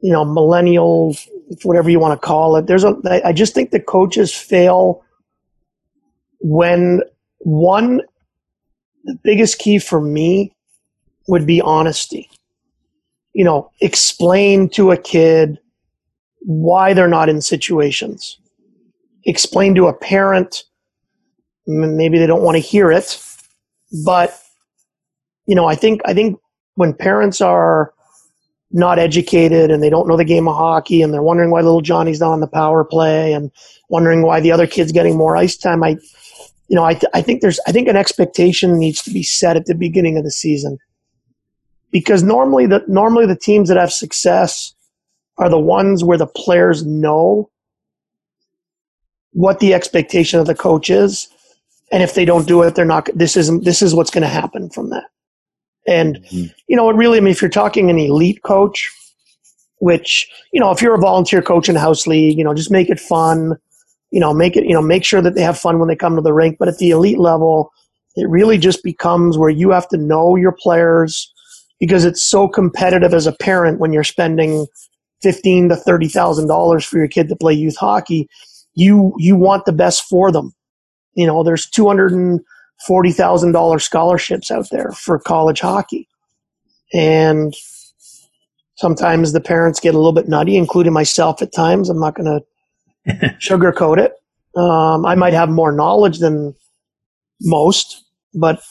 you 0.00 0.12
know 0.12 0.24
millennials 0.24 1.28
whatever 1.64 1.90
you 1.90 2.00
want 2.00 2.18
to 2.20 2.26
call 2.26 2.56
it 2.56 2.66
there's 2.66 2.84
a 2.84 2.96
I 3.24 3.32
just 3.32 3.54
think 3.54 3.70
the 3.70 3.80
coaches 3.80 4.32
fail 4.34 5.04
when 6.40 7.02
one 7.38 8.00
the 9.04 9.18
biggest 9.22 9.58
key 9.58 9.78
for 9.78 10.00
me 10.00 10.52
would 11.28 11.46
be 11.46 11.60
honesty. 11.60 12.30
You 13.32 13.44
know, 13.44 13.70
explain 13.80 14.68
to 14.70 14.90
a 14.90 14.96
kid 14.96 15.58
why 16.44 16.94
they're 16.94 17.08
not 17.08 17.28
in 17.28 17.40
situations. 17.40 18.38
Explain 19.24 19.74
to 19.76 19.86
a 19.86 19.92
parent, 19.92 20.64
maybe 21.66 22.18
they 22.18 22.26
don't 22.26 22.42
want 22.42 22.56
to 22.56 22.60
hear 22.60 22.90
it, 22.90 23.22
but 24.04 24.38
you 25.46 25.54
know, 25.54 25.66
I 25.66 25.74
think 25.74 26.00
I 26.04 26.14
think 26.14 26.38
when 26.74 26.94
parents 26.94 27.40
are 27.40 27.92
not 28.70 28.98
educated 28.98 29.70
and 29.70 29.82
they 29.82 29.90
don't 29.90 30.08
know 30.08 30.16
the 30.16 30.24
game 30.24 30.48
of 30.48 30.56
hockey 30.56 31.02
and 31.02 31.12
they're 31.12 31.22
wondering 31.22 31.50
why 31.50 31.60
little 31.60 31.82
Johnny's 31.82 32.20
not 32.20 32.32
on 32.32 32.40
the 32.40 32.46
power 32.46 32.84
play 32.84 33.32
and 33.34 33.50
wondering 33.90 34.22
why 34.22 34.40
the 34.40 34.50
other 34.52 34.66
kid's 34.66 34.92
getting 34.92 35.16
more 35.16 35.36
ice 35.36 35.56
time, 35.56 35.82
I 35.84 35.98
you 36.68 36.76
know, 36.76 36.84
I, 36.84 36.94
th- 36.94 37.10
I 37.12 37.20
think 37.22 37.42
there's 37.42 37.60
I 37.66 37.72
think 37.72 37.86
an 37.88 37.96
expectation 37.96 38.78
needs 38.78 39.02
to 39.02 39.10
be 39.10 39.22
set 39.22 39.56
at 39.56 39.66
the 39.66 39.74
beginning 39.74 40.16
of 40.16 40.24
the 40.24 40.30
season. 40.30 40.78
because 41.92 42.22
normally 42.22 42.66
the 42.66 42.82
normally 42.88 43.26
the 43.26 43.36
teams 43.36 43.68
that 43.68 43.76
have 43.76 43.92
success 43.92 44.74
are 45.42 45.50
the 45.50 45.58
ones 45.58 46.04
where 46.04 46.16
the 46.16 46.26
players 46.26 46.86
know 46.86 47.50
what 49.32 49.58
the 49.58 49.74
expectation 49.74 50.38
of 50.38 50.46
the 50.46 50.54
coach 50.54 50.88
is. 50.88 51.28
And 51.90 52.02
if 52.02 52.14
they 52.14 52.24
don't 52.24 52.46
do 52.46 52.62
it 52.62 52.74
they're 52.74 52.84
not 52.84 53.08
this 53.14 53.36
isn't 53.36 53.64
this 53.64 53.82
is 53.82 53.94
what's 53.94 54.10
going 54.10 54.22
to 54.22 54.28
happen 54.28 54.70
from 54.70 54.90
that. 54.90 55.04
And 55.86 56.16
mm-hmm. 56.16 56.46
you 56.68 56.76
know 56.76 56.88
it 56.88 56.96
really 56.96 57.18
i 57.18 57.20
mean 57.20 57.32
if 57.32 57.42
you're 57.42 57.50
talking 57.50 57.90
an 57.90 57.98
elite 57.98 58.42
coach 58.44 58.90
which 59.78 60.30
you 60.52 60.60
know 60.60 60.70
if 60.70 60.80
you're 60.80 60.94
a 60.94 61.00
volunteer 61.00 61.42
coach 61.42 61.68
in 61.68 61.74
house 61.74 62.06
league 62.06 62.38
you 62.38 62.44
know 62.44 62.54
just 62.54 62.70
make 62.70 62.88
it 62.88 63.00
fun. 63.00 63.56
You 64.12 64.20
know 64.20 64.32
make 64.32 64.56
it 64.56 64.64
you 64.64 64.74
know 64.74 64.82
make 64.82 65.04
sure 65.04 65.20
that 65.20 65.34
they 65.34 65.42
have 65.42 65.58
fun 65.58 65.80
when 65.80 65.88
they 65.88 65.96
come 65.96 66.14
to 66.14 66.22
the 66.22 66.32
rink. 66.32 66.56
But 66.58 66.68
at 66.68 66.78
the 66.78 66.90
elite 66.90 67.18
level 67.18 67.72
it 68.14 68.28
really 68.28 68.58
just 68.58 68.84
becomes 68.84 69.36
where 69.36 69.50
you 69.50 69.70
have 69.70 69.88
to 69.88 69.96
know 69.96 70.36
your 70.36 70.52
players 70.52 71.32
because 71.80 72.04
it's 72.04 72.22
so 72.22 72.46
competitive 72.46 73.12
as 73.12 73.26
a 73.26 73.32
parent 73.32 73.80
when 73.80 73.92
you're 73.92 74.04
spending 74.04 74.66
fifteen 75.22 75.68
to 75.68 75.76
thirty 75.76 76.08
thousand 76.08 76.48
dollars 76.48 76.84
for 76.84 76.98
your 76.98 77.08
kid 77.08 77.28
to 77.28 77.36
play 77.36 77.52
youth 77.52 77.76
hockey. 77.76 78.28
You 78.74 79.14
you 79.18 79.36
want 79.36 79.64
the 79.64 79.72
best 79.72 80.04
for 80.08 80.32
them. 80.32 80.52
You 81.14 81.26
know, 81.26 81.42
there's 81.42 81.68
two 81.68 81.86
hundred 81.86 82.12
and 82.12 82.40
forty 82.86 83.12
thousand 83.12 83.52
dollar 83.52 83.78
scholarships 83.78 84.50
out 84.50 84.66
there 84.70 84.92
for 84.92 85.18
college 85.18 85.60
hockey, 85.60 86.08
and 86.92 87.54
sometimes 88.76 89.32
the 89.32 89.40
parents 89.40 89.80
get 89.80 89.94
a 89.94 89.98
little 89.98 90.12
bit 90.12 90.28
nutty, 90.28 90.56
including 90.56 90.92
myself 90.92 91.42
at 91.42 91.52
times. 91.52 91.88
I'm 91.88 92.00
not 92.00 92.14
going 92.14 92.42
to 93.06 93.36
sugarcoat 93.40 93.98
it. 93.98 94.12
Um, 94.56 95.06
I 95.06 95.14
might 95.14 95.32
have 95.32 95.48
more 95.48 95.72
knowledge 95.72 96.18
than 96.18 96.54
most, 97.40 98.04
but 98.34 98.62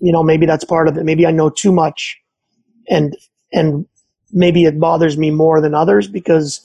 you 0.00 0.12
know, 0.12 0.22
maybe 0.22 0.46
that's 0.46 0.64
part 0.64 0.88
of 0.88 0.96
it. 0.96 1.04
Maybe 1.04 1.26
I 1.26 1.30
know 1.30 1.50
too 1.50 1.72
much 1.72 2.18
and 2.88 3.16
and 3.52 3.86
maybe 4.36 4.66
it 4.66 4.78
bothers 4.78 5.16
me 5.16 5.30
more 5.30 5.60
than 5.60 5.74
others 5.74 6.06
because 6.06 6.60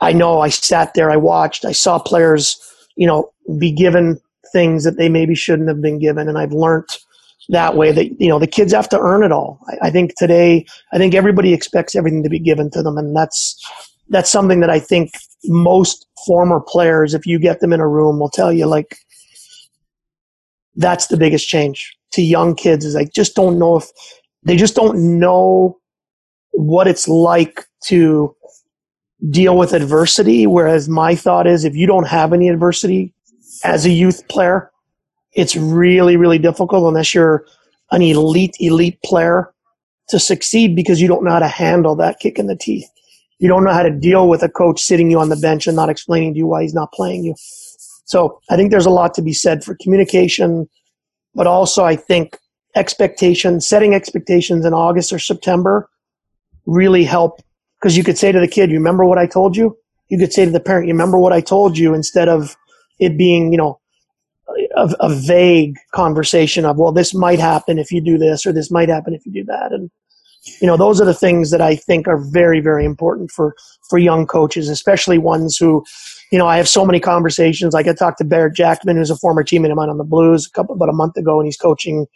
I 0.00 0.12
know 0.12 0.40
I 0.40 0.48
sat 0.48 0.94
there, 0.94 1.10
I 1.10 1.16
watched, 1.16 1.64
I 1.64 1.72
saw 1.72 1.98
players, 1.98 2.58
you 2.96 3.06
know, 3.06 3.30
be 3.58 3.70
given 3.70 4.18
things 4.52 4.82
that 4.84 4.96
they 4.96 5.08
maybe 5.08 5.34
shouldn't 5.34 5.68
have 5.68 5.82
been 5.82 5.98
given, 5.98 6.28
and 6.28 6.38
I've 6.38 6.52
learned 6.52 6.88
that 7.50 7.76
way 7.76 7.92
that 7.92 8.20
you 8.20 8.28
know 8.28 8.40
the 8.40 8.46
kids 8.46 8.72
have 8.72 8.88
to 8.88 8.98
earn 8.98 9.22
it 9.22 9.30
all. 9.30 9.60
I, 9.68 9.88
I 9.88 9.90
think 9.90 10.14
today, 10.16 10.66
I 10.92 10.98
think 10.98 11.14
everybody 11.14 11.52
expects 11.52 11.94
everything 11.94 12.22
to 12.24 12.30
be 12.30 12.40
given 12.40 12.70
to 12.70 12.82
them, 12.82 12.98
and 12.98 13.14
that's 13.14 13.54
that's 14.08 14.30
something 14.30 14.60
that 14.60 14.70
I 14.70 14.80
think 14.80 15.12
most 15.44 16.06
former 16.26 16.60
players, 16.60 17.14
if 17.14 17.26
you 17.26 17.38
get 17.38 17.60
them 17.60 17.72
in 17.72 17.80
a 17.80 17.88
room, 17.88 18.18
will 18.18 18.30
tell 18.30 18.52
you 18.52 18.66
like 18.66 18.96
that's 20.74 21.06
the 21.06 21.16
biggest 21.16 21.48
change 21.48 21.96
to 22.12 22.22
young 22.22 22.54
kids 22.54 22.84
is 22.84 22.96
I 22.96 23.04
just 23.04 23.34
don't 23.34 23.58
know 23.58 23.76
if 23.76 23.86
they 24.42 24.56
just 24.56 24.74
don't 24.74 25.18
know 25.18 25.78
what 26.56 26.88
it's 26.88 27.06
like 27.06 27.66
to 27.84 28.34
deal 29.30 29.56
with 29.56 29.72
adversity. 29.72 30.46
Whereas 30.46 30.88
my 30.88 31.14
thought 31.14 31.46
is 31.46 31.64
if 31.64 31.76
you 31.76 31.86
don't 31.86 32.08
have 32.08 32.32
any 32.32 32.48
adversity 32.48 33.12
as 33.64 33.86
a 33.86 33.90
youth 33.90 34.26
player, 34.28 34.70
it's 35.32 35.54
really, 35.54 36.16
really 36.16 36.38
difficult 36.38 36.88
unless 36.88 37.14
you're 37.14 37.46
an 37.92 38.02
elite, 38.02 38.56
elite 38.58 38.98
player 39.04 39.52
to 40.08 40.18
succeed 40.18 40.74
because 40.74 41.00
you 41.00 41.08
don't 41.08 41.24
know 41.24 41.32
how 41.32 41.38
to 41.38 41.48
handle 41.48 41.94
that 41.96 42.18
kick 42.20 42.38
in 42.38 42.46
the 42.46 42.56
teeth. 42.56 42.88
You 43.38 43.48
don't 43.48 43.64
know 43.64 43.72
how 43.72 43.82
to 43.82 43.90
deal 43.90 44.28
with 44.28 44.42
a 44.42 44.48
coach 44.48 44.80
sitting 44.80 45.10
you 45.10 45.18
on 45.18 45.28
the 45.28 45.36
bench 45.36 45.66
and 45.66 45.76
not 45.76 45.90
explaining 45.90 46.32
to 46.34 46.38
you 46.38 46.46
why 46.46 46.62
he's 46.62 46.74
not 46.74 46.92
playing 46.92 47.24
you. 47.24 47.34
So 48.06 48.40
I 48.50 48.56
think 48.56 48.70
there's 48.70 48.86
a 48.86 48.90
lot 48.90 49.14
to 49.14 49.22
be 49.22 49.32
said 49.32 49.62
for 49.62 49.76
communication, 49.80 50.68
but 51.34 51.46
also 51.46 51.84
I 51.84 51.96
think 51.96 52.38
expectations, 52.74 53.66
setting 53.66 53.94
expectations 53.94 54.64
in 54.64 54.72
August 54.72 55.12
or 55.12 55.18
September 55.18 55.88
really 56.66 57.04
help 57.04 57.40
because 57.80 57.96
you 57.96 58.04
could 58.04 58.18
say 58.18 58.32
to 58.32 58.40
the 58.40 58.48
kid, 58.48 58.70
you 58.70 58.78
remember 58.78 59.04
what 59.04 59.18
I 59.18 59.26
told 59.26 59.56
you? 59.56 59.76
You 60.08 60.18
could 60.18 60.32
say 60.32 60.44
to 60.44 60.50
the 60.50 60.60
parent, 60.60 60.86
you 60.86 60.94
remember 60.94 61.18
what 61.18 61.32
I 61.32 61.40
told 61.40 61.76
you 61.76 61.94
instead 61.94 62.28
of 62.28 62.56
it 62.98 63.16
being, 63.18 63.52
you 63.52 63.58
know, 63.58 63.80
a, 64.76 64.94
a 65.00 65.14
vague 65.14 65.76
conversation 65.94 66.64
of, 66.64 66.78
well, 66.78 66.92
this 66.92 67.12
might 67.12 67.38
happen 67.38 67.78
if 67.78 67.90
you 67.90 68.00
do 68.00 68.16
this 68.16 68.46
or 68.46 68.52
this 68.52 68.70
might 68.70 68.88
happen 68.88 69.14
if 69.14 69.26
you 69.26 69.32
do 69.32 69.44
that. 69.44 69.72
And, 69.72 69.90
you 70.60 70.66
know, 70.66 70.76
those 70.76 71.00
are 71.00 71.04
the 71.04 71.14
things 71.14 71.50
that 71.50 71.60
I 71.60 71.74
think 71.74 72.06
are 72.06 72.18
very, 72.18 72.60
very 72.60 72.84
important 72.84 73.30
for, 73.30 73.54
for 73.90 73.98
young 73.98 74.26
coaches, 74.26 74.68
especially 74.68 75.18
ones 75.18 75.56
who, 75.56 75.84
you 76.30 76.38
know, 76.38 76.46
I 76.46 76.56
have 76.56 76.68
so 76.68 76.86
many 76.86 77.00
conversations. 77.00 77.74
Like 77.74 77.88
I 77.88 77.92
talked 77.92 78.18
to 78.18 78.24
Barrett 78.24 78.54
Jackman, 78.54 78.96
who's 78.96 79.10
a 79.10 79.16
former 79.16 79.42
teammate 79.42 79.70
of 79.70 79.76
mine 79.76 79.90
on 79.90 79.98
the 79.98 80.04
Blues 80.04 80.46
a 80.46 80.50
couple, 80.50 80.76
about 80.76 80.88
a 80.88 80.92
month 80.92 81.16
ago, 81.16 81.40
and 81.40 81.46
he's 81.46 81.56
coaching 81.56 82.06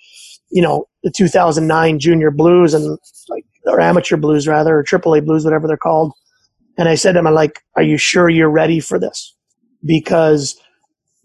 you 0.50 0.62
know, 0.62 0.86
the 1.02 1.10
2009 1.10 1.98
junior 1.98 2.30
blues 2.30 2.74
and 2.74 2.98
like, 3.28 3.44
or 3.66 3.80
amateur 3.80 4.16
blues 4.16 4.48
rather, 4.48 4.78
or 4.78 4.84
AAA 4.84 5.24
blues, 5.24 5.44
whatever 5.44 5.66
they're 5.66 5.76
called. 5.76 6.12
And 6.78 6.88
I 6.88 6.94
said 6.94 7.12
to 7.12 7.18
him, 7.18 7.26
I'm 7.26 7.34
like, 7.34 7.62
are 7.76 7.82
you 7.82 7.96
sure 7.96 8.28
you're 8.28 8.50
ready 8.50 8.80
for 8.80 8.98
this? 8.98 9.34
Because 9.84 10.58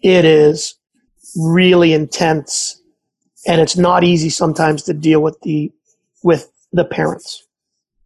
it 0.02 0.26
is 0.26 0.76
really 1.38 1.94
intense 1.94 2.82
and 3.48 3.62
it's 3.62 3.78
not 3.78 4.04
easy 4.04 4.30
sometimes 4.30 4.84
to 4.84 4.94
deal 4.94 5.22
with 5.22 5.40
the, 5.42 5.72
with 6.24 6.52
the 6.74 6.86
parents. 6.86 7.46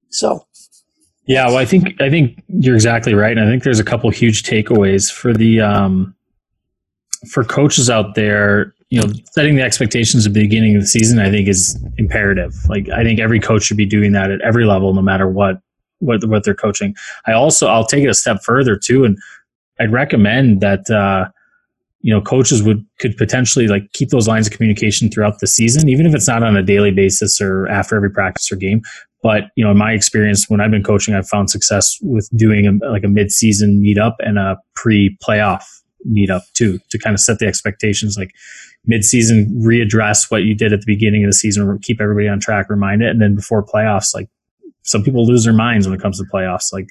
So. 0.09 0.45
Yeah, 1.25 1.45
well, 1.45 1.57
I 1.57 1.65
think 1.65 2.01
I 2.01 2.09
think 2.09 2.41
you're 2.47 2.73
exactly 2.73 3.13
right, 3.13 3.38
and 3.38 3.47
I 3.47 3.51
think 3.51 3.61
there's 3.61 3.80
a 3.80 3.84
couple 3.84 4.09
huge 4.09 4.41
takeaways 4.41 5.11
for 5.11 5.32
the 5.32 5.61
um, 5.61 6.15
for 7.30 7.43
coaches 7.43 7.88
out 7.88 8.15
there 8.15 8.73
you 8.89 8.99
know, 8.99 9.13
setting 9.31 9.55
the 9.55 9.61
expectations 9.61 10.25
at 10.25 10.33
the 10.33 10.41
beginning 10.41 10.75
of 10.75 10.81
the 10.81 10.87
season, 10.87 11.19
I 11.19 11.29
think 11.29 11.47
is 11.47 11.77
imperative. 11.97 12.53
Like, 12.67 12.89
I 12.89 13.03
think 13.03 13.19
every 13.19 13.39
coach 13.39 13.63
should 13.63 13.77
be 13.77 13.85
doing 13.85 14.13
that 14.13 14.31
at 14.31 14.41
every 14.41 14.65
level, 14.65 14.93
no 14.93 15.01
matter 15.01 15.29
what, 15.29 15.61
what, 15.99 16.27
what 16.27 16.43
they're 16.43 16.55
coaching. 16.55 16.95
I 17.27 17.33
also, 17.33 17.67
I'll 17.67 17.85
take 17.85 18.03
it 18.03 18.09
a 18.09 18.15
step 18.15 18.41
further 18.43 18.75
too. 18.75 19.05
And 19.05 19.17
I'd 19.79 19.91
recommend 19.91 20.61
that, 20.61 20.89
uh, 20.89 21.29
you 22.01 22.13
know, 22.13 22.21
coaches 22.21 22.63
would, 22.63 22.83
could 22.99 23.15
potentially 23.17 23.67
like 23.67 23.91
keep 23.93 24.09
those 24.09 24.27
lines 24.27 24.47
of 24.47 24.53
communication 24.53 25.11
throughout 25.11 25.39
the 25.39 25.47
season, 25.47 25.87
even 25.87 26.05
if 26.05 26.15
it's 26.15 26.27
not 26.27 26.41
on 26.41 26.57
a 26.57 26.63
daily 26.63 26.91
basis 26.91 27.39
or 27.39 27.67
after 27.67 27.95
every 27.95 28.09
practice 28.09 28.51
or 28.51 28.55
game. 28.55 28.81
But, 29.21 29.49
you 29.55 29.65
know, 29.65 29.71
in 29.71 29.77
my 29.77 29.91
experience, 29.91 30.49
when 30.49 30.61
I've 30.61 30.71
been 30.71 30.83
coaching, 30.83 31.13
I've 31.13 31.27
found 31.27 31.49
success 31.49 31.97
with 32.01 32.29
doing 32.35 32.65
a, 32.65 32.89
like 32.89 33.03
a 33.03 33.09
mid-season 33.09 33.83
meetup 33.83 34.13
and 34.19 34.39
a 34.39 34.57
pre-playoff 34.75 35.63
meetup 36.09 36.43
too, 36.53 36.79
to 36.89 36.97
kind 36.97 37.13
of 37.13 37.19
set 37.19 37.39
the 37.39 37.45
expectations. 37.45 38.17
Like, 38.17 38.31
midseason 38.88 39.47
readdress 39.61 40.30
what 40.30 40.43
you 40.43 40.55
did 40.55 40.73
at 40.73 40.82
the 40.82 40.86
beginning 40.86 41.23
of 41.23 41.30
the 41.30 41.34
season, 41.34 41.80
keep 41.80 41.99
everybody 41.99 42.27
on 42.27 42.39
track, 42.39 42.69
remind 42.69 43.01
it, 43.01 43.09
and 43.09 43.21
then 43.21 43.36
before 43.36 43.63
playoffs, 43.63 44.13
like 44.13 44.30
some 44.84 45.03
people 45.03 45.25
lose 45.25 45.43
their 45.43 45.53
minds 45.53 45.88
when 45.88 45.97
it 45.97 46.01
comes 46.01 46.17
to 46.17 46.25
playoffs. 46.25 46.71
Like 46.73 46.88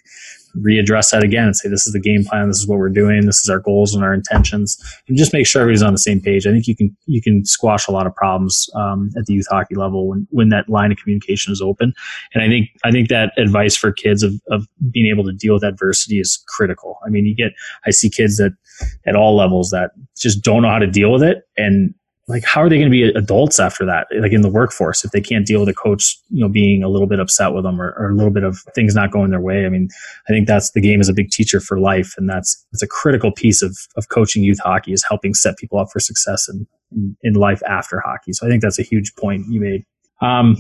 readdress 0.57 1.11
that 1.11 1.23
again 1.23 1.45
and 1.45 1.57
say, 1.57 1.69
this 1.69 1.87
is 1.87 1.93
the 1.93 2.01
game 2.01 2.25
plan. 2.25 2.49
This 2.49 2.59
is 2.59 2.67
what 2.67 2.79
we're 2.79 2.89
doing. 2.89 3.27
This 3.27 3.43
is 3.43 3.49
our 3.49 3.59
goals 3.59 3.95
and 3.95 4.03
our 4.03 4.15
intentions 4.15 4.79
and 5.07 5.17
just 5.17 5.33
make 5.33 5.47
sure 5.47 5.63
everybody's 5.63 5.83
on 5.83 5.93
the 5.93 5.99
same 5.99 6.21
page. 6.21 6.47
I 6.47 6.51
think 6.51 6.67
you 6.67 6.77
can, 6.77 6.97
you 7.07 7.23
can 7.23 7.45
squash 7.45 7.87
a 7.89 7.93
lot 7.93 8.07
of 8.07 8.15
problems, 8.15 8.69
um, 8.75 9.11
at 9.17 9.27
the 9.27 9.35
youth 9.35 9.47
hockey 9.51 9.75
level 9.75 10.09
when, 10.09 10.27
when 10.31 10.49
that 10.51 10.69
line 10.69 10.93
of 10.93 10.99
communication 10.99 11.53
is 11.53 11.61
open. 11.61 11.93
And 12.35 12.43
I 12.43 12.49
think, 12.49 12.69
I 12.85 12.91
think 12.91 13.09
that 13.09 13.33
advice 13.37 13.77
for 13.77 13.93
kids 13.93 14.23
of, 14.23 14.35
of 14.51 14.67
being 14.91 15.07
able 15.07 15.25
to 15.25 15.33
deal 15.33 15.55
with 15.55 15.65
adversity 15.65 16.19
is 16.19 16.43
critical. 16.49 16.99
I 17.07 17.11
mean, 17.11 17.27
you 17.27 17.35
get, 17.35 17.53
I 17.87 17.91
see 17.91 18.11
kids 18.11 18.37
that 18.37 18.53
at 19.07 19.17
all 19.17 19.37
levels 19.37 19.71
that 19.71 19.91
just 20.17 20.43
don't 20.43 20.63
know 20.63 20.71
how 20.71 20.79
to 20.79 20.87
deal 20.87 21.13
with 21.13 21.23
it 21.23 21.43
and 21.57 21.95
like 22.29 22.45
how 22.45 22.63
are 22.63 22.69
they 22.69 22.77
going 22.77 22.91
to 22.91 22.91
be 22.91 23.05
adults 23.05 23.59
after 23.59 23.85
that 23.87 24.07
like 24.21 24.33
in 24.33 24.43
the 24.43 24.51
workforce 24.51 25.05
if 25.05 25.11
they 25.11 25.21
can't 25.21 25.47
deal 25.47 25.61
with 25.61 25.69
a 25.69 25.75
coach 25.75 26.17
you 26.29 26.41
know 26.41 26.49
being 26.49 26.83
a 26.83 26.89
little 26.89 27.09
bit 27.09 27.19
upset 27.19 27.53
with 27.53 27.65
them 27.65 27.81
or, 27.81 27.95
or, 27.99 28.11
a 28.11 28.15
little 28.15 28.31
bit 28.31 28.45
of 28.45 28.59
things 28.75 28.95
not 28.95 29.11
going 29.11 29.31
their 29.31 29.41
way? 29.41 29.67
I 29.67 29.69
mean 29.69 29.89
i 30.29 30.33
think 30.33 30.47
that's 30.47 30.71
the 30.73 30.81
game 30.81 31.01
is 31.01 31.09
a 31.09 31.15
big 31.15 31.31
teacher 31.31 31.61
for 31.61 31.81
life 31.81 32.15
and 32.17 32.29
that's 32.29 32.65
it's 32.73 32.83
a 32.83 32.87
critical 32.87 33.33
piece 33.33 33.63
of 33.63 33.77
of 33.97 34.09
coaching 34.09 34.43
youth 34.43 34.61
hockey 34.61 34.93
is 34.93 35.05
helping 35.09 35.35
set 35.35 35.57
people 35.57 35.79
up 35.79 35.89
for 35.93 36.01
success 36.01 36.49
in, 36.49 36.67
in, 36.93 37.17
in 37.23 37.35
life 37.35 37.63
after 37.67 38.01
hockey. 38.01 38.33
So 38.33 38.47
i 38.47 38.51
think 38.51 38.63
that's 38.63 38.79
a 38.79 38.85
huge 38.85 39.15
point 39.17 39.47
you 39.49 39.61
made. 39.61 39.85
Um, 40.21 40.57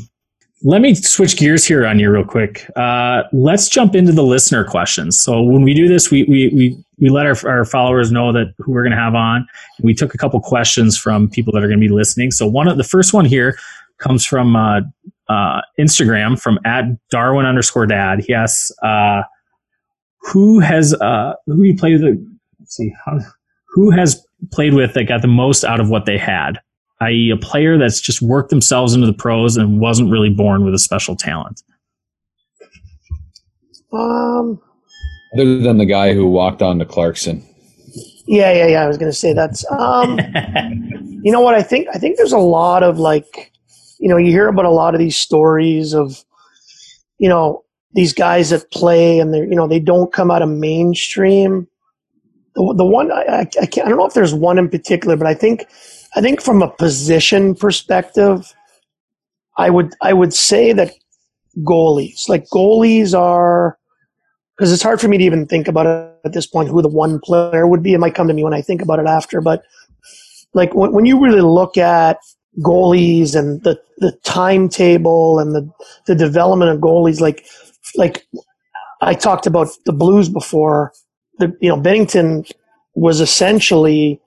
let 0.63 0.81
me 0.81 0.95
switch 0.95 1.37
gears 1.37 1.65
here 1.65 1.87
on 1.87 1.99
you 1.99 2.11
real 2.11 2.25
quick. 2.25 2.69
Uh, 2.75 3.23
let's 3.33 3.69
jump 3.69 3.95
into 3.95 4.13
the 4.13 4.25
listener 4.25 4.65
questions. 4.65 5.19
So 5.19 5.43
when 5.43 5.63
we 5.63 5.73
do 5.75 5.87
this, 5.87 6.11
we 6.11 6.25
we 6.25 6.49
we, 6.49 6.85
we 7.01 7.09
let 7.11 7.27
our, 7.27 7.37
our 7.49 7.65
followers 7.65 8.11
know 8.11 8.33
that 8.33 8.55
who 8.59 8.73
we're 8.73 8.83
going 8.83 8.97
to 8.97 8.99
have 8.99 9.15
on. 9.15 9.47
We 9.83 9.95
took 9.95 10.15
a 10.15 10.19
couple 10.19 10.41
questions 10.41 10.99
from 10.99 11.29
people 11.29 11.53
that 11.53 11.63
are 11.63 11.69
going 11.69 11.81
to 11.81 11.87
be 11.87 11.93
listening. 11.93 12.31
So 12.33 12.47
one 12.47 12.67
of 12.67 12.77
the 12.77 12.85
first 12.85 13.13
one 13.13 13.25
here 13.25 13.57
comes 13.99 14.25
from 14.25 14.57
uh, 14.57 14.81
uh, 15.29 15.61
Instagram 15.79 16.41
from 16.41 16.59
at 16.65 16.85
Darwin 17.11 17.47
underscore 17.47 17.87
Dad. 17.87 18.21
He 18.21 18.35
asks, 18.35 18.73
uh, 18.83 19.23
"Who 20.33 20.59
has 20.59 20.93
uh, 20.95 21.35
who 21.47 21.63
you 21.63 21.77
played 21.77 22.03
with? 22.03 22.19
Let's 22.59 22.75
see 22.75 22.93
how 23.05 23.21
who 23.69 23.91
has 23.91 24.25
played 24.51 24.75
with 24.75 24.95
that 24.95 25.05
got 25.05 25.23
the 25.23 25.29
most 25.29 25.63
out 25.63 25.79
of 25.79 25.89
what 25.89 26.05
they 26.05 26.19
had." 26.19 26.59
i.e., 27.01 27.31
a 27.31 27.37
player 27.37 27.79
that's 27.79 28.01
just 28.01 28.23
worked 28.23 28.51
themselves 28.51 28.95
into 28.95 29.07
the 29.07 29.13
pros 29.13 29.57
and 29.57 29.81
wasn't 29.81 30.11
really 30.11 30.31
born 30.31 30.65
with 30.65 30.75
a 30.75 30.79
special 30.79 31.17
talent? 31.17 31.63
Um, 33.93 34.61
other 35.35 35.59
than 35.61 35.79
the 35.79 35.87
guy 35.87 36.15
who 36.15 36.27
walked 36.27 36.63
on 36.63 36.79
to 36.79 36.85
Clarkson. 36.85 37.45
Yeah, 38.27 38.53
yeah, 38.53 38.67
yeah. 38.67 38.83
I 38.83 38.87
was 38.87 38.99
going 38.99 39.11
to 39.11 39.17
say 39.17 39.33
that's. 39.33 39.65
Um, 39.71 40.19
you 41.23 41.33
know 41.33 41.41
what? 41.41 41.55
I 41.55 41.63
think 41.63 41.89
I 41.95 41.99
think 41.99 42.19
there's 42.19 42.33
a 42.33 42.39
lot 42.39 42.83
of 42.83 42.99
like 42.99 43.53
you 43.99 44.09
know, 44.09 44.17
you 44.17 44.31
hear 44.31 44.49
about 44.49 44.65
a 44.65 44.71
lot 44.71 44.95
of 44.95 45.01
these 45.01 45.17
stories 45.17 45.93
of, 45.93 46.25
you 47.19 47.29
know, 47.29 47.65
these 47.93 48.13
guys 48.13 48.51
that 48.51 48.71
play 48.71 49.19
and 49.19 49.35
they're, 49.35 49.45
you 49.45 49.57
know 49.57 49.67
they 49.67 49.81
don't 49.81 50.13
come 50.13 50.31
out 50.31 50.43
of 50.43 50.49
mainstream. 50.49 51.67
The, 52.55 52.75
the 52.77 52.85
one 52.85 53.11
I, 53.11 53.47
I, 53.61 53.67
can't, 53.67 53.87
I 53.87 53.89
don't 53.89 53.99
know 53.99 54.07
if 54.07 54.15
there's 54.15 54.35
one 54.35 54.59
in 54.59 54.69
particular, 54.69 55.17
but 55.17 55.27
I 55.27 55.35
think 55.35 55.67
I 56.15 56.21
think 56.21 56.41
from 56.41 56.63
a 56.63 56.71
position 56.71 57.55
perspective, 57.55 58.53
I 59.57 59.71
would 59.71 59.95
I 60.01 60.13
would 60.13 60.33
say 60.33 60.73
that 60.73 60.93
goalies 61.59 62.29
like 62.29 62.47
goalies 62.53 63.19
are 63.19 63.77
because 64.57 64.73
it's 64.73 64.83
hard 64.83 65.01
for 65.01 65.09
me 65.09 65.19
to 65.19 65.25
even 65.25 65.47
think 65.47 65.69
about 65.69 65.87
it 65.87 66.21
at 66.25 66.33
this 66.33 66.47
point 66.47 66.69
who 66.69 66.83
the 66.83 66.89
one 66.89 67.21
player 67.21 67.67
would 67.67 67.83
be. 67.83 67.95
It 67.95 67.99
might 67.99 68.15
come 68.15 68.29
to 68.29 68.35
me 68.35 68.45
when 68.45 68.55
I 68.55 68.63
think 68.63 68.83
about 68.83 68.99
it 68.99 69.07
after, 69.07 69.41
but 69.41 69.63
like 70.55 70.75
when, 70.75 70.93
when 70.93 71.05
you 71.05 71.21
really 71.23 71.41
look 71.41 71.77
at 71.77 72.19
goalies 72.61 73.37
and 73.37 73.63
the, 73.63 73.81
the 73.99 74.13
timetable 74.25 75.39
and 75.39 75.55
the, 75.55 75.71
the 76.07 76.15
development 76.15 76.71
of 76.73 76.81
goalies, 76.81 77.21
like 77.21 77.47
like 77.97 78.27
I 79.01 79.15
talked 79.15 79.47
about 79.47 79.69
the 79.87 79.93
Blues 79.93 80.29
before. 80.29 80.93
The 81.39 81.57
you 81.61 81.69
know 81.69 81.81
Binnington 81.81 82.51
was 82.95 83.21
essentially 83.21 84.21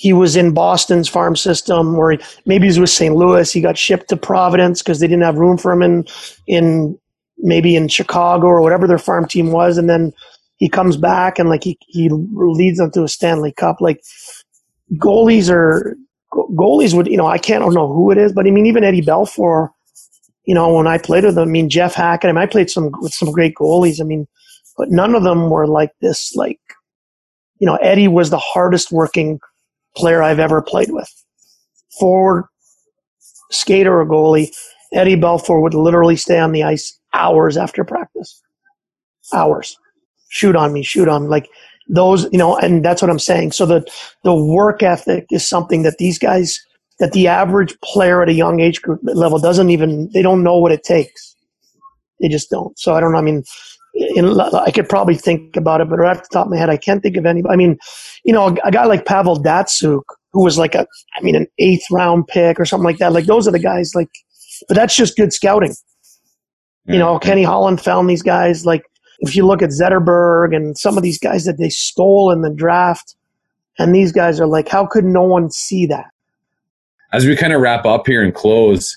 he 0.00 0.14
was 0.14 0.34
in 0.34 0.54
Boston's 0.54 1.10
farm 1.10 1.36
system, 1.36 1.94
or 1.94 2.16
maybe 2.46 2.62
he 2.62 2.68
was 2.68 2.80
with 2.80 2.88
St. 2.88 3.14
Louis. 3.14 3.52
He 3.52 3.60
got 3.60 3.76
shipped 3.76 4.08
to 4.08 4.16
Providence 4.16 4.80
because 4.82 4.98
they 4.98 5.06
didn't 5.06 5.24
have 5.24 5.36
room 5.36 5.58
for 5.58 5.72
him 5.72 5.82
in 5.82 6.06
in 6.46 6.98
maybe 7.36 7.76
in 7.76 7.86
Chicago 7.86 8.46
or 8.46 8.62
whatever 8.62 8.86
their 8.86 8.96
farm 8.96 9.28
team 9.28 9.52
was, 9.52 9.76
and 9.76 9.90
then 9.90 10.14
he 10.56 10.70
comes 10.70 10.96
back 10.96 11.38
and 11.38 11.50
like 11.50 11.64
he 11.64 11.78
he 11.86 12.08
leads 12.10 12.78
them 12.78 12.90
to 12.92 13.04
a 13.04 13.08
Stanley 13.08 13.52
Cup. 13.52 13.76
Like 13.82 14.00
goalies 14.94 15.50
are 15.50 15.98
goalies 16.32 16.94
would 16.94 17.06
you 17.06 17.18
know 17.18 17.26
I 17.26 17.36
can't 17.36 17.62
I 17.62 17.66
don't 17.66 17.74
know 17.74 17.92
who 17.92 18.10
it 18.10 18.16
is, 18.16 18.32
but 18.32 18.46
I 18.46 18.50
mean 18.50 18.64
even 18.64 18.84
Eddie 18.84 19.02
Belfour 19.02 19.68
you 20.46 20.54
know, 20.54 20.72
when 20.72 20.86
I 20.86 20.98
played 20.98 21.24
with 21.24 21.34
them, 21.34 21.48
I 21.48 21.52
mean, 21.52 21.68
Jeff 21.68 21.94
Hackett, 21.94 22.30
I, 22.30 22.32
mean, 22.32 22.42
I 22.42 22.46
played 22.46 22.70
some 22.70 22.90
with 23.00 23.12
some 23.12 23.30
great 23.30 23.54
goalies. 23.54 24.00
I 24.00 24.04
mean, 24.04 24.26
but 24.76 24.90
none 24.90 25.14
of 25.14 25.22
them 25.22 25.50
were 25.50 25.66
like 25.66 25.92
this, 26.00 26.34
like, 26.34 26.58
you 27.58 27.66
know, 27.66 27.76
Eddie 27.76 28.08
was 28.08 28.30
the 28.30 28.38
hardest 28.38 28.90
working 28.90 29.38
player 29.96 30.22
I've 30.22 30.38
ever 30.38 30.62
played 30.62 30.90
with. 30.90 31.08
Forward, 31.98 32.44
skater, 33.50 34.00
or 34.00 34.06
goalie, 34.06 34.54
Eddie 34.92 35.16
Belfour 35.16 35.62
would 35.62 35.74
literally 35.74 36.16
stay 36.16 36.38
on 36.38 36.52
the 36.52 36.62
ice 36.62 36.98
hours 37.14 37.56
after 37.56 37.84
practice. 37.84 38.40
Hours. 39.32 39.76
Shoot 40.28 40.56
on 40.56 40.72
me, 40.72 40.82
shoot 40.82 41.08
on 41.08 41.24
me. 41.24 41.28
Like 41.28 41.48
those, 41.88 42.24
you 42.32 42.38
know, 42.38 42.56
and 42.56 42.84
that's 42.84 43.02
what 43.02 43.10
I'm 43.10 43.18
saying. 43.18 43.52
So 43.52 43.66
the, 43.66 43.84
the 44.22 44.34
work 44.34 44.82
ethic 44.82 45.26
is 45.30 45.48
something 45.48 45.82
that 45.82 45.98
these 45.98 46.18
guys 46.18 46.60
that 47.00 47.12
the 47.12 47.26
average 47.26 47.74
player 47.80 48.22
at 48.22 48.28
a 48.28 48.34
young 48.34 48.60
age 48.60 48.82
group 48.82 49.00
level 49.02 49.38
doesn't 49.38 49.70
even 49.70 50.10
they 50.12 50.22
don't 50.22 50.44
know 50.44 50.58
what 50.58 50.70
it 50.70 50.84
takes. 50.84 51.34
They 52.20 52.28
just 52.28 52.50
don't. 52.50 52.78
So 52.78 52.94
I 52.94 53.00
don't 53.00 53.12
know. 53.12 53.18
I 53.18 53.22
mean, 53.22 53.42
in, 53.94 54.38
I 54.38 54.70
could 54.70 54.88
probably 54.88 55.16
think 55.16 55.56
about 55.56 55.80
it, 55.80 55.88
but 55.88 55.98
right 55.98 56.16
off 56.16 56.22
the 56.22 56.28
top 56.30 56.46
of 56.46 56.52
my 56.52 56.58
head, 56.58 56.70
I 56.70 56.76
can't 56.76 57.02
think 57.02 57.16
of 57.16 57.26
any. 57.26 57.42
I 57.48 57.56
mean, 57.56 57.78
you 58.24 58.32
know, 58.32 58.48
a, 58.48 58.56
a 58.64 58.70
guy 58.70 58.84
like 58.84 59.06
Pavel 59.06 59.36
Datsyuk, 59.36 60.02
who 60.32 60.44
was 60.44 60.58
like 60.58 60.74
a, 60.74 60.86
I 61.16 61.22
mean, 61.22 61.36
an 61.36 61.46
eighth 61.58 61.84
round 61.90 62.26
pick 62.28 62.60
or 62.60 62.64
something 62.64 62.84
like 62.84 62.98
that. 62.98 63.12
Like 63.12 63.26
those 63.26 63.48
are 63.48 63.52
the 63.52 63.58
guys. 63.58 63.92
Like, 63.94 64.10
but 64.68 64.74
that's 64.74 64.94
just 64.94 65.16
good 65.16 65.32
scouting. 65.32 65.74
You 66.86 66.98
know, 66.98 67.14
mm-hmm. 67.14 67.28
Kenny 67.28 67.42
Holland 67.44 67.80
found 67.80 68.10
these 68.10 68.22
guys. 68.22 68.66
Like, 68.66 68.82
if 69.20 69.36
you 69.36 69.46
look 69.46 69.62
at 69.62 69.70
Zetterberg 69.70 70.56
and 70.56 70.76
some 70.76 70.96
of 70.96 71.02
these 71.02 71.18
guys 71.18 71.44
that 71.44 71.58
they 71.58 71.68
stole 71.68 72.32
in 72.32 72.40
the 72.40 72.52
draft, 72.52 73.14
and 73.78 73.94
these 73.94 74.12
guys 74.12 74.40
are 74.40 74.46
like, 74.46 74.68
how 74.68 74.86
could 74.86 75.04
no 75.04 75.22
one 75.22 75.50
see 75.50 75.86
that? 75.86 76.06
as 77.12 77.26
we 77.26 77.36
kind 77.36 77.52
of 77.52 77.60
wrap 77.60 77.84
up 77.84 78.06
here 78.06 78.22
and 78.22 78.34
close, 78.34 78.96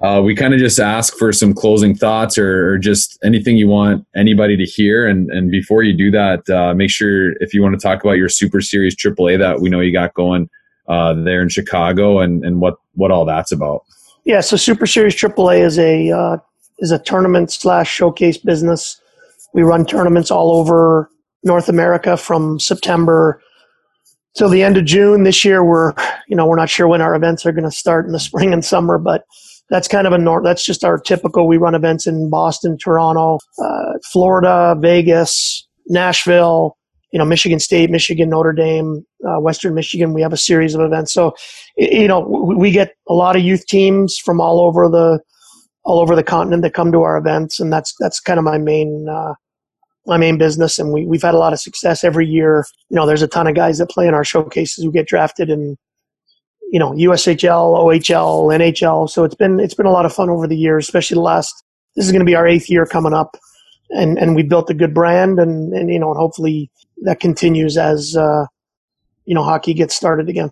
uh, 0.00 0.20
we 0.22 0.34
kind 0.34 0.52
of 0.52 0.60
just 0.60 0.78
ask 0.78 1.16
for 1.16 1.32
some 1.32 1.54
closing 1.54 1.94
thoughts 1.94 2.36
or, 2.36 2.72
or, 2.72 2.78
just 2.78 3.18
anything 3.24 3.56
you 3.56 3.66
want 3.66 4.06
anybody 4.14 4.54
to 4.54 4.64
hear. 4.64 5.06
And, 5.06 5.30
and 5.30 5.50
before 5.50 5.82
you 5.82 5.96
do 5.96 6.10
that, 6.10 6.48
uh, 6.50 6.74
make 6.74 6.90
sure 6.90 7.32
if 7.40 7.54
you 7.54 7.62
want 7.62 7.74
to 7.74 7.80
talk 7.80 8.04
about 8.04 8.18
your 8.18 8.28
Super 8.28 8.60
Series 8.60 8.94
AAA 8.94 9.38
that 9.38 9.60
we 9.60 9.70
know 9.70 9.80
you 9.80 9.92
got 9.92 10.12
going 10.12 10.50
uh, 10.86 11.14
there 11.14 11.40
in 11.40 11.48
Chicago 11.48 12.18
and, 12.20 12.44
and 12.44 12.60
what, 12.60 12.74
what 12.92 13.10
all 13.10 13.24
that's 13.24 13.52
about. 13.52 13.84
Yeah, 14.26 14.40
so 14.40 14.56
Super 14.56 14.86
Series 14.86 15.14
AAA 15.14 15.60
is 15.60 15.78
a 15.78 16.10
uh, 16.10 16.38
is 16.80 16.90
a 16.90 16.98
tournament 16.98 17.52
slash 17.52 17.88
showcase 17.88 18.36
business. 18.36 19.00
We 19.54 19.62
run 19.62 19.86
tournaments 19.86 20.32
all 20.32 20.50
over 20.50 21.08
North 21.44 21.68
America 21.68 22.16
from 22.16 22.58
September 22.58 23.40
till 24.36 24.48
the 24.48 24.64
end 24.64 24.76
of 24.76 24.84
June. 24.84 25.22
This 25.22 25.44
year, 25.44 25.64
we're 25.64 25.92
you 26.26 26.34
know 26.34 26.44
we're 26.44 26.56
not 26.56 26.68
sure 26.68 26.88
when 26.88 27.00
our 27.00 27.14
events 27.14 27.46
are 27.46 27.52
going 27.52 27.64
to 27.64 27.70
start 27.70 28.04
in 28.04 28.10
the 28.10 28.18
spring 28.18 28.52
and 28.52 28.64
summer, 28.64 28.98
but 28.98 29.24
that's 29.70 29.88
kind 29.88 30.06
of 30.06 30.12
a 30.12 30.18
norm. 30.18 30.44
That's 30.44 30.64
just 30.64 30.84
our 30.84 30.98
typical. 30.98 31.48
We 31.48 31.56
run 31.56 31.74
events 31.74 32.06
in 32.06 32.30
Boston, 32.30 32.76
Toronto, 32.78 33.38
uh, 33.62 33.92
Florida, 34.12 34.76
Vegas, 34.80 35.66
Nashville. 35.86 36.76
You 37.12 37.20
know, 37.20 37.24
Michigan 37.24 37.60
State, 37.60 37.88
Michigan, 37.88 38.28
Notre 38.28 38.52
Dame, 38.52 39.06
uh, 39.26 39.40
Western 39.40 39.74
Michigan. 39.74 40.12
We 40.12 40.20
have 40.22 40.34
a 40.34 40.36
series 40.36 40.74
of 40.74 40.82
events. 40.82 41.14
So, 41.14 41.34
you 41.76 42.08
know, 42.08 42.20
we 42.20 42.70
get 42.70 42.94
a 43.08 43.14
lot 43.14 43.36
of 43.36 43.42
youth 43.42 43.64
teams 43.66 44.18
from 44.18 44.40
all 44.40 44.60
over 44.60 44.88
the 44.90 45.20
all 45.84 46.00
over 46.00 46.16
the 46.16 46.24
continent 46.24 46.62
that 46.62 46.74
come 46.74 46.92
to 46.92 47.02
our 47.02 47.16
events, 47.16 47.60
and 47.60 47.72
that's 47.72 47.94
that's 48.00 48.20
kind 48.20 48.38
of 48.38 48.44
my 48.44 48.58
main 48.58 49.06
uh, 49.08 49.34
my 50.06 50.16
main 50.16 50.38
business, 50.38 50.78
and 50.78 50.92
we, 50.92 51.06
we've 51.06 51.22
had 51.22 51.34
a 51.34 51.38
lot 51.38 51.52
of 51.52 51.60
success 51.60 52.04
every 52.04 52.26
year. 52.26 52.64
You 52.90 52.96
know, 52.96 53.06
there's 53.06 53.22
a 53.22 53.28
ton 53.28 53.46
of 53.46 53.54
guys 53.54 53.78
that 53.78 53.90
play 53.90 54.06
in 54.06 54.14
our 54.14 54.24
showcases 54.24 54.84
who 54.84 54.92
get 54.92 55.08
drafted 55.08 55.50
in, 55.50 55.76
you 56.70 56.78
know, 56.78 56.92
USHL, 56.92 57.78
OHL, 57.78 58.54
NHL. 58.54 59.08
So 59.08 59.24
it's 59.24 59.34
been 59.34 59.60
it's 59.60 59.74
been 59.74 59.86
a 59.86 59.92
lot 59.92 60.06
of 60.06 60.12
fun 60.12 60.30
over 60.30 60.46
the 60.46 60.56
years, 60.56 60.86
especially 60.86 61.16
the 61.16 61.20
last. 61.20 61.64
This 61.94 62.04
is 62.04 62.12
going 62.12 62.20
to 62.20 62.26
be 62.26 62.34
our 62.34 62.46
eighth 62.46 62.68
year 62.68 62.84
coming 62.86 63.14
up, 63.14 63.36
and 63.90 64.18
and 64.18 64.34
we 64.34 64.42
built 64.42 64.70
a 64.70 64.74
good 64.74 64.92
brand, 64.92 65.38
and 65.38 65.72
and 65.72 65.90
you 65.90 65.98
know, 65.98 66.10
and 66.10 66.18
hopefully 66.18 66.70
that 67.02 67.20
continues 67.20 67.78
as 67.78 68.16
uh, 68.16 68.46
you 69.24 69.34
know 69.34 69.42
hockey 69.42 69.74
gets 69.74 69.94
started 69.94 70.28
again. 70.28 70.50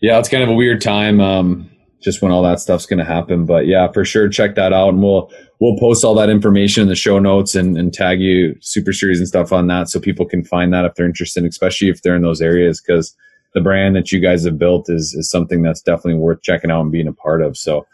Yeah, 0.00 0.18
it's 0.18 0.28
kind 0.28 0.42
of 0.42 0.48
a 0.48 0.54
weird 0.54 0.80
time. 0.80 1.20
Um, 1.20 1.70
just 2.02 2.20
when 2.20 2.32
all 2.32 2.42
that 2.42 2.58
stuff's 2.60 2.86
going 2.86 2.98
to 2.98 3.04
happen. 3.04 3.46
But 3.46 3.66
yeah, 3.66 3.90
for 3.92 4.04
sure, 4.04 4.28
check 4.28 4.56
that 4.56 4.72
out, 4.72 4.90
and 4.90 5.02
we'll 5.02 5.30
we'll 5.60 5.78
post 5.78 6.04
all 6.04 6.14
that 6.16 6.28
information 6.28 6.82
in 6.82 6.88
the 6.88 6.96
show 6.96 7.18
notes 7.18 7.54
and, 7.54 7.78
and 7.78 7.92
tag 7.92 8.20
you 8.20 8.56
Super 8.60 8.92
Series 8.92 9.18
and 9.18 9.28
stuff 9.28 9.52
on 9.52 9.68
that, 9.68 9.88
so 9.88 10.00
people 10.00 10.26
can 10.26 10.44
find 10.44 10.72
that 10.72 10.84
if 10.84 10.94
they're 10.94 11.06
interested, 11.06 11.44
especially 11.44 11.88
if 11.88 12.02
they're 12.02 12.16
in 12.16 12.22
those 12.22 12.42
areas, 12.42 12.80
because 12.80 13.14
the 13.54 13.60
brand 13.60 13.96
that 13.96 14.12
you 14.12 14.20
guys 14.20 14.44
have 14.44 14.58
built 14.58 14.88
is 14.88 15.14
is 15.14 15.30
something 15.30 15.62
that's 15.62 15.82
definitely 15.82 16.14
worth 16.14 16.42
checking 16.42 16.70
out 16.70 16.82
and 16.82 16.92
being 16.92 17.08
a 17.08 17.12
part 17.12 17.42
of. 17.42 17.56
So 17.56 17.86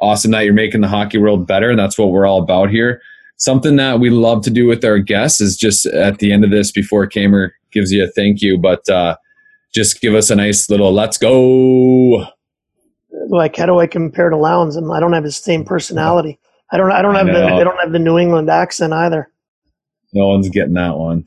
awesome 0.00 0.30
that 0.32 0.44
you're 0.44 0.54
making 0.54 0.80
the 0.80 0.88
hockey 0.88 1.18
world 1.18 1.46
better, 1.46 1.70
and 1.70 1.78
that's 1.78 1.98
what 1.98 2.10
we're 2.10 2.26
all 2.26 2.42
about 2.42 2.70
here. 2.70 3.00
Something 3.36 3.76
that 3.76 4.00
we 4.00 4.10
love 4.10 4.42
to 4.44 4.50
do 4.50 4.66
with 4.66 4.84
our 4.84 4.98
guests 4.98 5.40
is 5.40 5.56
just 5.56 5.86
at 5.86 6.18
the 6.18 6.32
end 6.32 6.44
of 6.44 6.50
this, 6.50 6.70
before 6.70 7.08
Kamer 7.08 7.50
gives 7.72 7.92
you 7.92 8.04
a 8.04 8.08
thank 8.08 8.40
you, 8.40 8.56
but 8.58 8.88
uh, 8.88 9.16
just 9.74 10.00
give 10.00 10.14
us 10.14 10.30
a 10.30 10.36
nice 10.36 10.70
little 10.70 10.92
let's 10.92 11.18
go 11.18 12.26
like 13.28 13.56
how 13.56 13.66
do 13.66 13.78
I 13.78 13.86
compare 13.86 14.30
to 14.30 14.36
Lowndes? 14.36 14.76
And 14.76 14.92
I 14.92 15.00
don't 15.00 15.12
have 15.12 15.24
his 15.24 15.36
same 15.36 15.64
personality. 15.64 16.38
I 16.70 16.76
don't. 16.76 16.90
I 16.90 17.02
don't 17.02 17.14
have 17.14 17.28
I 17.28 17.32
the. 17.32 17.56
They 17.56 17.64
don't 17.64 17.80
have 17.80 17.92
the 17.92 17.98
New 17.98 18.18
England 18.18 18.50
accent 18.50 18.92
either. 18.92 19.30
No 20.12 20.28
one's 20.28 20.48
getting 20.48 20.74
that 20.74 20.96
one. 20.96 21.26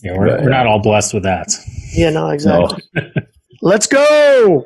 Yeah, 0.00 0.16
we're, 0.16 0.26
but, 0.28 0.42
we're 0.42 0.50
not 0.50 0.66
all 0.66 0.80
blessed 0.80 1.14
with 1.14 1.24
that. 1.24 1.48
Yeah, 1.92 2.10
no, 2.10 2.28
exactly. 2.28 2.82
No. 2.94 3.02
Let's 3.62 3.86
go. 3.86 4.64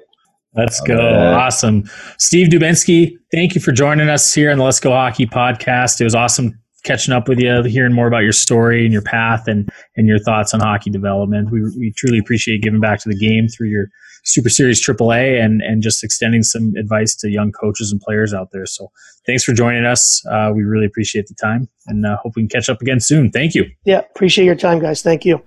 Let's 0.55 0.80
go. 0.83 1.33
Awesome. 1.33 1.85
Steve 2.18 2.49
Dubinsky, 2.49 3.16
thank 3.33 3.55
you 3.55 3.61
for 3.61 3.72
joining 3.72 4.11
us 4.11 4.35
here 4.35 4.51
on 4.51 4.59
the 4.59 4.64
Let's 4.64 4.80
Go 4.80 4.91
Hockey 4.91 5.26
podcast. 5.26 6.01
It 6.01 6.05
was 6.05 6.14
awesome 6.14 6.59
catching 6.85 7.14
up 7.14 7.28
with 7.28 7.39
you, 7.39 7.62
hearing 7.62 7.95
more 7.95 8.07
about 8.07 8.22
your 8.22 8.33
story 8.33 8.85
and 8.85 8.93
your 8.93 9.03
path 9.03 9.47
and, 9.47 9.70
and 9.97 10.07
your 10.07 10.18
thoughts 10.18 10.53
on 10.53 10.61
hockey 10.61 10.91
development. 10.91 11.51
We, 11.51 11.62
we 11.78 11.93
truly 11.97 12.18
appreciate 12.18 12.62
giving 12.62 12.80
back 12.80 13.01
to 13.01 13.09
the 13.09 13.16
game 13.16 13.49
through 13.49 13.68
your 13.68 13.87
Super 14.24 14.48
Series 14.48 14.84
AAA 14.84 15.42
and 15.42 15.62
and 15.62 15.82
just 15.82 16.04
extending 16.04 16.42
some 16.42 16.74
advice 16.76 17.14
to 17.16 17.30
young 17.30 17.52
coaches 17.52 17.92
and 17.92 18.00
players 18.00 18.32
out 18.32 18.50
there. 18.52 18.66
So 18.66 18.90
thanks 19.26 19.44
for 19.44 19.52
joining 19.52 19.84
us. 19.84 20.24
Uh, 20.30 20.52
we 20.54 20.62
really 20.62 20.86
appreciate 20.86 21.26
the 21.26 21.34
time 21.34 21.68
and 21.86 22.06
uh, 22.06 22.16
hope 22.22 22.34
we 22.36 22.42
can 22.42 22.48
catch 22.48 22.68
up 22.68 22.80
again 22.80 23.00
soon. 23.00 23.30
Thank 23.30 23.54
you. 23.54 23.64
Yeah, 23.84 23.98
appreciate 23.98 24.44
your 24.44 24.54
time, 24.54 24.78
guys. 24.78 25.02
Thank 25.02 25.24
you. 25.24 25.42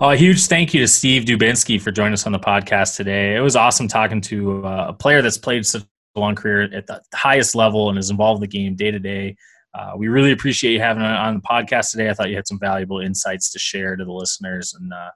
a 0.00 0.16
huge 0.16 0.46
thank 0.46 0.72
you 0.72 0.80
to 0.80 0.88
Steve 0.88 1.24
Dubinsky 1.24 1.80
for 1.80 1.90
joining 1.90 2.14
us 2.14 2.26
on 2.26 2.32
the 2.32 2.38
podcast 2.38 2.96
today. 2.96 3.36
It 3.36 3.40
was 3.40 3.54
awesome 3.54 3.86
talking 3.86 4.20
to 4.22 4.66
uh, 4.66 4.86
a 4.88 4.92
player 4.92 5.20
that's 5.20 5.36
played 5.38 5.66
such 5.66 5.82
a 6.16 6.20
long 6.20 6.34
career 6.34 6.62
at 6.74 6.86
the 6.86 7.00
highest 7.14 7.54
level 7.54 7.90
and 7.90 7.98
is 7.98 8.10
involved 8.10 8.38
in 8.38 8.48
the 8.48 8.58
game 8.58 8.74
day 8.74 8.90
to 8.90 8.98
day. 8.98 9.36
Uh, 9.72 9.92
we 9.96 10.08
really 10.08 10.32
appreciate 10.32 10.72
you 10.72 10.80
having 10.80 11.02
on 11.02 11.34
the 11.34 11.40
podcast 11.40 11.90
today. 11.90 12.10
I 12.10 12.14
thought 12.14 12.28
you 12.28 12.36
had 12.36 12.48
some 12.48 12.58
valuable 12.58 13.00
insights 13.00 13.50
to 13.52 13.58
share 13.58 13.96
to 13.96 14.04
the 14.04 14.12
listeners, 14.12 14.74
and 14.78 14.92
uh, 14.92 15.10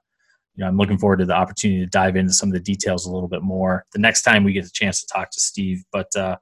you 0.55 0.63
know, 0.63 0.67
I'm 0.67 0.77
looking 0.77 0.97
forward 0.97 1.17
to 1.17 1.25
the 1.25 1.35
opportunity 1.35 1.81
to 1.81 1.89
dive 1.89 2.15
into 2.15 2.33
some 2.33 2.49
of 2.49 2.53
the 2.53 2.59
details 2.59 3.05
a 3.05 3.11
little 3.11 3.27
bit 3.27 3.41
more 3.41 3.85
the 3.91 3.99
next 3.99 4.23
time 4.23 4.43
we 4.43 4.53
get 4.53 4.63
the 4.63 4.71
chance 4.71 5.01
to 5.01 5.07
talk 5.07 5.29
to 5.31 5.39
Steve. 5.39 5.83
But 5.91 6.15
uh, 6.15 6.37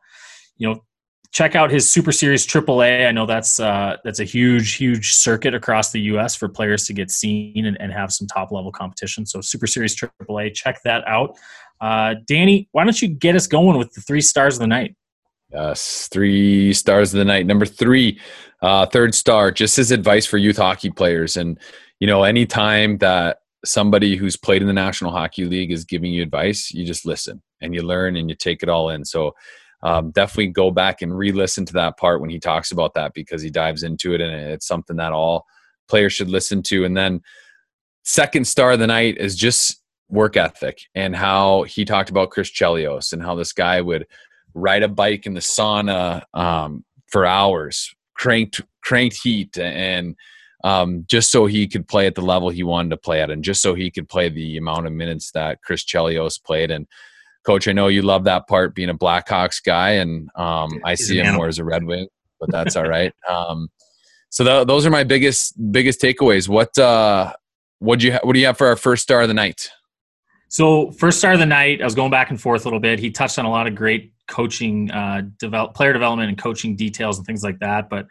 you 0.58 0.70
know, 0.70 0.84
check 1.32 1.56
out 1.56 1.72
his 1.72 1.90
Super 1.90 2.12
Series 2.12 2.46
AAA. 2.46 3.08
I 3.08 3.12
know 3.12 3.26
that's 3.26 3.60
uh, 3.60 3.98
that's 4.04 4.20
a 4.20 4.24
huge, 4.24 4.76
huge 4.76 5.14
circuit 5.14 5.56
across 5.56 5.92
the 5.92 6.02
U.S. 6.02 6.36
for 6.36 6.48
players 6.48 6.86
to 6.86 6.94
get 6.94 7.12
seen 7.12 7.66
and, 7.66 7.80
and 7.82 7.92
have 7.92 8.14
some 8.14 8.28
top 8.28 8.52
level 8.52 8.72
competition. 8.72 9.26
So 9.26 9.42
Super 9.42 9.68
Series 9.68 9.96
AAA, 9.96 10.54
check 10.54 10.82
that 10.84 11.06
out. 11.08 11.36
Uh, 11.82 12.16
Danny, 12.28 12.70
why 12.72 12.84
don't 12.84 13.02
you 13.02 13.10
get 13.10 13.36
us 13.36 13.48
going 13.48 13.78
with 13.78 13.92
the 13.94 14.02
three 14.02 14.22
stars 14.22 14.56
of 14.56 14.60
the 14.62 14.68
night? 14.68 14.96
Yes, 15.54 16.08
three 16.12 16.74
stars 16.74 17.14
of 17.14 17.20
the 17.20 17.26
night. 17.26 17.46
Number 17.46 17.66
three, 17.66 18.20
uh, 18.62 18.86
third 18.88 19.14
star, 19.14 19.52
just 19.52 19.76
his 19.78 19.92
advice 19.92 20.26
for 20.26 20.38
youth 20.38 20.58
hockey 20.58 20.90
players. 20.90 21.38
And, 21.38 21.60
you 22.00 22.08
know, 22.08 22.24
anytime 22.24 22.98
that 23.00 23.40
somebody 23.64 24.16
who's 24.16 24.36
played 24.36 24.62
in 24.62 24.68
the 24.68 24.74
National 24.74 25.12
Hockey 25.12 25.46
League 25.46 25.72
is 25.72 25.86
giving 25.86 26.12
you 26.12 26.24
advice, 26.24 26.72
you 26.72 26.86
just 26.86 27.06
listen 27.06 27.42
and 27.62 27.76
you 27.76 27.84
learn 27.84 28.16
and 28.16 28.30
you 28.30 28.36
take 28.36 28.64
it 28.64 28.70
all 28.70 28.90
in. 28.90 29.06
So 29.06 29.36
um, 29.84 30.12
definitely 30.12 30.48
go 30.48 30.72
back 30.72 31.02
and 31.02 31.16
re-listen 31.16 31.66
to 31.68 31.74
that 31.74 31.98
part 31.98 32.20
when 32.20 32.30
he 32.30 32.40
talks 32.40 32.72
about 32.72 32.94
that 32.96 33.14
because 33.14 33.42
he 33.42 33.50
dives 33.50 33.84
into 33.84 34.14
it 34.14 34.22
and 34.22 34.34
it's 34.34 34.66
something 34.66 34.96
that 34.98 35.12
all 35.12 35.46
players 35.88 36.14
should 36.14 36.30
listen 36.30 36.64
to. 36.64 36.84
And 36.86 36.98
then 36.98 37.22
second 38.04 38.48
star 38.48 38.72
of 38.72 38.80
the 38.80 38.88
night 38.88 39.18
is 39.18 39.36
just 39.36 39.82
work 40.10 40.36
ethic 40.36 40.80
and 40.96 41.16
how 41.16 41.64
he 41.64 41.86
talked 41.86 42.10
about 42.10 42.32
Chris 42.32 42.52
Chelios 42.52 43.14
and 43.14 43.22
how 43.22 43.36
this 43.36 43.54
guy 43.54 43.82
would 43.82 44.08
ride 44.54 44.84
a 44.84 44.88
bike 44.88 45.26
in 45.26 45.34
the 45.34 45.40
sauna 45.40 46.24
um, 46.34 46.84
for 47.08 47.26
hours, 47.26 47.94
cranked 48.16 48.62
cranked 48.84 49.20
heat 49.24 49.58
and 49.58 50.16
um, 50.64 51.06
just 51.08 51.32
so 51.32 51.46
he 51.46 51.68
could 51.68 51.88
play 51.88 52.08
at 52.08 52.16
the 52.16 52.22
level 52.22 52.50
he 52.50 52.64
wanted 52.64 52.90
to 52.90 52.98
play 52.98 53.22
at, 53.22 53.30
and 53.30 53.44
just 53.44 53.62
so 53.62 53.74
he 53.74 53.92
could 53.92 54.08
play 54.08 54.30
the 54.30 54.58
amount 54.58 54.88
of 54.88 54.94
minutes 54.94 55.32
that 55.32 55.62
Chris 55.62 55.84
Chelios 55.84 56.42
played. 56.42 56.72
And 56.72 56.88
coach, 57.46 57.68
I 57.68 57.74
know 57.74 57.88
you 57.88 58.02
love 58.02 58.24
that 58.24 58.48
part, 58.48 58.74
being 58.74 58.90
a 58.90 58.98
Blackhawks 58.98 59.62
guy, 59.64 59.92
and 59.92 60.30
um, 60.36 60.80
I 60.86 60.96
see 60.96 61.20
him 61.20 61.36
more 61.36 61.48
as 61.48 61.60
a 61.60 61.66
Red 61.66 61.84
Wing, 61.84 62.08
but 62.40 62.50
that's 62.52 62.76
all 62.76 62.88
right. 62.88 63.14
Um, 63.30 63.70
so 64.30 64.44
th- 64.44 64.68
those 64.68 64.86
are 64.86 64.90
my 64.90 65.04
biggest 65.04 65.54
biggest 65.72 66.02
takeaways. 66.02 66.48
What 66.48 66.78
uh, 66.78 67.34
what 67.80 68.00
do 68.00 68.08
you 68.08 68.14
ha- 68.14 68.22
what 68.24 68.34
do 68.34 68.40
you 68.40 68.46
have 68.46 68.58
for 68.58 68.68
our 68.68 68.78
first 68.78 69.04
star 69.04 69.22
of 69.22 69.28
the 69.28 69.34
night? 69.34 69.70
So 70.54 70.92
first 70.92 71.18
star 71.18 71.34
of 71.34 71.40
the 71.40 71.48
night, 71.48 71.82
I 71.82 71.84
was 71.84 71.96
going 71.96 72.12
back 72.12 72.30
and 72.30 72.40
forth 72.40 72.62
a 72.62 72.66
little 72.66 72.80
bit. 72.80 73.00
He 73.00 73.10
touched 73.10 73.40
on 73.40 73.46
a 73.46 73.50
lot 73.50 73.66
of 73.66 73.74
great 73.74 74.14
coaching, 74.28 74.92
uh, 74.92 75.24
develop 75.40 75.74
player 75.74 75.94
development 75.94 76.30
and 76.30 76.38
coaching 76.38 76.76
details 76.76 77.18
and 77.18 77.26
things 77.26 77.42
like 77.42 77.58
that, 77.58 77.90
but 77.90 78.06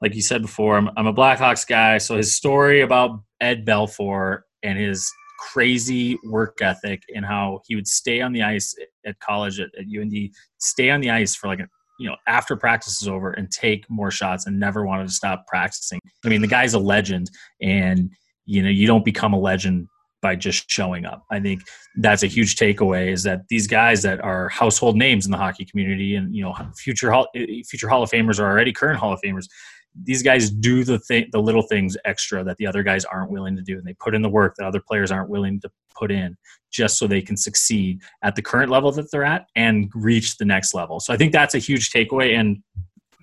like 0.00 0.14
you 0.14 0.22
said 0.22 0.42
before, 0.42 0.76
I'm, 0.76 0.90
I'm 0.96 1.08
a 1.08 1.12
Blackhawks 1.12 1.66
guy. 1.66 1.98
So 1.98 2.16
his 2.16 2.36
story 2.36 2.82
about 2.82 3.20
Ed 3.40 3.66
Belfour 3.66 4.42
and 4.62 4.78
his 4.78 5.10
crazy 5.40 6.16
work 6.22 6.58
ethic 6.62 7.02
and 7.16 7.26
how 7.26 7.62
he 7.66 7.74
would 7.74 7.88
stay 7.88 8.20
on 8.20 8.32
the 8.32 8.44
ice 8.44 8.76
at 9.04 9.18
college 9.18 9.58
at, 9.58 9.70
at 9.76 9.86
UND, 9.86 10.14
stay 10.58 10.90
on 10.90 11.00
the 11.00 11.10
ice 11.10 11.34
for 11.34 11.48
like 11.48 11.58
a, 11.58 11.66
you 11.98 12.08
know, 12.08 12.14
after 12.28 12.54
practice 12.54 13.02
is 13.02 13.08
over 13.08 13.32
and 13.32 13.50
take 13.50 13.84
more 13.90 14.12
shots 14.12 14.46
and 14.46 14.60
never 14.60 14.86
wanted 14.86 15.08
to 15.08 15.12
stop 15.12 15.48
practicing. 15.48 15.98
I 16.24 16.28
mean, 16.28 16.42
the 16.42 16.46
guy's 16.46 16.74
a 16.74 16.78
legend 16.78 17.28
and, 17.60 18.08
you 18.46 18.62
know, 18.62 18.70
you 18.70 18.86
don't 18.86 19.04
become 19.04 19.32
a 19.32 19.38
legend 19.38 19.88
by 20.20 20.34
just 20.34 20.70
showing 20.70 21.04
up. 21.04 21.24
I 21.30 21.40
think 21.40 21.62
that's 21.96 22.22
a 22.22 22.26
huge 22.26 22.56
takeaway 22.56 23.12
is 23.12 23.22
that 23.22 23.42
these 23.48 23.66
guys 23.66 24.02
that 24.02 24.20
are 24.20 24.48
household 24.48 24.96
names 24.96 25.26
in 25.26 25.30
the 25.30 25.38
hockey 25.38 25.64
community 25.64 26.16
and, 26.16 26.34
you 26.34 26.42
know, 26.42 26.54
future, 26.76 27.10
hall, 27.12 27.28
eh, 27.34 27.62
future 27.66 27.88
Hall 27.88 28.02
of 28.02 28.10
Famers 28.10 28.40
are 28.40 28.50
already 28.50 28.72
current 28.72 28.98
Hall 28.98 29.12
of 29.12 29.20
Famers 29.24 29.46
these 30.04 30.22
guys 30.22 30.50
do 30.50 30.84
the 30.84 30.98
thing, 30.98 31.28
the 31.32 31.40
little 31.40 31.62
things 31.62 31.96
extra 32.04 32.44
that 32.44 32.56
the 32.58 32.66
other 32.66 32.82
guys 32.82 33.04
aren't 33.04 33.30
willing 33.30 33.56
to 33.56 33.62
do, 33.62 33.76
and 33.76 33.84
they 33.84 33.94
put 33.94 34.14
in 34.14 34.22
the 34.22 34.28
work 34.28 34.54
that 34.56 34.66
other 34.66 34.80
players 34.86 35.10
aren't 35.10 35.28
willing 35.28 35.60
to 35.60 35.70
put 35.96 36.10
in, 36.10 36.36
just 36.70 36.98
so 36.98 37.06
they 37.06 37.22
can 37.22 37.36
succeed 37.36 38.00
at 38.22 38.36
the 38.36 38.42
current 38.42 38.70
level 38.70 38.92
that 38.92 39.10
they're 39.10 39.24
at 39.24 39.46
and 39.56 39.90
reach 39.94 40.36
the 40.36 40.44
next 40.44 40.74
level. 40.74 41.00
So 41.00 41.12
I 41.12 41.16
think 41.16 41.32
that's 41.32 41.54
a 41.54 41.58
huge 41.58 41.90
takeaway, 41.90 42.38
and 42.38 42.62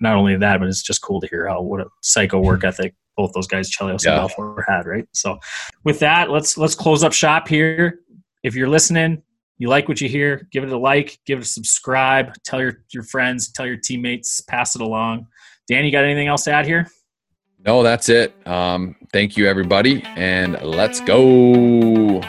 not 0.00 0.16
only 0.16 0.36
that, 0.36 0.60
but 0.60 0.68
it's 0.68 0.82
just 0.82 1.02
cool 1.02 1.20
to 1.20 1.28
hear 1.28 1.48
how 1.48 1.62
what 1.62 1.80
a 1.80 1.86
psycho 2.02 2.40
work 2.40 2.64
ethic 2.64 2.94
both 3.16 3.32
those 3.32 3.46
guys, 3.46 3.70
Chelios 3.70 4.04
yeah. 4.04 4.20
and 4.20 4.30
Belfour, 4.30 4.62
had. 4.68 4.86
Right. 4.86 5.06
So 5.12 5.38
with 5.84 5.98
that, 6.00 6.30
let's 6.30 6.56
let's 6.58 6.74
close 6.74 7.02
up 7.02 7.12
shop 7.12 7.48
here. 7.48 8.00
If 8.42 8.54
you're 8.54 8.68
listening, 8.68 9.22
you 9.58 9.68
like 9.68 9.88
what 9.88 10.00
you 10.00 10.08
hear, 10.08 10.46
give 10.52 10.62
it 10.62 10.72
a 10.72 10.78
like, 10.78 11.18
give 11.26 11.38
it 11.38 11.44
a 11.44 11.48
subscribe, 11.48 12.34
tell 12.44 12.60
your 12.60 12.84
your 12.92 13.02
friends, 13.02 13.50
tell 13.50 13.66
your 13.66 13.78
teammates, 13.78 14.40
pass 14.42 14.74
it 14.76 14.82
along. 14.82 15.26
Danny, 15.66 15.90
got 15.90 16.04
anything 16.04 16.28
else 16.28 16.44
to 16.44 16.52
add 16.52 16.66
here? 16.66 16.88
No, 17.64 17.82
that's 17.82 18.08
it. 18.08 18.32
Um, 18.46 18.94
thank 19.12 19.36
you, 19.36 19.48
everybody, 19.48 20.02
and 20.14 20.60
let's 20.62 21.00
go. 21.00 22.22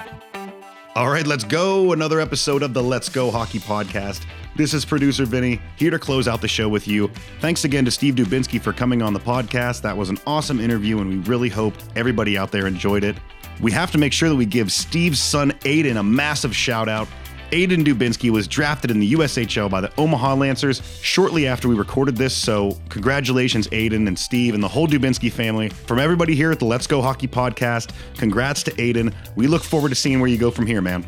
All 0.97 1.09
right, 1.09 1.27
let's 1.27 1.43
go. 1.43 1.93
Another 1.93 2.19
episode 2.19 2.63
of 2.63 2.73
the 2.73 2.81
Let's 2.81 3.07
Go 3.07 3.29
Hockey 3.29 3.59
Podcast. 3.59 4.25
This 4.55 4.73
is 4.73 4.83
producer 4.83 5.27
Vinny 5.27 5.61
here 5.75 5.91
to 5.91 5.99
close 5.99 6.27
out 6.27 6.41
the 6.41 6.47
show 6.47 6.67
with 6.67 6.87
you. 6.87 7.11
Thanks 7.39 7.65
again 7.65 7.85
to 7.85 7.91
Steve 7.91 8.15
Dubinsky 8.15 8.59
for 8.59 8.73
coming 8.73 9.03
on 9.03 9.13
the 9.13 9.19
podcast. 9.19 9.83
That 9.83 9.95
was 9.95 10.09
an 10.09 10.17
awesome 10.25 10.59
interview, 10.59 10.99
and 10.99 11.07
we 11.07 11.17
really 11.17 11.49
hope 11.49 11.75
everybody 11.95 12.35
out 12.35 12.51
there 12.51 12.65
enjoyed 12.65 13.03
it. 13.03 13.15
We 13.61 13.71
have 13.73 13.91
to 13.91 13.99
make 13.99 14.11
sure 14.11 14.27
that 14.27 14.35
we 14.35 14.47
give 14.47 14.71
Steve's 14.71 15.19
son 15.19 15.51
Aiden 15.65 15.99
a 15.99 16.03
massive 16.03 16.55
shout 16.55 16.89
out. 16.89 17.07
Aiden 17.51 17.85
Dubinsky 17.85 18.29
was 18.29 18.45
drafted 18.45 18.91
in 18.91 18.99
the 18.99 19.13
USHL 19.13 19.69
by 19.69 19.79
the 19.79 19.91
Omaha 19.97 20.35
Lancers 20.35 20.81
shortly 21.01 21.47
after 21.47 21.69
we 21.69 21.75
recorded 21.75 22.17
this, 22.17 22.35
so 22.35 22.77
congratulations, 22.89 23.67
Aiden 23.69 24.07
and 24.07 24.19
Steve 24.19 24.53
and 24.53 24.61
the 24.61 24.67
whole 24.67 24.85
Dubinsky 24.85 25.31
family. 25.31 25.69
From 25.69 25.97
everybody 25.97 26.35
here 26.35 26.51
at 26.51 26.59
the 26.59 26.65
Let's 26.65 26.87
Go 26.87 27.01
Hockey 27.01 27.27
podcast, 27.27 27.91
congrats 28.17 28.63
to 28.63 28.71
Aiden. 28.71 29.13
We 29.37 29.47
look 29.47 29.63
forward 29.63 29.89
to 29.89 29.95
seeing 29.95 30.19
where 30.19 30.29
you 30.29 30.37
go 30.37 30.51
from 30.51 30.67
here, 30.67 30.81
man. 30.81 31.05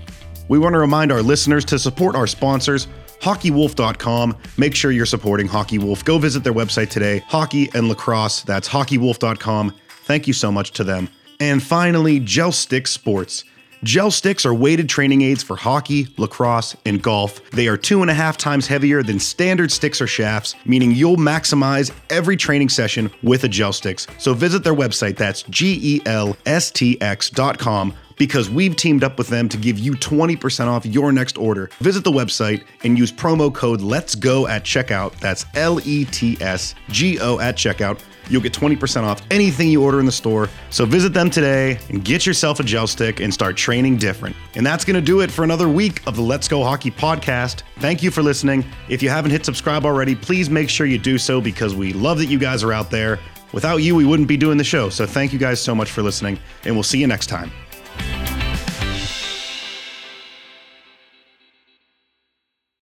We 0.48 0.60
want 0.60 0.74
to 0.74 0.80
remind 0.80 1.12
our 1.12 1.22
listeners 1.22 1.66
to 1.66 1.78
support 1.78 2.16
our 2.16 2.26
sponsors, 2.26 2.88
hockeywolf.com. 3.20 4.38
Make 4.58 4.76
sure 4.76 4.92
you're 4.92 5.06
supporting 5.06 5.48
Hockey 5.48 5.78
Wolf. 5.78 6.06
Go 6.06 6.20
visit 6.20 6.46
their 6.46 6.54
website 6.54 6.90
today, 6.90 7.20
hockey 7.28 7.70
and 7.74 7.90
lacrosse. 7.90 8.44
That's 8.44 8.70
hockeywolf.com. 8.70 9.76
Thank 10.04 10.26
you 10.26 10.34
so 10.34 10.52
much 10.52 10.72
to 10.72 10.86
them. 10.86 11.10
And 11.42 11.62
finally, 11.62 12.20
Gel 12.22 12.52
Stick 12.54 12.88
Sports. 12.88 13.44
Gel 13.84 14.12
sticks 14.12 14.46
are 14.46 14.54
weighted 14.54 14.90
training 14.90 15.22
aids 15.22 15.42
for 15.42 15.56
hockey, 15.56 16.08
lacrosse, 16.18 16.76
and 16.86 17.02
golf. 17.02 17.42
They 17.52 17.68
are 17.68 17.78
two 17.78 18.02
and 18.02 18.12
a 18.12 18.14
half 18.14 18.38
times 18.38 18.68
heavier 18.68 19.04
than 19.04 19.20
standard 19.20 19.72
sticks 19.72 20.02
or 20.02 20.08
shafts, 20.08 20.56
meaning 20.66 20.92
you'll 20.92 21.16
maximize 21.16 21.92
every 22.10 22.36
training 22.36 22.70
session 22.70 23.10
with 23.24 23.46
a 23.46 23.48
gel 23.48 23.72
sticks. 23.72 24.06
So 24.18 24.34
visit 24.34 24.66
their 24.66 24.76
website, 24.76 25.16
that's 25.16 25.44
G 25.44 25.80
E 25.82 26.02
L 26.06 26.36
S 26.46 26.72
T 26.72 27.00
X.com 27.00 27.94
because 28.18 28.50
we've 28.50 28.76
teamed 28.76 29.04
up 29.04 29.18
with 29.18 29.30
them 29.30 29.48
to 29.48 29.58
give 29.58 29.80
you 29.80 29.94
20% 29.94 30.68
off 30.68 30.86
your 30.86 31.14
next 31.14 31.38
order. 31.38 31.70
Visit 31.80 32.04
the 32.04 32.12
website 32.12 32.66
and 32.84 32.98
use 32.98 33.14
promo 33.14 33.54
code 33.54 33.80
Let's 33.80 34.14
Go 34.14 34.46
at 34.48 34.66
checkout. 34.66 35.18
That's 35.20 35.46
L 35.56 35.80
E 35.88 36.04
T 36.04 36.38
S 36.42 36.76
G 36.90 37.18
O 37.22 37.40
at 37.40 37.56
checkout 37.56 38.00
You'll 38.30 38.42
get 38.42 38.54
20% 38.54 39.04
off 39.04 39.22
anything 39.32 39.70
you 39.70 39.84
order 39.84 40.00
in 40.00 40.06
the 40.06 40.12
store. 40.12 40.50
So 40.70 40.86
visit 40.86 41.14
them 41.14 41.30
today 41.30 41.80
and 41.90 42.04
get 42.04 42.26
yourself 42.26 42.60
a 42.60 42.64
gel 42.64 42.88
stick 42.88 43.20
and 43.20 43.34
start 43.34 43.58
training 43.58 43.98
different. 43.98 44.36
And 44.56 44.66
that's 44.66 44.86
going 44.86 44.96
to 44.96 45.02
do 45.02 45.22
it 45.22 45.32
for 45.32 45.44
another 45.44 45.68
week 45.68 46.06
of 46.08 46.16
the 46.16 46.22
Let's 46.22 46.48
Go 46.48 46.64
Hockey 46.64 46.92
podcast. 46.92 47.64
Thank 47.80 48.04
you 48.04 48.12
for 48.12 48.22
listening. 48.22 48.64
If 48.88 49.02
you 49.02 49.10
haven't 49.10 49.32
hit 49.32 49.46
subscribe 49.46 49.86
already, 49.86 50.16
please 50.16 50.50
make 50.50 50.70
sure 50.70 50.86
you 50.86 50.98
do 50.98 51.18
so 51.18 51.42
because 51.42 51.76
we 51.76 51.94
love 51.94 52.18
that 52.20 52.28
you 52.28 52.40
guys 52.40 52.64
are 52.64 52.74
out 52.74 52.92
there. 52.92 53.20
Without 53.52 53.78
you, 53.78 53.96
we 53.96 54.06
wouldn't 54.06 54.28
be 54.28 54.38
doing 54.38 54.58
the 54.58 54.64
show. 54.64 54.90
So 54.90 55.06
thank 55.06 55.34
you 55.34 55.40
guys 55.40 55.60
so 55.60 55.74
much 55.74 55.90
for 55.90 56.04
listening, 56.04 56.40
and 56.66 56.76
we'll 56.76 56.84
see 56.84 57.00
you 57.00 57.08
next 57.08 57.28
time. 57.28 57.52